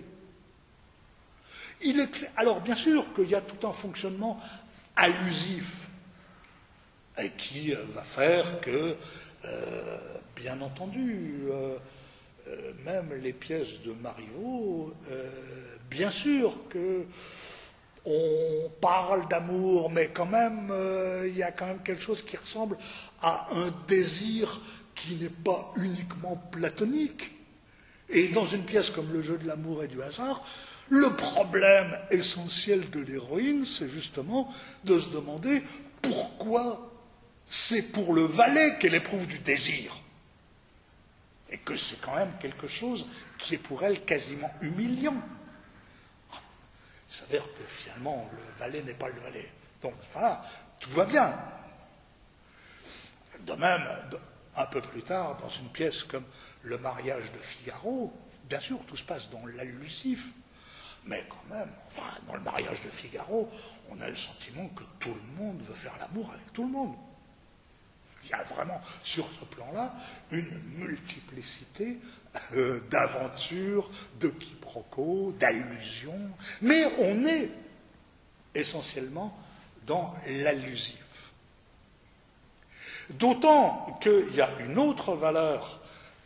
Il 1.83 1.99
est 1.99 2.31
Alors, 2.37 2.59
bien 2.59 2.73
sûr 2.73 3.13
qu'il 3.13 3.29
y 3.29 3.35
a 3.35 3.41
tout 3.41 3.67
un 3.67 3.71
fonctionnement 3.71 4.39
allusif 4.95 5.87
et 7.19 7.29
qui 7.31 7.75
euh, 7.75 7.83
va 7.93 8.01
faire 8.01 8.61
que, 8.61 8.95
euh, 9.45 9.97
bien 10.35 10.59
entendu, 10.61 11.43
euh, 11.51 11.77
même 12.83 13.13
les 13.13 13.33
pièces 13.33 13.81
de 13.83 13.93
Marivaux, 13.93 14.91
bien 15.91 16.09
sûr 16.09 16.57
que 16.69 17.05
on 18.03 18.71
parle 18.81 19.27
d'amour, 19.27 19.91
mais 19.91 20.07
quand 20.07 20.25
même, 20.25 20.69
euh, 20.71 21.27
il 21.27 21.37
y 21.37 21.43
a 21.43 21.51
quand 21.51 21.67
même 21.67 21.83
quelque 21.83 22.01
chose 22.01 22.23
qui 22.23 22.35
ressemble 22.35 22.75
à 23.21 23.47
un 23.51 23.71
désir 23.87 24.59
qui 24.95 25.17
n'est 25.17 25.29
pas 25.29 25.71
uniquement 25.77 26.35
platonique. 26.51 27.31
Et 28.09 28.29
dans 28.29 28.47
une 28.47 28.63
pièce 28.63 28.89
comme 28.89 29.13
Le 29.13 29.21
jeu 29.21 29.37
de 29.37 29.47
l'amour 29.47 29.83
et 29.83 29.87
du 29.87 30.01
hasard, 30.01 30.43
le 30.89 31.15
problème 31.15 31.95
essentiel 32.09 32.89
de 32.89 33.01
l'héroïne, 33.01 33.65
c'est 33.65 33.87
justement 33.87 34.51
de 34.83 34.99
se 34.99 35.09
demander 35.09 35.61
pourquoi 36.01 36.91
c'est 37.45 37.91
pour 37.91 38.13
le 38.13 38.23
valet 38.23 38.77
qu'elle 38.79 38.95
éprouve 38.95 39.27
du 39.27 39.37
désir. 39.39 39.95
Et 41.51 41.57
que 41.57 41.75
c'est 41.75 42.01
quand 42.01 42.15
même 42.15 42.33
quelque 42.39 42.67
chose 42.67 43.07
qui 43.37 43.55
est 43.55 43.59
pour 43.59 43.83
elle 43.83 44.01
quasiment 44.01 44.51
humiliant. 44.61 45.21
Il 47.11 47.13
s'avère 47.13 47.43
que 47.43 47.63
finalement, 47.67 48.29
le 48.31 48.59
valet 48.59 48.81
n'est 48.83 48.93
pas 48.93 49.09
le 49.09 49.19
valet. 49.19 49.51
Donc 49.81 49.95
voilà, 50.13 50.41
tout 50.79 50.91
va 50.91 51.05
bien. 51.05 51.37
De 53.41 53.53
même, 53.53 53.83
un 54.55 54.65
peu 54.67 54.81
plus 54.81 55.03
tard, 55.03 55.35
dans 55.37 55.49
une 55.49 55.67
pièce 55.69 56.05
comme 56.05 56.23
Le 56.63 56.77
mariage 56.77 57.29
de 57.33 57.39
Figaro, 57.39 58.13
bien 58.47 58.61
sûr, 58.61 58.79
tout 58.87 58.95
se 58.95 59.03
passe 59.03 59.29
dans 59.29 59.45
l'allusif, 59.45 60.27
mais 61.05 61.25
quand 61.27 61.53
même, 61.53 61.71
enfin, 61.87 62.17
dans 62.27 62.35
le 62.35 62.41
mariage 62.41 62.81
de 62.83 62.89
Figaro, 62.89 63.49
on 63.89 63.99
a 63.99 64.07
le 64.07 64.15
sentiment 64.15 64.67
que 64.69 64.83
tout 64.99 65.13
le 65.13 65.43
monde 65.43 65.61
veut 65.67 65.75
faire 65.75 65.97
l'amour 65.99 66.31
avec 66.31 66.53
tout 66.53 66.63
le 66.63 66.71
monde. 66.71 66.95
Il 68.23 68.29
y 68.29 68.33
a 68.33 68.43
vraiment, 68.43 68.79
sur 69.03 69.27
ce 69.31 69.43
plan-là, 69.45 69.95
une 70.31 70.61
multiplicité 70.77 71.97
euh, 72.53 72.79
d'aventures, 72.89 73.89
de 74.19 74.29
quiproquos, 74.29 75.33
d'allusions, 75.37 76.29
mais 76.61 76.85
on 76.99 77.25
est 77.25 77.49
essentiellement 78.55 79.37
dans 79.85 80.13
l'allusif. 80.27 80.97
D'autant 83.09 83.99
qu'il 84.01 84.33
y 84.33 84.41
a 84.41 84.49
une 84.61 84.77
autre 84.77 85.13
valeur 85.15 85.81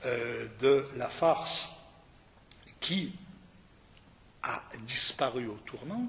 euh, 0.06 0.48
de 0.60 0.88
la 0.98 1.10
farce 1.10 1.70
qui 2.80 3.16
a 4.44 4.62
disparu 4.86 5.48
au 5.48 5.58
tournant, 5.66 6.08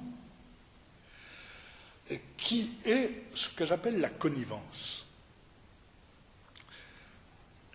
qui 2.36 2.70
est 2.84 3.24
ce 3.34 3.49
que 3.49 3.64
j'appelle 3.64 3.99
la 3.99 4.11
connivence. 4.11 5.07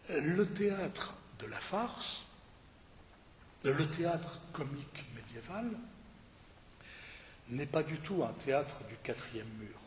Le 0.10 0.46
théâtre 0.46 1.16
de 1.42 1.48
la 1.48 1.60
farce, 1.60 2.26
le 3.64 3.88
théâtre 3.88 4.40
comique 4.54 5.04
médiéval 5.16 5.70
n'est 7.50 7.66
pas 7.66 7.84
du 7.84 7.98
tout 8.00 8.24
un 8.24 8.34
théâtre 8.46 8.76
du 8.90 8.96
quatrième 9.04 9.50
mur. 9.60 9.80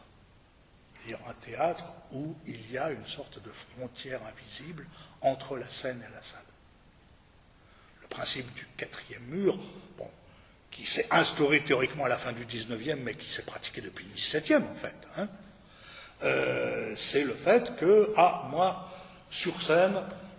cest 1.06 1.18
un 1.28 1.32
théâtre 1.34 1.84
où 2.12 2.34
il 2.46 2.70
y 2.70 2.78
a 2.78 2.90
une 2.90 3.06
sorte 3.06 3.42
de 3.42 3.50
frontière 3.50 4.20
invisible 4.26 4.86
entre 5.20 5.56
la 5.56 5.68
scène 5.68 6.02
et 6.08 6.14
la 6.14 6.22
salle. 6.22 6.40
Le 8.02 8.08
principe 8.08 8.52
du 8.54 8.66
quatrième 8.76 9.24
mur, 9.24 9.58
qui 10.70 10.84
s'est 10.84 11.06
instauré 11.10 11.62
théoriquement 11.62 12.04
à 12.04 12.08
la 12.08 12.18
fin 12.18 12.32
du 12.32 12.44
XIXe, 12.44 12.96
mais 12.98 13.14
qui 13.14 13.30
s'est 13.30 13.42
pratiqué 13.42 13.80
depuis 13.80 14.04
le 14.04 14.12
XVIIe 14.12 14.56
en 14.56 14.74
fait, 14.74 15.08
hein, 15.16 15.28
euh, 16.24 16.94
c'est 16.96 17.22
le 17.22 17.34
fait 17.34 17.76
que, 17.76 18.12
ah, 18.16 18.48
moi, 18.50 18.90
sur 19.30 19.60
scène, 19.62 19.94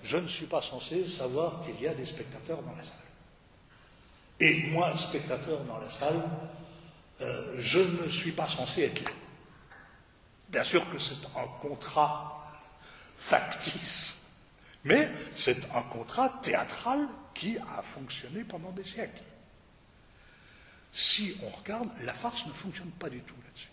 je 0.05 0.17
ne 0.17 0.27
suis 0.27 0.45
pas 0.45 0.61
censé 0.61 1.07
savoir 1.07 1.63
qu'il 1.63 1.81
y 1.81 1.87
a 1.87 1.93
des 1.93 2.05
spectateurs 2.05 2.61
dans 2.61 2.75
la 2.75 2.83
salle. 2.83 2.95
Et 4.39 4.63
moi, 4.67 4.95
spectateur 4.95 5.63
dans 5.63 5.79
la 5.79 5.89
salle, 5.89 6.21
euh, 7.21 7.55
je 7.57 7.79
ne 7.79 8.07
suis 8.07 8.31
pas 8.31 8.47
censé 8.47 8.83
être 8.83 9.03
là. 9.03 9.11
Bien 10.49 10.63
sûr 10.63 10.87
que 10.91 10.99
c'est 10.99 11.25
un 11.35 11.47
contrat 11.59 12.45
factice, 13.17 14.19
mais 14.83 15.09
c'est 15.35 15.65
un 15.73 15.81
contrat 15.81 16.29
théâtral 16.43 17.07
qui 17.33 17.57
a 17.57 17.81
fonctionné 17.81 18.43
pendant 18.43 18.71
des 18.71 18.83
siècles. 18.83 19.23
Si 20.91 21.35
on 21.43 21.49
regarde, 21.49 21.89
la 22.03 22.13
farce 22.13 22.45
ne 22.45 22.51
fonctionne 22.51 22.91
pas 22.91 23.09
du 23.09 23.21
tout 23.21 23.35
là-dessus. 23.43 23.69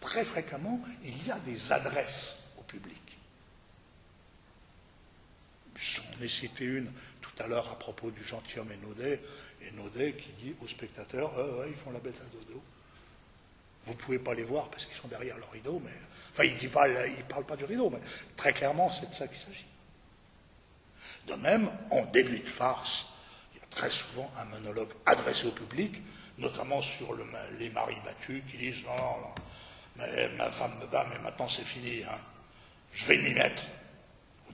Très 0.00 0.24
fréquemment, 0.24 0.80
il 1.04 1.26
y 1.26 1.30
a 1.30 1.38
des 1.38 1.72
adresses 1.72 2.38
au 2.58 2.62
public. 2.62 3.05
J'en 6.16 6.24
ai 6.24 6.28
cité 6.28 6.64
une 6.64 6.90
tout 7.20 7.42
à 7.42 7.46
l'heure 7.46 7.70
à 7.70 7.78
propos 7.78 8.10
du 8.10 8.22
gentilhomme 8.22 8.72
Naudet, 8.82 9.20
et 9.62 9.70
Naudet 9.72 10.14
qui 10.14 10.30
dit 10.44 10.54
aux 10.62 10.68
spectateurs 10.68 11.36
euh, 11.38 11.66
ils 11.68 11.74
font 11.74 11.90
la 11.90 11.98
bête 11.98 12.20
à 12.20 12.24
dodo. 12.24 12.62
Vous 13.86 13.92
ne 13.92 13.98
pouvez 13.98 14.18
pas 14.18 14.34
les 14.34 14.44
voir 14.44 14.68
parce 14.68 14.84
qu'ils 14.86 14.96
sont 14.96 15.08
derrière 15.08 15.36
le 15.36 15.44
rideau, 15.52 15.80
mais. 15.84 15.92
Enfin, 16.32 16.44
il 16.44 16.54
ne 16.54 17.22
parle 17.22 17.44
pas 17.44 17.56
du 17.56 17.64
rideau, 17.64 17.88
mais 17.88 18.00
très 18.36 18.52
clairement, 18.52 18.90
c'est 18.90 19.08
de 19.08 19.14
ça 19.14 19.26
qu'il 19.26 19.38
s'agit. 19.38 19.64
De 21.26 21.34
même, 21.34 21.70
en 21.90 22.04
début 22.04 22.40
de 22.40 22.48
farce, 22.48 23.06
il 23.54 23.58
y 23.58 23.62
a 23.62 23.66
très 23.70 23.90
souvent 23.90 24.30
un 24.38 24.44
monologue 24.44 24.90
adressé 25.06 25.46
au 25.46 25.52
public, 25.52 25.94
notamment 26.36 26.82
sur 26.82 27.16
les 27.58 27.70
maris 27.70 27.96
battus 28.04 28.42
qui 28.50 28.58
disent 28.58 28.84
Non, 28.84 28.96
non, 28.96 30.04
non, 30.04 30.36
ma 30.36 30.50
femme 30.50 30.78
me 30.80 30.86
bat, 30.86 31.06
mais 31.10 31.18
maintenant 31.20 31.48
c'est 31.48 31.64
fini, 31.64 32.04
hein. 32.04 32.18
je 32.92 33.06
vais 33.06 33.18
m'y 33.18 33.32
mettre 33.32 33.62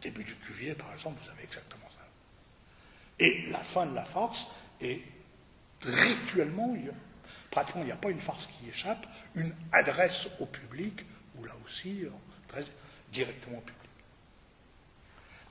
début 0.02 0.24
du 0.24 0.34
Cuvier, 0.34 0.74
par 0.74 0.92
exemple, 0.92 1.20
vous 1.24 1.30
avez 1.30 1.44
exactement 1.44 1.88
ça. 1.90 2.06
Et 3.18 3.46
la 3.50 3.60
fin 3.60 3.86
de 3.86 3.94
la 3.94 4.04
farce 4.04 4.48
est 4.80 5.00
rituellement 5.82 6.74
pratiquement 7.50 7.82
il 7.82 7.86
n'y 7.86 7.92
a 7.92 7.96
pas 7.96 8.10
une 8.10 8.20
farce 8.20 8.46
qui 8.46 8.68
échappe, 8.68 9.06
une 9.34 9.54
adresse 9.72 10.28
au 10.40 10.46
public, 10.46 11.04
ou 11.36 11.44
là 11.44 11.52
aussi, 11.64 12.04
très 12.48 12.64
directement 13.12 13.58
au 13.58 13.60
public. 13.60 13.76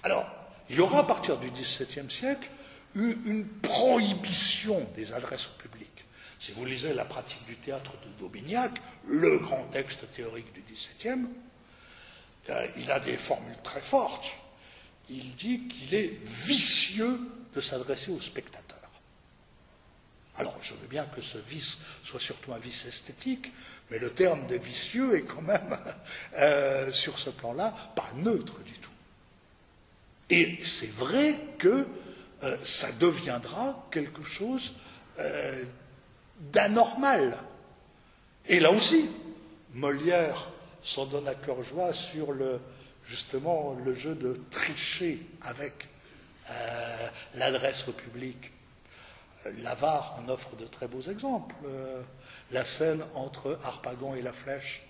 Alors, 0.04 0.26
il 0.70 0.76
y 0.76 0.80
aura 0.80 1.00
à 1.00 1.04
partir 1.04 1.38
du 1.38 1.50
XVIIe 1.52 2.10
siècle 2.10 2.50
une 2.96 3.48
prohibition 3.62 4.88
des 4.96 5.14
adresses 5.14 5.48
au 5.48 5.62
public. 5.62 5.90
Si 6.40 6.54
vous 6.54 6.66
lisez 6.66 6.94
la 6.94 7.06
pratique 7.06 7.46
du 7.46 7.56
théâtre 7.56 7.94
de 8.04 8.20
Daubignac, 8.20 8.72
le 9.08 9.40
grand 9.40 9.64
texte 9.66 10.12
théorique 10.12 10.52
du 10.54 10.62
XVIIe, 10.62 11.28
euh, 12.52 12.68
il 12.78 12.92
a 12.92 13.00
des 13.00 13.18
formules 13.18 13.56
très 13.64 13.80
fortes. 13.80 14.26
Il 15.10 15.36
dit 15.36 15.68
qu'il 15.68 15.94
est 15.94 16.20
vicieux 16.24 17.20
de 17.54 17.62
s'adresser 17.62 18.12
aux 18.12 18.20
spectateurs. 18.20 18.78
Alors, 20.38 20.58
je 20.62 20.74
veux 20.74 20.88
bien 20.88 21.06
que 21.06 21.22
ce 21.22 21.38
vice 21.38 21.78
soit 22.04 22.20
surtout 22.20 22.54
un 22.54 22.58
vice 22.58 22.86
esthétique, 22.86 23.52
mais 23.90 24.00
le 24.00 24.12
terme 24.12 24.48
de 24.48 24.56
vicieux 24.56 25.16
est 25.16 25.24
quand 25.24 25.42
même, 25.42 25.78
euh, 26.38 26.92
sur 26.92 27.20
ce 27.20 27.30
plan-là, 27.30 27.74
pas 27.96 28.10
neutre 28.16 28.60
du 28.60 28.74
tout. 28.74 28.92
Et 30.30 30.58
c'est 30.64 30.92
vrai 30.92 31.36
que 31.58 31.86
euh, 32.44 32.58
ça 32.64 32.92
deviendra 32.94 33.88
quelque 33.92 34.24
chose 34.24 34.74
d'anormal. 36.52 37.38
Et 38.48 38.60
là 38.60 38.72
aussi, 38.72 39.08
Molière 39.76 40.51
s'en 40.82 41.06
donne 41.06 41.28
à 41.28 41.36
cœur 41.36 41.64
joie 41.64 41.94
sur 41.94 42.32
le, 42.32 42.60
justement 43.06 43.76
le 43.86 43.94
jeu 43.94 44.16
de 44.16 44.40
tricher 44.50 45.26
avec 45.42 45.88
euh, 46.50 47.08
l'adresse 47.36 47.88
au 47.88 47.94
public. 47.94 48.52
L'avare 49.64 50.20
en 50.20 50.30
offre 50.30 50.56
de 50.56 50.66
très 50.66 50.88
beaux 50.88 51.02
exemples. 51.02 51.56
la 52.52 52.64
scène 52.64 53.04
entre 53.16 53.60
Harpagon 53.64 54.14
et 54.14 54.22
la 54.22 54.34
flèche, 54.34 54.84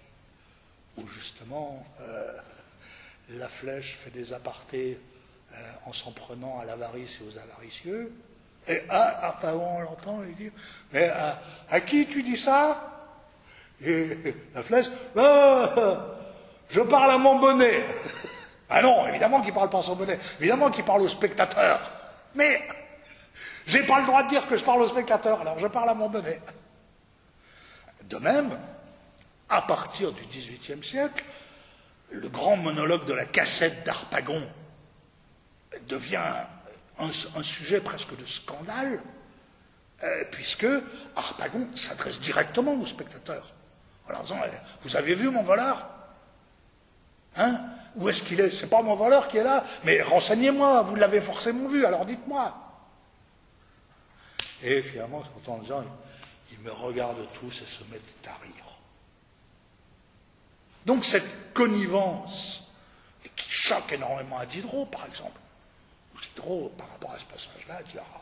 où 0.97 1.07
justement 1.07 1.85
la 3.29 3.47
flèche 3.47 3.97
fait 3.97 4.09
des 4.09 4.33
apartés 4.33 4.99
euh, 5.53 5.57
en 5.85 5.93
s'en 5.93 6.11
prenant 6.11 6.59
à 6.59 6.65
l'avarice 6.65 7.19
et 7.19 7.27
aux 7.27 7.37
avaricieux. 7.37 8.13
Et 8.67 8.81
ah, 8.89 9.37
ah 9.43 9.55
on 9.55 9.81
l'entend, 9.81 10.23
il 10.23 10.35
dit 10.35 10.51
Mais 10.93 11.09
à, 11.09 11.81
qui 11.81 12.05
tu 12.05 12.23
dis 12.23 12.37
ça? 12.37 13.00
La 14.53 14.63
flèche 14.63 14.87
ah, 15.17 16.15
Je 16.69 16.81
parle 16.81 17.11
à 17.11 17.17
mon 17.17 17.39
bonnet. 17.39 17.85
Ah 18.69 18.81
non, 18.81 19.07
évidemment 19.07 19.41
qu'il 19.41 19.53
parle 19.53 19.69
pas 19.69 19.79
à 19.79 19.81
son 19.81 19.95
bonnet, 19.95 20.17
évidemment 20.39 20.71
qu'il 20.71 20.85
parle 20.85 21.01
au 21.01 21.07
spectateur. 21.07 21.91
Mais 22.35 22.61
j'ai 23.65 23.83
pas 23.83 23.99
le 23.99 24.05
droit 24.05 24.23
de 24.23 24.29
dire 24.29 24.47
que 24.47 24.55
je 24.55 24.63
parle 24.63 24.81
au 24.81 24.87
spectateur, 24.87 25.41
alors 25.41 25.59
je 25.59 25.67
parle 25.67 25.89
à 25.89 25.93
mon 25.93 26.09
bonnet. 26.09 26.41
De 28.03 28.17
même, 28.17 28.57
à 29.49 29.61
partir 29.61 30.13
du 30.13 30.23
XVIIIe 30.25 30.83
siècle, 30.83 31.25
le 32.11 32.29
grand 32.29 32.55
monologue 32.57 33.05
de 33.05 33.13
la 33.13 33.25
cassette 33.25 33.85
d'Arpagon, 33.85 34.41
devient 35.87 36.33
un, 36.99 37.43
sujet 37.43 37.81
presque 37.81 38.15
de 38.17 38.25
scandale, 38.25 39.01
euh, 40.03 40.23
puisque 40.31 40.67
Harpagon 41.15 41.67
s'adresse 41.73 42.19
directement 42.19 42.73
aux 42.73 42.85
spectateurs. 42.85 43.53
Disant 44.21 44.39
eh, 44.45 44.57
Vous 44.81 44.95
avez 44.95 45.15
vu 45.15 45.29
mon 45.29 45.43
voleur? 45.43 45.89
Hein? 47.35 47.61
Où 47.95 48.09
est-ce 48.09 48.23
qu'il 48.23 48.39
est? 48.39 48.49
C'est 48.49 48.69
pas 48.69 48.81
mon 48.81 48.95
voleur 48.95 49.27
qui 49.27 49.37
est 49.37 49.43
là, 49.43 49.63
mais 49.83 50.01
renseignez-moi, 50.01 50.81
vous 50.83 50.95
l'avez 50.95 51.21
forcément 51.21 51.67
vu, 51.67 51.85
alors 51.85 52.05
dites-moi. 52.05 52.55
Et 54.63 54.81
finalement, 54.81 55.23
en 55.47 55.57
disant 55.59 55.83
Ils 56.51 56.59
me 56.59 56.71
regardent 56.71 57.27
tous 57.39 57.61
et 57.61 57.65
se 57.65 57.83
mettent 57.91 58.27
à 58.27 58.43
rire. 58.43 58.53
Donc 60.85 61.05
cette 61.05 61.53
connivence, 61.53 62.73
qui 63.35 63.49
choque 63.49 63.91
énormément 63.91 64.39
à 64.39 64.45
Diderot, 64.45 64.85
par 64.85 65.05
exemple, 65.05 65.39
trop 66.35 66.71
par 66.77 66.89
rapport 66.89 67.11
à 67.11 67.17
ce 67.17 67.25
passage-là, 67.25 67.81
dire 67.83 68.03
ah, 68.13 68.21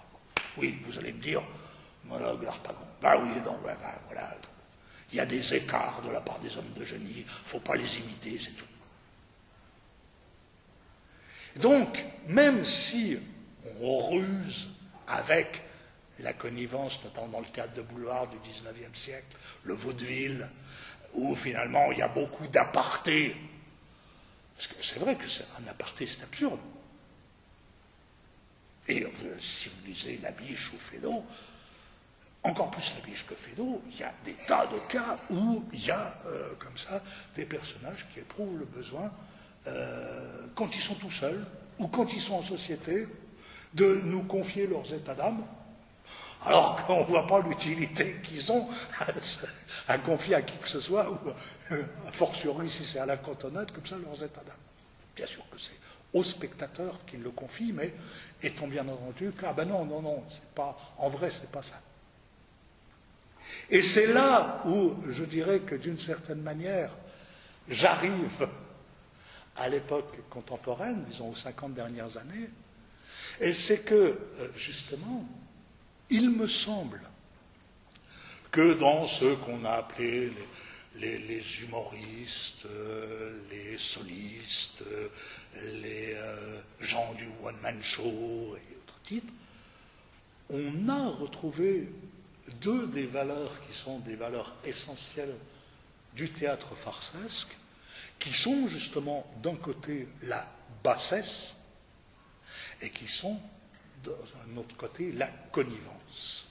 oui, 0.57 0.79
vous 0.83 0.97
allez 0.97 1.13
me 1.13 1.21
dire, 1.21 1.43
monologue 2.05 2.43
d'Arpagon. 2.43 2.77
Bah 3.01 3.17
oui, 3.21 3.29
non, 3.45 3.57
bah, 3.63 3.75
voilà. 4.07 4.35
Il 5.11 5.17
y 5.17 5.19
a 5.19 5.25
des 5.25 5.55
écarts 5.55 6.01
de 6.05 6.11
la 6.11 6.21
part 6.21 6.39
des 6.39 6.55
hommes 6.57 6.71
de 6.75 6.85
génie, 6.85 7.13
il 7.17 7.23
ne 7.23 7.27
faut 7.27 7.59
pas 7.59 7.75
les 7.75 7.99
imiter, 7.99 8.37
c'est 8.37 8.51
tout. 8.51 8.65
Donc, 11.55 12.05
même 12.27 12.63
si 12.63 13.17
on 13.81 14.09
ruse 14.09 14.69
avec 15.07 15.63
la 16.19 16.33
connivence, 16.33 17.03
notamment 17.03 17.27
dans 17.27 17.39
le 17.39 17.47
cadre 17.47 17.73
de 17.73 17.81
Boulevard 17.81 18.27
du 18.27 18.37
XIXe 18.37 18.97
siècle, 18.97 19.35
le 19.63 19.73
vaudeville, 19.73 20.47
où 21.13 21.35
finalement 21.35 21.91
il 21.91 21.99
y 21.99 22.01
a 22.01 22.07
beaucoup 22.07 22.45
d'apartés, 22.47 23.35
parce 24.55 24.67
que 24.67 24.83
c'est 24.83 24.99
vrai 24.99 25.15
que 25.15 25.27
c'est 25.27 25.47
un 25.59 25.67
aparté, 25.67 26.05
c'est 26.05 26.23
absurde. 26.23 26.59
Et 28.87 29.05
si 29.39 29.69
vous 29.69 29.85
lisez 29.85 30.19
La 30.21 30.31
Biche 30.31 30.73
ou 30.73 30.77
Fédot, 30.77 31.23
encore 32.43 32.71
plus 32.71 32.93
La 32.95 33.05
Biche 33.05 33.25
que 33.25 33.35
Fédot, 33.35 33.81
il 33.91 33.99
y 33.99 34.03
a 34.03 34.13
des 34.23 34.33
tas 34.47 34.65
de 34.67 34.79
cas 34.91 35.17
où 35.29 35.63
il 35.73 35.85
y 35.85 35.91
a, 35.91 36.17
euh, 36.25 36.53
comme 36.59 36.77
ça, 36.77 37.01
des 37.35 37.45
personnages 37.45 38.07
qui 38.13 38.19
éprouvent 38.19 38.57
le 38.57 38.65
besoin, 38.65 39.11
euh, 39.67 40.47
quand 40.55 40.73
ils 40.75 40.81
sont 40.81 40.95
tout 40.95 41.11
seuls, 41.11 41.45
ou 41.79 41.87
quand 41.87 42.13
ils 42.13 42.19
sont 42.19 42.35
en 42.35 42.41
société, 42.41 43.07
de 43.73 44.01
nous 44.03 44.23
confier 44.23 44.67
leurs 44.67 44.91
états 44.93 45.15
d'âme, 45.15 45.43
alors 46.45 46.83
qu'on 46.87 47.01
ne 47.01 47.05
voit 47.05 47.27
pas 47.27 47.41
l'utilité 47.41 48.17
qu'ils 48.23 48.51
ont 48.51 48.67
à, 49.87 49.97
confier 49.97 50.35
à 50.35 50.41
qui 50.41 50.57
que 50.57 50.67
ce 50.67 50.79
soit, 50.79 51.11
ou 51.11 51.17
a 52.07 52.11
fortiori 52.11 52.69
si 52.69 52.85
c'est 52.85 52.99
à 52.99 53.05
la 53.05 53.17
cantonade, 53.17 53.71
comme 53.71 53.85
ça, 53.85 53.97
leurs 53.97 54.23
états 54.23 54.43
d'âme. 54.43 54.55
Bien 55.15 55.27
sûr 55.27 55.43
que 55.51 55.59
c'est 55.59 55.77
aux 56.13 56.23
spectateurs 56.23 56.99
qui 57.05 57.17
le 57.17 57.29
confient, 57.29 57.73
mais 57.73 57.93
étant 58.41 58.67
bien 58.67 58.87
entendu 58.87 59.31
que, 59.31 59.45
ah 59.45 59.53
ben 59.53 59.65
non, 59.65 59.85
non, 59.85 60.01
non, 60.01 60.23
c'est 60.29 60.49
pas, 60.55 60.75
en 60.97 61.09
vrai, 61.09 61.29
c'est 61.29 61.51
pas 61.51 61.61
ça. 61.61 61.79
Et 63.69 63.81
c'est 63.81 64.07
là 64.07 64.61
où 64.65 64.95
je 65.09 65.23
dirais 65.23 65.59
que 65.59 65.75
d'une 65.75 65.97
certaine 65.97 66.41
manière, 66.41 66.91
j'arrive 67.67 68.47
à 69.55 69.69
l'époque 69.69 70.17
contemporaine, 70.29 71.03
disons 71.05 71.29
aux 71.29 71.35
50 71.35 71.73
dernières 71.73 72.17
années, 72.17 72.49
et 73.41 73.53
c'est 73.53 73.85
que, 73.85 73.95
euh, 74.39 74.47
justement, 74.55 75.25
il 76.09 76.29
me 76.31 76.47
semble 76.47 77.01
que 78.51 78.73
dans 78.73 79.05
ce 79.05 79.35
qu'on 79.35 79.63
a 79.65 79.71
appelé 79.71 80.31
les, 80.95 81.63
humoristes, 81.63 82.65
euh, 82.65 83.39
les 83.51 83.77
solistes, 83.77 84.83
les 85.61 86.13
euh, 86.15 86.59
gens 86.79 87.13
du 87.13 87.27
one-man 87.43 87.81
show 87.81 88.55
et 88.55 88.75
autres 88.75 89.01
types, 89.03 89.31
on 90.49 90.89
a 90.89 91.09
retrouvé 91.09 91.87
deux 92.49 92.87
des 92.87 93.05
valeurs 93.05 93.61
qui 93.67 93.73
sont 93.73 93.99
des 93.99 94.15
valeurs 94.15 94.55
essentielles 94.63 95.35
du 96.13 96.29
théâtre 96.31 96.75
farcesque, 96.75 97.55
qui 98.19 98.33
sont 98.33 98.67
justement 98.67 99.25
d'un 99.41 99.55
côté 99.55 100.07
la 100.23 100.45
bassesse 100.83 101.55
et 102.81 102.89
qui 102.89 103.07
sont 103.07 103.39
d'un 104.03 104.57
autre 104.57 104.75
côté 104.75 105.11
la 105.11 105.27
connivence. 105.51 106.47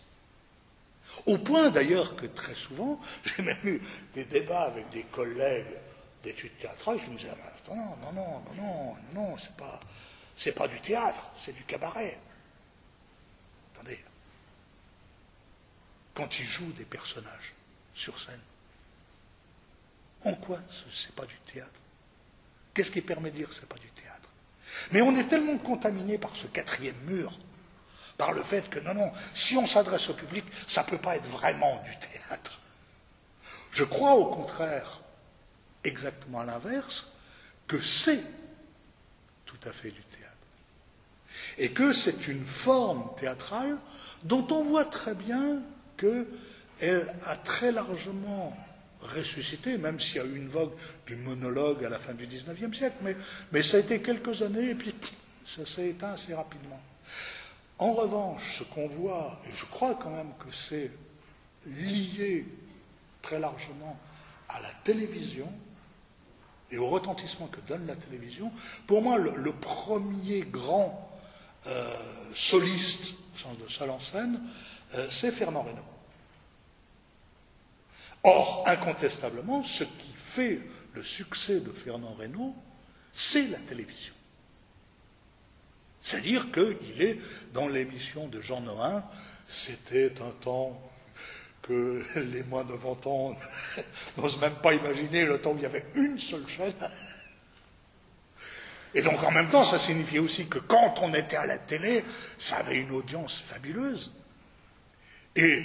Au 1.27 1.39
point 1.39 1.71
d'ailleurs 1.71 2.17
que 2.17 2.27
très 2.27 2.55
souvent, 2.55 3.01
j'ai 3.25 3.43
même 3.43 3.59
eu 3.65 3.81
des 4.15 4.25
débats 4.25 4.65
avec 4.65 4.89
des 4.91 5.03
collègues 5.03 5.77
d'études 6.23 6.57
théâtrales 6.59 6.99
qui 6.99 7.11
me 7.11 7.17
disaient 7.17 7.31
non, 7.69 7.77
non, 7.77 8.13
non, 8.13 8.13
non, 8.13 8.55
non, 8.57 8.97
non, 9.15 9.37
c'est 9.37 9.55
pas, 9.57 9.79
c'est 10.35 10.53
pas 10.53 10.69
du 10.69 10.81
théâtre, 10.81 11.31
c'est 11.39 11.55
du 11.55 11.65
cabaret. 11.65 12.19
Attendez. 13.75 13.99
Quand 16.19 16.41
ils 16.41 16.45
jouent 16.45 16.73
des 16.73 16.85
personnages 16.85 17.55
sur 17.95 18.19
scène, 18.19 18.41
en 20.25 20.35
quoi 20.35 20.59
c'est 20.93 21.15
pas 21.15 21.25
du 21.25 21.37
théâtre? 21.53 21.81
Qu'est-ce 22.75 22.91
qui 22.91 23.03
permet 23.03 23.31
de 23.31 23.37
dire 23.37 23.49
que 23.49 23.55
c'est 23.55 23.69
pas 23.69 23.79
du 23.79 23.89
théâtre? 23.91 24.29
Mais 24.91 25.01
on 25.01 25.15
est 25.15 25.29
tellement 25.29 25.57
contaminé 25.59 26.19
par 26.19 26.35
ce 26.35 26.49
quatrième 26.49 26.99
mur, 27.05 27.39
par 28.17 28.33
le 28.33 28.43
fait 28.43 28.69
que 28.69 28.81
non, 28.81 28.95
non, 28.95 29.13
si 29.33 29.57
on 29.57 29.65
s'adresse 29.69 30.09
au 30.09 30.15
public, 30.15 30.45
ça 30.67 30.83
ne 30.83 30.89
peut 30.89 30.99
pas 30.99 31.15
être 31.15 31.29
vraiment 31.29 31.81
du 31.85 31.97
théâtre. 31.99 32.59
Je 33.71 33.85
crois 33.85 34.15
au 34.15 34.27
contraire, 34.35 35.01
exactement 35.85 36.41
à 36.41 36.45
l'inverse, 36.45 37.13
que 37.69 37.81
c'est 37.81 38.25
tout 39.47 39.61
à 39.69 39.71
fait 39.71 39.93
du 39.93 40.03
théâtre. 40.03 40.35
Et 41.59 41.71
que 41.71 41.93
c'est 41.93 42.27
une 42.27 42.45
forme 42.45 43.09
théâtrale 43.17 43.79
dont 44.25 44.49
on 44.51 44.65
voit 44.65 44.85
très 44.85 45.15
bien 45.15 45.63
qu'elle 45.99 47.15
a 47.25 47.37
très 47.37 47.73
largement 47.73 48.57
ressuscité, 49.03 49.79
même 49.79 50.01
s'il 50.01 50.17
y 50.17 50.21
a 50.21 50.25
eu 50.25 50.37
une 50.37 50.49
vogue 50.49 50.73
du 51.07 51.17
monologue 51.17 51.85
à 51.85 51.89
la 51.89 51.99
fin 51.99 52.15
du 52.15 52.27
XIXe 52.27 52.77
siècle, 52.77 52.97
mais, 53.53 53.63
ça 53.63 53.77
a 53.77 53.81
été 53.81 54.01
quelques 54.01 54.43
années 54.43 54.71
et 54.71 54.75
puis 54.75 54.95
ça 55.45 55.65
s'est 55.65 55.91
éteint 55.91 56.13
assez 56.13 56.35
rapidement. 56.35 56.81
En 57.79 57.93
revanche, 57.93 58.59
ce 58.59 58.65
qu'on 58.65 58.89
voit, 58.89 59.41
et 59.49 59.55
je 59.55 59.65
crois 59.67 59.95
quand 59.95 60.11
même 60.11 60.33
que 60.39 60.53
c'est 60.53 60.91
lié 61.67 62.45
très 63.23 63.39
largement 63.39 63.99
à 64.49 64.61
la 64.61 64.71
télévision 64.83 65.51
et 66.71 66.77
au 66.77 66.89
retentissement 66.89 67.47
que 67.47 67.61
donne 67.61 67.87
la 67.87 67.95
télévision, 67.95 68.53
pour 68.87 69.01
moi, 69.01 69.19
le, 69.19 69.53
premier 69.53 70.41
grand 70.43 71.09
euh, 71.67 71.95
soliste, 72.35 73.17
au 73.35 73.39
sens 73.39 73.59
de 73.59 73.69
seul 73.69 73.91
en 73.91 74.01
scène, 74.01 74.41
c'est 75.11 75.33
Fernand 75.33 75.63
Reynaud. 75.63 75.83
Or, 78.25 78.65
incontestablement, 78.67 79.63
ce 79.63 79.85
qui 79.85 80.13
fait 80.15 80.61
le 80.95 81.03
succès 81.03 81.61
de 81.61 81.71
Fernand 81.71 82.15
Reynaud, 82.19 82.55
c'est 83.13 83.49
la 83.49 83.59
télévision. 83.59 84.15
C'est-à-dire 86.01 86.51
qu'il 86.51 87.03
est 87.03 87.19
dans 87.53 87.69
l'émission 87.69 88.29
de 88.29 88.41
Jean 88.41 88.61
Noin, 88.61 89.05
c'était 89.47 90.13
un 90.23 90.31
temps 90.41 90.81
que 91.63 92.03
les 92.17 92.43
moins 92.45 92.65
de 92.65 92.73
20 92.73 93.07
ans 93.07 93.37
n'osent 94.17 94.41
même 94.41 94.57
pas 94.57 94.75
imaginer 94.75 95.25
le 95.25 95.41
temps 95.41 95.53
où 95.53 95.57
il 95.57 95.63
y 95.63 95.67
avait 95.67 95.87
une 95.95 96.19
seule 96.19 96.49
chaîne. 96.49 96.73
Et 98.95 99.03
donc 99.03 99.23
en 99.23 99.31
même 99.31 99.49
temps, 99.49 99.65
ça 99.65 99.79
signifiait 99.79 100.19
aussi 100.19 100.49
que 100.49 100.59
quand 100.59 100.95
on 101.03 101.13
était 101.13 101.37
à 101.37 101.47
la 101.47 101.59
télé, 101.59 102.05
ça 102.39 102.57
avait 102.57 102.77
une 102.77 102.91
audience 102.93 103.39
fabuleuse. 103.39 104.13
Et 105.37 105.65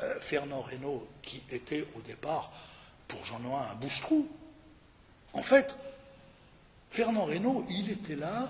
euh, 0.00 0.20
Fernand 0.20 0.60
Reynaud, 0.60 1.08
qui 1.22 1.42
était 1.50 1.86
au 1.96 2.00
départ, 2.00 2.52
pour 3.06 3.24
Jean 3.24 3.38
Noin, 3.40 3.66
un 3.72 3.74
bouche-trou, 3.74 4.28
en 5.32 5.42
fait, 5.42 5.74
Fernand 6.90 7.24
Reynaud, 7.24 7.66
il 7.70 7.90
était 7.90 8.16
là 8.16 8.48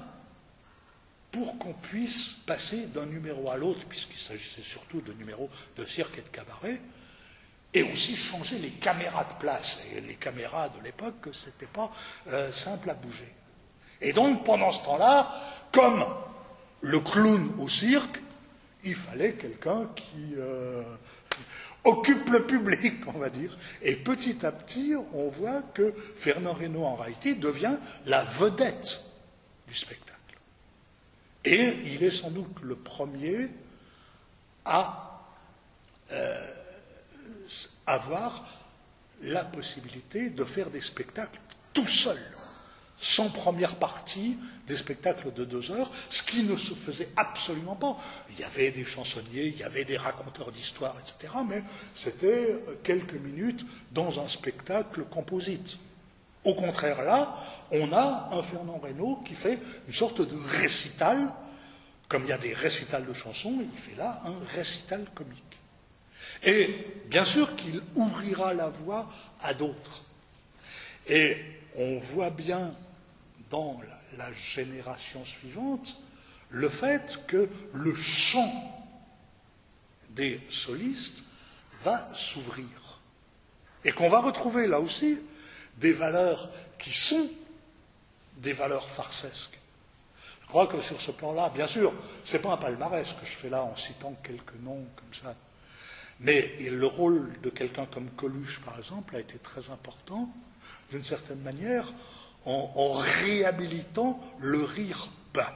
pour 1.31 1.59
qu'on 1.59 1.73
puisse 1.73 2.31
passer 2.47 2.87
d'un 2.87 3.07
numéro 3.07 3.51
à 3.51 3.57
l'autre, 3.57 3.85
puisqu'il 3.89 4.19
s'agissait 4.19 4.63
surtout 4.63 5.01
de 5.01 5.13
numéros 5.13 5.51
de 5.77 5.85
cirque 5.85 6.19
et 6.19 6.23
de 6.23 6.29
cabaret, 6.29 6.81
et 7.75 7.83
aussi 7.83 8.17
changer 8.17 8.59
les 8.59 8.71
caméras 8.71 9.25
de 9.25 9.39
place. 9.39 9.81
Et 9.95 10.01
les 10.01 10.15
caméras 10.15 10.71
de 10.71 10.83
l'époque, 10.83 11.29
ce 11.33 11.47
n'était 11.47 11.67
pas 11.67 11.91
euh, 12.29 12.51
simple 12.51 12.89
à 12.91 12.95
bouger. 12.95 13.33
Et 14.01 14.13
donc, 14.13 14.45
pendant 14.45 14.71
ce 14.71 14.85
temps-là, 14.85 15.35
comme 15.73 16.05
le 16.81 17.01
clown 17.01 17.53
au 17.59 17.69
cirque, 17.69 18.21
il 18.85 18.95
fallait 18.95 19.35
quelqu'un 19.35 19.89
qui 19.95 20.35
euh, 20.37 20.83
occupe 21.85 22.29
le 22.31 22.47
public, 22.47 22.95
on 23.07 23.19
va 23.19 23.31
dire. 23.31 23.57
Et 23.83 23.97
petit 23.97 24.45
à 24.45 24.53
petit, 24.53 24.95
on 25.13 25.29
voit 25.29 25.63
que 25.75 25.93
Fernand 25.93 26.53
Reynaud, 26.53 26.85
en 26.85 26.95
réalité, 26.95 27.35
devient 27.35 27.77
la 28.07 28.25
vedette 28.25 29.03
du 29.67 29.75
spectacle. 29.75 30.09
Et 31.45 31.79
il 31.85 32.03
est 32.03 32.11
sans 32.11 32.31
doute 32.31 32.61
le 32.63 32.77
premier 32.77 33.49
à 34.65 35.25
euh, 36.13 36.55
avoir 37.87 38.45
la 39.23 39.45
possibilité 39.45 40.31
de 40.31 40.45
faire 40.45 40.71
des 40.71 40.81
spectacles 40.81 41.41
tout 41.73 41.87
seul, 41.87 42.19
sans 42.99 43.31
première 43.31 43.77
partie, 43.77 44.37
des 44.67 44.77
spectacles 44.77 45.33
de 45.33 45.45
deux 45.45 45.71
heures, 45.71 45.91
ce 46.11 46.23
qui 46.23 46.43
ne 46.43 46.57
se 46.57 46.75
faisait 46.75 47.09
absolument 47.17 47.77
pas. 47.77 47.97
Il 48.31 48.41
y 48.41 48.45
avait 48.45 48.73
des 48.73 48.85
chansonniers, 48.85 49.47
il 49.47 49.57
y 49.57 49.63
avait 49.63 49.85
des 49.85 49.97
raconteurs 49.97 50.51
d'histoires, 50.51 50.97
etc., 51.01 51.33
mais 51.49 51.63
c'était 51.95 52.57
quelques 52.83 53.15
minutes 53.15 53.65
dans 53.93 54.21
un 54.21 54.27
spectacle 54.27 55.05
composite. 55.05 55.79
Au 56.45 56.55
contraire, 56.55 57.03
là, 57.03 57.37
on 57.71 57.93
a 57.93 58.31
un 58.33 58.43
Fernand 58.43 58.81
Reynaud 58.83 59.23
qui 59.25 59.35
fait 59.35 59.59
une 59.87 59.95
sorte 59.95 60.21
de 60.21 60.37
récital, 60.61 61.33
comme 62.09 62.25
il 62.25 62.31
y 62.31 62.33
a 62.33 62.39
des 62.39 62.55
récitals 62.55 63.07
de 63.07 63.13
chansons, 63.13 63.59
il 63.61 63.79
fait 63.79 63.97
là 63.97 64.23
un 64.25 64.57
récital 64.57 65.05
comique. 65.15 65.43
Et 66.43 66.87
bien 67.07 67.25
sûr 67.25 67.55
qu'il 67.55 67.81
ouvrira 67.95 68.55
la 68.55 68.69
voie 68.69 69.09
à 69.43 69.55
d'autres. 69.55 70.05
Et 71.07 71.37
on 71.77 71.99
voit 71.99 72.31
bien 72.31 72.73
dans 73.51 73.81
la, 74.17 74.33
génération 74.33 75.25
suivante 75.25 76.01
le 76.51 76.69
fait 76.69 77.25
que 77.27 77.49
le 77.75 77.95
champ 77.95 78.53
des 80.11 80.41
solistes 80.49 81.23
va 81.83 82.09
s'ouvrir. 82.15 83.01
Et 83.85 83.93
qu'on 83.93 84.09
va 84.09 84.21
retrouver 84.21 84.67
là 84.67 84.81
aussi 84.81 85.19
des 85.77 85.93
valeurs 85.93 86.51
qui 86.79 86.91
sont 86.91 87.29
des 88.39 88.53
valeurs 88.53 88.89
farcesques. 88.89 89.59
Je 90.43 90.47
crois 90.49 90.67
que 90.67 90.81
sur 90.81 91.01
ce 91.01 91.11
plan-là, 91.11 91.51
bien 91.55 91.67
sûr, 91.67 91.93
ce 92.25 92.37
n'est 92.37 92.43
pas 92.43 92.53
un 92.53 92.57
palmarès 92.57 93.13
que 93.13 93.27
je 93.27 93.33
fais 93.33 93.51
là 93.51 93.63
en 93.63 93.77
citant 93.77 94.17
quelques 94.23 94.55
noms 94.63 94.87
comme 94.97 95.13
ça. 95.13 95.35
Mais 96.21 96.57
le 96.61 96.87
rôle 96.87 97.31
de 97.43 97.51
quelqu'un 97.51 97.87
comme 97.87 98.11
Coluche, 98.11 98.61
par 98.65 98.79
exemple, 98.79 99.15
a 99.15 99.21
été 99.21 99.39
très 99.39 99.71
important, 99.71 100.29
d'une 100.91 101.05
certaine 101.05 101.41
manière, 101.41 101.93
en, 102.49 102.93
réhabilitant 102.93 104.19
le 104.41 104.65
rire 104.65 105.11
bas. 105.35 105.53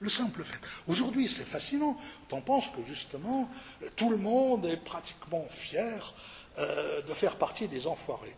Le 0.00 0.08
simple 0.08 0.42
fait. 0.42 0.58
Aujourd'hui, 0.88 1.28
c'est 1.28 1.44
fascinant. 1.44 1.96
On 2.32 2.40
pense 2.40 2.68
que 2.70 2.82
justement, 2.82 3.48
tout 3.94 4.10
le 4.10 4.16
monde 4.16 4.66
est 4.66 4.76
pratiquement 4.76 5.46
fier 5.50 6.14
euh, 6.58 7.02
de 7.02 7.14
faire 7.14 7.36
partie 7.36 7.68
des 7.68 7.86
enfoirés. 7.86 8.34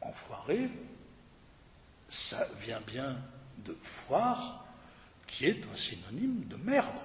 Enfoiré, 0.00 0.68
ça 2.08 2.46
vient 2.60 2.80
bien 2.80 3.16
de 3.58 3.76
foire, 3.82 4.64
qui 5.28 5.46
est 5.46 5.64
un 5.72 5.76
synonyme 5.76 6.44
de 6.48 6.56
merde. 6.56 6.98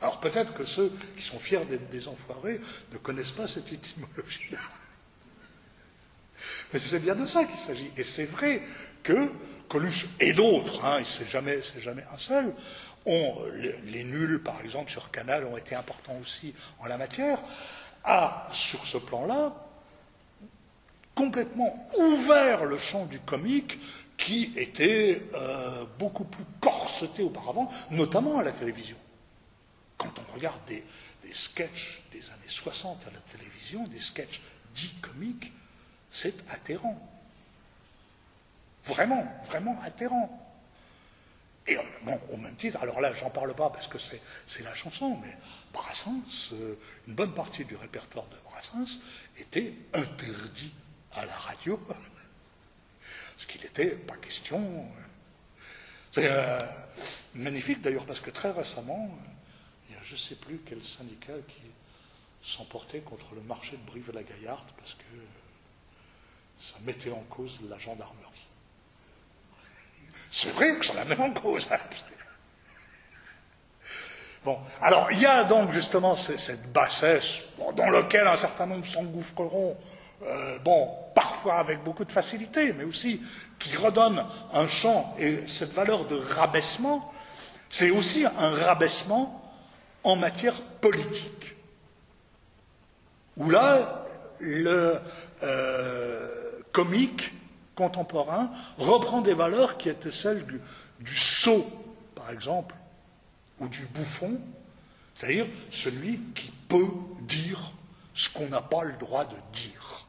Alors 0.00 0.20
peut-être 0.20 0.52
que 0.54 0.64
ceux 0.64 0.92
qui 1.16 1.22
sont 1.22 1.38
fiers 1.38 1.64
d'être 1.64 1.88
des 1.90 2.08
enfoirés 2.08 2.60
ne 2.92 2.98
connaissent 2.98 3.30
pas 3.30 3.46
cette 3.46 3.72
étymologie-là. 3.72 4.58
Mais 6.72 6.80
c'est 6.80 6.98
bien 6.98 7.14
de 7.14 7.26
ça 7.26 7.44
qu'il 7.44 7.58
s'agit. 7.58 7.90
Et 7.96 8.02
c'est 8.02 8.26
vrai 8.26 8.62
que 9.02 9.30
Coluche 9.68 10.06
et 10.20 10.32
d'autres, 10.32 10.84
hein, 10.84 11.00
c'est 11.04 11.28
jamais, 11.28 11.58
jamais 11.78 12.04
un 12.12 12.18
seul, 12.18 12.52
les, 13.06 14.04
nuls, 14.04 14.40
par 14.42 14.60
exemple, 14.62 14.90
sur 14.90 15.10
Canal, 15.10 15.44
ont 15.46 15.56
été 15.56 15.74
importants 15.74 16.16
aussi 16.20 16.54
en 16.80 16.86
la 16.86 16.98
matière, 16.98 17.38
a, 18.04 18.46
sur 18.52 18.84
ce 18.86 18.98
plan-là, 18.98 19.54
complètement 21.14 21.88
ouvert 21.98 22.64
le 22.64 22.78
champ 22.78 23.06
du 23.06 23.20
comique 23.20 23.78
qui 24.16 24.52
était 24.56 25.22
euh, 25.34 25.84
beaucoup 25.98 26.24
plus 26.24 26.44
corseté 26.60 27.22
auparavant, 27.22 27.70
notamment 27.90 28.38
à 28.38 28.44
la 28.44 28.52
télévision. 28.52 28.96
Quand 29.96 30.12
on 30.18 30.34
regarde 30.34 30.64
des, 30.66 30.84
des 31.22 31.32
sketchs 31.32 32.02
des 32.12 32.18
années 32.18 32.48
60 32.48 33.06
à 33.06 33.10
la 33.10 33.20
télévision, 33.20 33.86
des 33.86 34.00
sketchs 34.00 34.42
dits 34.74 34.94
comiques, 35.00 35.52
c'est 36.10 36.48
atterrant. 36.50 37.00
Vraiment, 38.86 39.26
vraiment 39.46 39.80
atterrant. 39.82 40.40
Et 41.66 41.78
bon, 42.02 42.20
au 42.30 42.36
même 42.36 42.54
titre, 42.56 42.78
alors 42.82 43.00
là, 43.00 43.14
j'en 43.14 43.30
parle 43.30 43.54
pas 43.54 43.70
parce 43.70 43.88
que 43.88 43.98
c'est 43.98 44.62
la 44.62 44.74
chanson, 44.74 45.18
mais 45.22 45.34
Brassens, 45.72 46.52
euh, 46.52 46.76
une 47.08 47.14
bonne 47.14 47.32
partie 47.32 47.64
du 47.64 47.74
répertoire 47.74 48.26
de 48.26 48.36
Brassens 48.44 48.98
était 49.38 49.72
interdit 49.94 50.72
à 51.14 51.24
la 51.24 51.34
radio, 51.34 51.78
parce 51.86 53.46
qu'il 53.46 53.62
n'était 53.62 53.90
pas 53.90 54.16
question. 54.16 54.86
C'est 56.10 56.30
euh, 56.30 56.58
magnifique 57.34 57.80
d'ailleurs, 57.80 58.04
parce 58.04 58.20
que 58.20 58.30
très 58.30 58.50
récemment, 58.50 59.10
je 60.04 60.12
ne 60.12 60.18
sais 60.18 60.34
plus 60.34 60.60
quel 60.66 60.82
syndicat 60.82 61.32
qui 61.48 61.62
s'emportait 62.42 63.00
contre 63.00 63.34
le 63.34 63.40
marché 63.42 63.76
de 63.76 63.82
Brive-la-Gaillarde, 63.90 64.68
parce 64.76 64.94
que 64.94 65.04
ça 66.60 66.76
mettait 66.84 67.10
en 67.10 67.24
cause 67.30 67.58
la 67.68 67.78
gendarmerie. 67.78 68.20
C'est 70.30 70.50
vrai 70.50 70.76
que 70.76 70.84
ça 70.84 70.94
la 70.94 71.04
met 71.04 71.18
en 71.18 71.32
cause. 71.32 71.68
Bon, 74.44 74.58
alors 74.82 75.10
il 75.10 75.20
y 75.20 75.26
a 75.26 75.44
donc 75.44 75.72
justement 75.72 76.14
cette 76.14 76.70
bassesse 76.70 77.44
dans 77.74 77.88
laquelle 77.88 78.26
un 78.26 78.36
certain 78.36 78.66
nombre 78.66 78.84
s'engouffreront, 78.84 79.74
euh, 80.22 80.58
bon, 80.58 80.90
parfois 81.14 81.54
avec 81.54 81.82
beaucoup 81.82 82.04
de 82.04 82.12
facilité, 82.12 82.74
mais 82.74 82.84
aussi 82.84 83.22
qui 83.58 83.74
redonne 83.74 84.26
un 84.52 84.68
champ 84.68 85.14
et 85.18 85.46
cette 85.46 85.72
valeur 85.72 86.04
de 86.04 86.16
rabaissement, 86.16 87.10
c'est 87.70 87.90
aussi 87.90 88.26
un 88.26 88.50
rabaissement 88.50 89.43
en 90.04 90.16
matière 90.16 90.60
politique, 90.80 91.56
où 93.36 93.50
là, 93.50 94.06
le 94.38 95.00
euh, 95.42 96.60
comique 96.72 97.32
contemporain 97.74 98.50
reprend 98.78 99.20
des 99.20 99.34
valeurs 99.34 99.76
qui 99.76 99.88
étaient 99.88 100.10
celles 100.10 100.46
du, 100.46 100.60
du 101.00 101.16
sot, 101.16 101.66
par 102.14 102.30
exemple, 102.30 102.74
ou 103.58 103.68
du 103.68 103.86
bouffon, 103.86 104.38
c'est-à-dire 105.14 105.46
celui 105.70 106.20
qui 106.34 106.52
peut 106.68 106.86
dire 107.22 107.72
ce 108.12 108.28
qu'on 108.28 108.48
n'a 108.48 108.62
pas 108.62 108.84
le 108.84 108.92
droit 108.94 109.24
de 109.24 109.36
dire. 109.52 110.06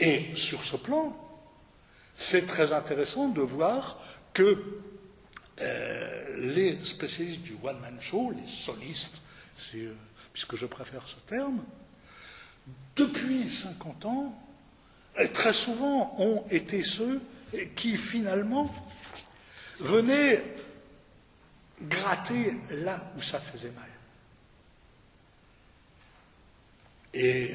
Et 0.00 0.34
sur 0.34 0.62
ce 0.64 0.76
plan, 0.76 1.16
c'est 2.14 2.46
très 2.46 2.72
intéressant 2.72 3.28
de 3.28 3.40
voir 3.40 3.98
que 4.34 4.62
les 5.58 6.78
spécialistes 6.82 7.42
du 7.42 7.56
one-man 7.62 7.98
show, 8.00 8.32
les 8.32 8.46
solistes, 8.46 9.20
euh, 9.74 9.94
puisque 10.32 10.56
je 10.56 10.66
préfère 10.66 11.06
ce 11.08 11.16
terme, 11.26 11.64
depuis 12.94 13.48
50 13.48 14.04
ans, 14.04 14.42
très 15.32 15.52
souvent 15.52 16.14
ont 16.18 16.44
été 16.50 16.82
ceux 16.82 17.22
qui 17.74 17.96
finalement 17.96 18.72
venaient 19.78 20.44
gratter 21.80 22.52
là 22.70 23.12
où 23.16 23.22
ça 23.22 23.40
faisait 23.40 23.70
mal. 23.70 23.84
Et 27.14 27.54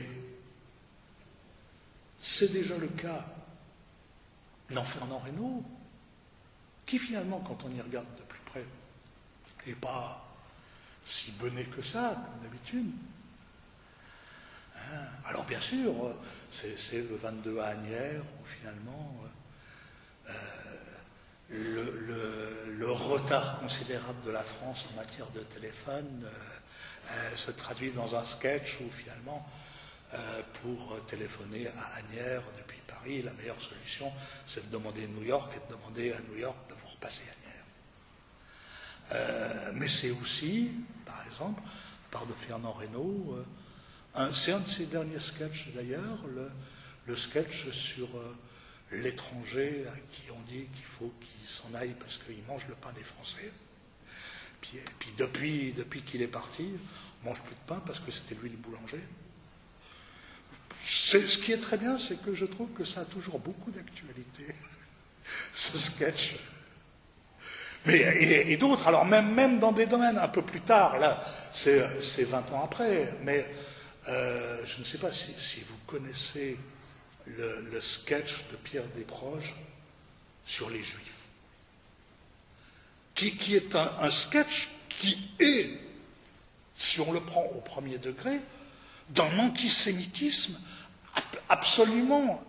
c'est 2.20 2.52
déjà 2.52 2.78
le 2.78 2.88
cas 2.88 3.26
dans 4.72 4.84
Fernand 4.84 5.20
Reynaud, 5.20 5.64
qui 6.92 7.00
finalement, 7.00 7.40
quand 7.40 7.64
on 7.64 7.72
y 7.74 7.80
regarde 7.80 8.14
de 8.18 8.24
plus 8.24 8.42
près, 8.42 8.66
n'est 9.66 9.76
pas 9.76 10.30
si 11.06 11.32
bené 11.40 11.64
que 11.64 11.82
ça, 11.82 12.14
comme 12.14 12.44
d'habitude. 12.44 12.92
Hein? 14.76 15.06
Alors 15.26 15.46
bien 15.46 15.62
sûr, 15.62 15.94
c'est 16.52 17.08
le 17.10 17.16
22 17.16 17.60
à 17.60 17.68
Agnières 17.68 18.24
où 18.24 18.46
finalement 18.46 19.24
euh, 20.30 20.34
le, 22.78 22.92
retard 22.92 23.62
considérable 23.62 24.26
de 24.26 24.32
la 24.32 24.44
France 24.44 24.90
en 24.92 24.98
matière 24.98 25.28
de 25.28 25.40
téléphone 25.40 26.26
euh, 26.26 26.30
euh, 27.12 27.36
se 27.38 27.52
traduit 27.52 27.92
dans 27.92 28.18
un 28.18 28.24
sketch 28.26 28.80
où 28.82 28.92
finalement, 28.92 29.48
pour 30.62 31.00
téléphoner 31.08 31.68
à 31.68 32.00
Agnières 32.00 32.44
depuis 32.58 32.82
Paris, 32.86 33.22
la 33.22 33.32
meilleure 33.32 33.62
solution, 33.62 34.12
c'est 34.46 34.70
de 34.70 34.74
demander 34.78 35.08
New 35.08 35.24
York 35.24 35.54
et 35.56 35.72
de 35.72 35.78
demander 35.78 36.12
à 36.12 36.20
New 36.30 36.38
York 36.38 36.58
de 36.70 36.76
repasser 37.02 37.24
Agnières. 39.12 39.74
mais 39.74 39.88
c'est 39.88 40.12
aussi, 40.12 40.72
par 41.06 41.24
exemple, 41.26 41.62
par 42.12 42.26
de 42.26 42.34
Fernand 42.34 42.74
Reynaud, 42.74 43.44
c'est 44.32 44.52
un 44.52 44.60
de 44.60 44.68
ses 44.68 44.86
derniers 44.86 45.20
sketchs 45.20 45.70
d'ailleurs, 45.74 46.20
le, 47.08 47.16
sketch 47.16 47.70
sur 47.72 48.08
euh, 48.16 48.36
l'étranger 48.92 49.86
à 49.88 49.96
qui 50.12 50.32
on 50.32 50.40
dit 50.50 50.66
qu'il 50.74 50.86
faut 50.86 51.12
qu'il 51.20 51.48
s'en 51.48 51.74
aille 51.74 51.94
parce 52.00 52.18
qu'il 52.18 52.42
mange 52.48 52.66
le 52.70 52.76
pain 52.76 52.94
des 52.94 53.04
Français. 53.04 53.52
Puis, 54.62 54.78
puis 54.98 55.10
depuis, 55.18 55.74
depuis 55.74 56.02
qu'il 56.04 56.22
est 56.22 56.28
parti, 56.28 56.70
on 57.22 57.30
mange 57.30 57.42
plus 57.42 57.56
de 57.56 57.68
pain 57.68 57.82
parce 57.86 58.00
que 58.00 58.12
c'était 58.12 58.36
lui 58.36 58.50
le 58.50 58.56
boulanger. 58.56 59.02
Ce 60.86 61.38
qui 61.38 61.52
est 61.52 61.58
très 61.58 61.78
bien, 61.78 61.98
c'est 61.98 62.22
que 62.22 62.34
je 62.34 62.46
trouve 62.46 62.70
que 62.72 62.86
ça 62.86 63.02
a 63.02 63.06
toujours 63.06 63.40
beaucoup 63.40 63.72
d'actualité, 63.72 64.56
ce 65.54 65.78
sketch. 65.78 66.36
Et, 67.88 68.58
d'autres, 68.58 68.88
alors 68.88 69.06
même, 69.06 69.34
même 69.34 69.60
dans 69.60 69.72
des 69.72 69.88
domaines 69.88 70.18
un 70.18 70.28
peu 70.28 70.44
plus 70.44 70.62
tard, 70.62 71.00
là, 71.00 71.24
c'est 71.52 71.80
20 72.24 72.52
ans 72.54 72.64
après, 72.64 73.12
mais 73.24 73.48
euh, 74.08 74.58
je 74.66 74.80
ne 74.80 74.84
sais 74.84 75.00
pas 75.00 75.12
si, 75.12 75.62
vous 75.68 75.78
connaissez 75.88 76.58
le, 77.26 77.80
sketch 77.82 78.46
de 78.52 78.56
Pierre 78.58 78.86
Desproges 78.96 79.56
sur 80.46 80.70
les 80.70 80.82
Juifs, 80.82 81.08
qui, 83.16 83.56
est 83.56 83.76
un, 83.76 84.12
sketch 84.12 84.70
qui 84.88 85.32
est, 85.40 85.72
si 86.76 87.00
on 87.02 87.12
le 87.12 87.20
prend 87.20 87.44
au 87.56 87.62
premier 87.62 87.98
degré, 87.98 88.40
d'un 89.10 89.40
antisémitisme 89.40 90.60
absolument 91.50 92.44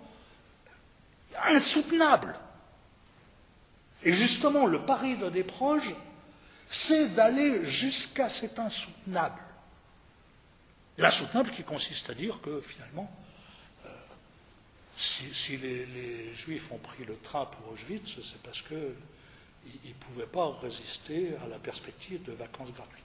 insoutenable. 1.49 2.35
Et 4.05 4.13
justement, 4.13 4.67
le 4.67 4.81
pari 4.81 5.17
de 5.17 5.29
Desproges, 5.29 5.95
c'est 6.67 7.15
d'aller 7.15 7.65
jusqu'à 7.65 8.29
cet 8.29 8.59
insoutenable. 8.59 9.41
L'insoutenable 10.99 11.51
qui 11.51 11.63
consiste 11.63 12.11
à 12.11 12.15
dire 12.15 12.41
que 12.43 12.61
finalement, 12.61 13.11
euh, 13.87 13.89
si, 14.97 15.57
les, 15.57 16.33
Juifs 16.33 16.71
ont 16.73 16.79
pris 16.79 17.05
le 17.05 17.17
train 17.19 17.47
pour 17.47 17.73
Auschwitz, 17.73 18.19
c'est 18.23 18.43
parce 18.43 18.63
qu'ils 18.63 18.77
ne 18.77 19.93
pouvaient 20.01 20.27
pas 20.27 20.59
résister 20.61 21.33
à 21.45 21.49
la 21.49 21.59
perspective 21.59 22.23
de 22.25 22.33
vacances 22.33 22.73
gratuites. 22.73 22.99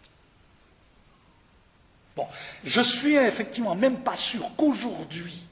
Bon, 2.15 2.27
je 2.63 2.81
suis 2.81 3.15
effectivement 3.15 3.75
même 3.75 3.99
pas 3.99 4.17
sûr 4.17 4.49
qu'aujourd'hui, 4.57 5.45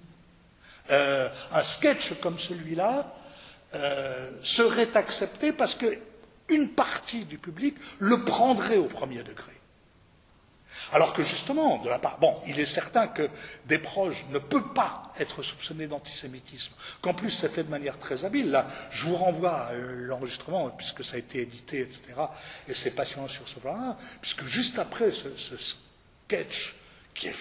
euh, 0.90 1.30
un 1.52 1.64
sketch 1.64 2.20
comme 2.22 2.40
celui-là 2.40 3.14
euh, 3.74 4.32
serait 4.42 4.96
accepté 4.96 5.52
parce 5.52 5.76
qu'une 5.76 6.70
partie 6.70 7.26
du 7.26 7.38
public 7.38 7.76
le 8.00 8.24
prendrait 8.24 8.78
au 8.78 8.86
premier 8.86 9.24
degré. 9.24 9.56
Alors 10.94 11.14
que 11.14 11.24
justement, 11.24 11.80
de 11.80 11.90
la 11.90 12.00
part, 12.00 12.20
bon, 12.20 12.36
il 12.48 12.60
est 12.60 12.66
certain 12.66 13.08
que 13.08 13.30
des 13.66 13.78
proches 13.78 14.26
ne 14.30 14.40
peut 14.40 14.64
pas 14.64 15.14
être 15.20 15.42
soupçonné 15.42 15.88
d'antisémitisme, 15.88 16.74
qu'en 17.02 17.14
plus 17.14 17.32
c'est 17.32 17.50
fait 17.50 17.64
de 17.64 17.70
manière 17.70 17.98
très 17.98 18.26
habile. 18.26 18.52
Là, 18.52 18.68
je 18.92 19.06
vous 19.06 19.16
renvoie 19.16 19.68
à 19.68 19.74
l'enregistrement, 19.74 20.70
puisque 20.70 21.04
ça 21.04 21.16
a 21.16 21.20
été 21.20 21.42
édité, 21.42 21.82
etc., 21.82 22.04
et 22.68 22.74
c'est 22.74 22.92
passionnant 22.92 23.28
sur 23.28 23.48
ce 23.48 23.60
plan-là, 23.60 23.98
puisque 24.22 24.46
juste 24.46 24.78
après 24.78 25.12
ce, 25.12 25.30
sketch, 25.58 26.76
qui 27.14 27.28
est, 27.28 27.36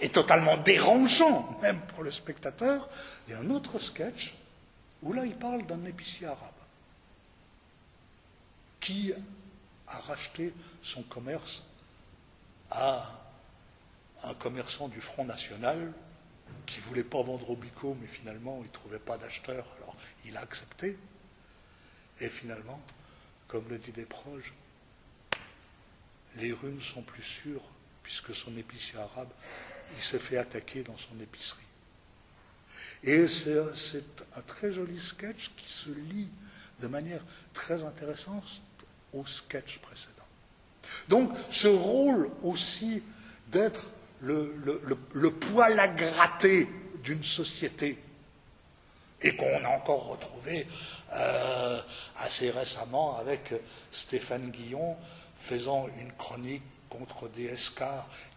est, 0.00 0.12
totalement 0.12 0.58
dérangeant, 0.58 1.58
même 1.62 1.80
pour 1.80 2.04
le 2.04 2.10
spectateur, 2.10 2.88
il 3.26 3.32
y 3.32 3.34
a 3.34 3.40
un 3.40 3.50
autre 3.50 3.78
sketch 3.78 4.34
où 5.02 5.12
là 5.12 5.24
il 5.24 5.36
parle 5.36 5.66
d'un 5.66 5.84
épicier 5.84 6.26
arabe 6.26 6.50
qui 8.80 9.12
a 9.86 9.98
racheté 9.98 10.52
son 10.82 11.02
commerce 11.02 11.62
à 12.70 13.20
un 14.22 14.34
commerçant 14.34 14.88
du 14.88 15.00
Front 15.00 15.24
National 15.24 15.92
qui 16.66 16.78
ne 16.78 16.84
voulait 16.84 17.04
pas 17.04 17.22
vendre 17.22 17.50
au 17.50 17.56
bico, 17.56 17.96
mais 18.00 18.06
finalement 18.06 18.58
il 18.60 18.66
ne 18.66 18.72
trouvait 18.72 18.98
pas 18.98 19.18
d'acheteur, 19.18 19.66
alors 19.78 19.96
il 20.24 20.36
a 20.36 20.40
accepté. 20.40 20.96
Et 22.20 22.28
finalement, 22.28 22.80
comme 23.48 23.68
le 23.68 23.78
dit 23.78 23.92
Desproges, 23.92 24.52
les 26.36 26.52
rues 26.52 26.72
ne 26.72 26.80
sont 26.80 27.02
plus 27.02 27.22
sûres, 27.22 27.62
puisque 28.02 28.34
son 28.34 28.56
épicier 28.56 28.98
arabe, 28.98 29.30
il 29.96 30.02
s'est 30.02 30.18
fait 30.18 30.36
attaquer 30.36 30.82
dans 30.82 30.96
son 30.96 31.18
épicerie. 31.20 31.62
C'est 33.02 34.04
un 34.36 34.42
très 34.46 34.72
joli 34.72 34.98
sketch 34.98 35.50
qui 35.56 35.70
se 35.70 35.90
lit 35.90 36.28
de 36.80 36.86
manière 36.86 37.22
très 37.52 37.82
intéressante 37.82 38.60
au 39.12 39.24
sketch 39.24 39.78
précédent. 39.78 40.14
Donc 41.08 41.30
ce 41.50 41.68
rôle 41.68 42.30
aussi 42.42 43.02
d'être 43.48 43.86
le, 44.20 45.30
poil 45.30 45.78
à 45.78 45.88
gratter 45.88 46.68
d'une 47.02 47.24
société, 47.24 47.98
et 49.22 49.36
qu'on 49.36 49.64
a 49.64 49.68
encore 49.68 50.08
retrouvé 50.08 50.66
euh, 51.12 51.80
assez 52.18 52.50
récemment 52.50 53.18
avec 53.18 53.52
Stéphane 53.90 54.50
Guillon 54.50 54.96
faisant 55.38 55.88
une 56.00 56.12
chronique 56.12 56.62
contre 56.90 57.28
DSK 57.28 57.82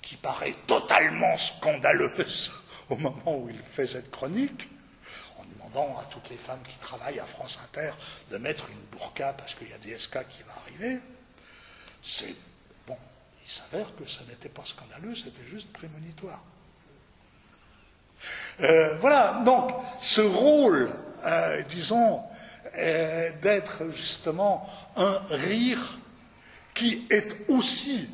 qui 0.02 0.16
paraît 0.16 0.56
totalement 0.68 1.36
scandaleuse 1.36 2.54
au 2.90 2.96
moment 2.96 3.38
où 3.38 3.50
il 3.50 3.60
fait 3.60 3.88
cette 3.88 4.12
chronique, 4.12 4.70
en 5.38 5.44
demandant 5.46 5.98
à 6.00 6.06
toutes 6.06 6.30
les 6.30 6.38
femmes 6.38 6.62
qui 6.64 6.78
travaillent 6.78 7.20
à 7.20 7.26
France 7.26 7.60
Inter 7.66 7.92
de 8.32 8.38
mettre 8.38 8.70
une 8.70 8.98
burqa 8.98 9.34
parce 9.34 9.56
qu'il 9.56 9.70
y 9.70 9.74
a 9.74 9.78
DSK 9.78 10.28
qui 10.30 10.44
va 10.44 10.54
arriver. 10.66 11.00
C'est 12.02 12.36
bon, 12.88 12.98
il 13.44 13.52
s'avère 13.52 13.94
que 13.96 14.06
ça 14.06 14.22
n'était 14.30 14.50
pas 14.50 14.64
scandaleux, 14.64 15.16
c'était 15.16 15.46
juste 15.46 15.72
prémonitoire. 15.74 16.44
Euh, 18.62 18.96
voilà, 19.00 19.42
donc 19.46 19.72
ce 20.00 20.22
rôle, 20.22 20.90
euh, 21.26 21.62
disons, 21.64 22.22
euh, 22.78 23.32
d'être 23.42 23.84
justement 23.94 24.70
un 24.96 25.22
rire 25.30 26.00
qui 26.74 27.06
est 27.10 27.50
aussi 27.50 28.10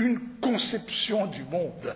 une 0.00 0.20
conception 0.40 1.26
du 1.26 1.44
monde. 1.44 1.94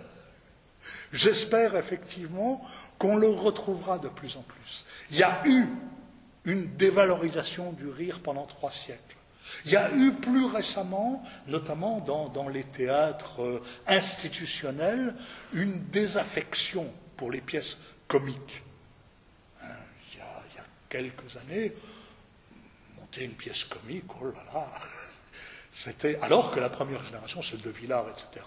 J'espère 1.11 1.75
effectivement 1.75 2.63
qu'on 2.99 3.17
le 3.17 3.29
retrouvera 3.29 3.97
de 3.97 4.07
plus 4.07 4.37
en 4.37 4.43
plus. 4.43 4.85
Il 5.11 5.17
y 5.17 5.23
a 5.23 5.41
eu 5.45 5.67
une 6.45 6.75
dévalorisation 6.75 7.71
du 7.71 7.87
rire 7.89 8.19
pendant 8.21 8.45
trois 8.45 8.71
siècles. 8.71 9.01
Il 9.65 9.71
y 9.71 9.75
a 9.75 9.91
eu 9.93 10.13
plus 10.13 10.45
récemment, 10.45 11.23
notamment 11.47 11.99
dans, 11.99 12.49
les 12.49 12.63
théâtres 12.63 13.41
euh, 13.41 13.63
institutionnels, 13.87 15.15
une 15.53 15.83
désaffection 15.85 16.91
pour 17.15 17.31
les 17.31 17.41
pièces 17.41 17.77
comiques. 18.07 18.63
Hein, 19.63 19.67
il, 20.13 20.19
y 20.19 20.21
a, 20.21 20.63
quelques 20.89 21.37
années, 21.37 21.73
monter 22.97 23.25
une 23.25 23.33
pièce 23.33 23.63
comique, 23.65 24.05
oh 24.21 24.25
là 24.25 24.43
là, 24.53 24.67
c'était 25.77 26.17
alors 26.21 26.51
que 26.51 26.59
la 26.61 26.69
première 26.69 27.03
génération, 27.03 27.41
celle 27.41 27.59
de 27.59 27.69
Villard, 27.69 28.05
etc., 28.09 28.45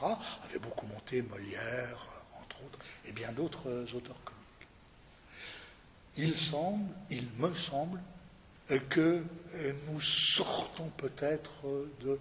avait 0.48 0.58
beaucoup 0.58 0.86
monté 0.86 1.20
Molière, 1.20 2.06
entre 2.42 2.56
autres, 2.62 2.78
et 3.06 3.12
bien 3.12 3.30
d'autres 3.32 3.68
euh, 3.68 3.84
auteurs 3.94 4.16
comiques. 4.24 4.68
Il 6.16 6.34
semble, 6.38 6.88
il 7.10 7.26
me 7.36 7.52
semble, 7.52 8.00
que 8.90 9.22
nous 9.86 10.00
sortons 10.00 10.90
peut-être 10.96 11.50
de 12.02 12.18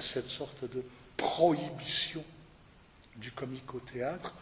cette 0.00 0.28
sorte 0.28 0.62
de 0.64 0.84
prohibition 1.16 2.24
du 3.16 3.32
comique 3.32 3.74
au 3.74 3.80
théâtre. 3.80 4.34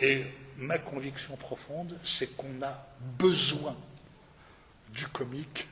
Et 0.00 0.24
ma 0.56 0.78
conviction 0.78 1.36
profonde, 1.36 1.96
c'est 2.02 2.36
qu'on 2.36 2.62
a 2.62 2.86
besoin 3.18 3.76
du 4.90 5.06
comique 5.06 5.68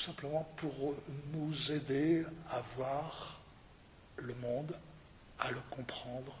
tout 0.00 0.06
simplement 0.06 0.48
pour 0.56 0.94
nous 1.34 1.72
aider 1.72 2.24
à 2.50 2.62
voir 2.74 3.38
le 4.16 4.34
monde, 4.36 4.74
à 5.38 5.50
le 5.50 5.60
comprendre 5.68 6.34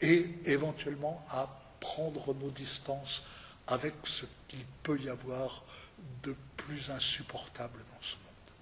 et 0.00 0.30
éventuellement 0.44 1.26
à 1.32 1.48
prendre 1.80 2.32
nos 2.34 2.50
distances 2.50 3.24
avec 3.66 3.94
ce 4.04 4.24
qu'il 4.46 4.64
peut 4.84 5.00
y 5.00 5.08
avoir 5.08 5.64
de 6.22 6.36
plus 6.56 6.92
insupportable 6.92 7.78
dans 7.78 8.02
ce 8.02 8.14
monde. 8.14 8.54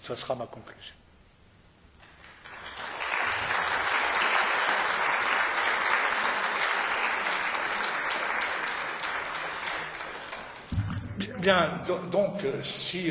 Ça 0.00 0.16
sera 0.16 0.34
ma 0.34 0.46
conclusion. 0.46 0.96
Bien, 11.40 11.70
donc, 12.12 12.42
si 12.62 13.08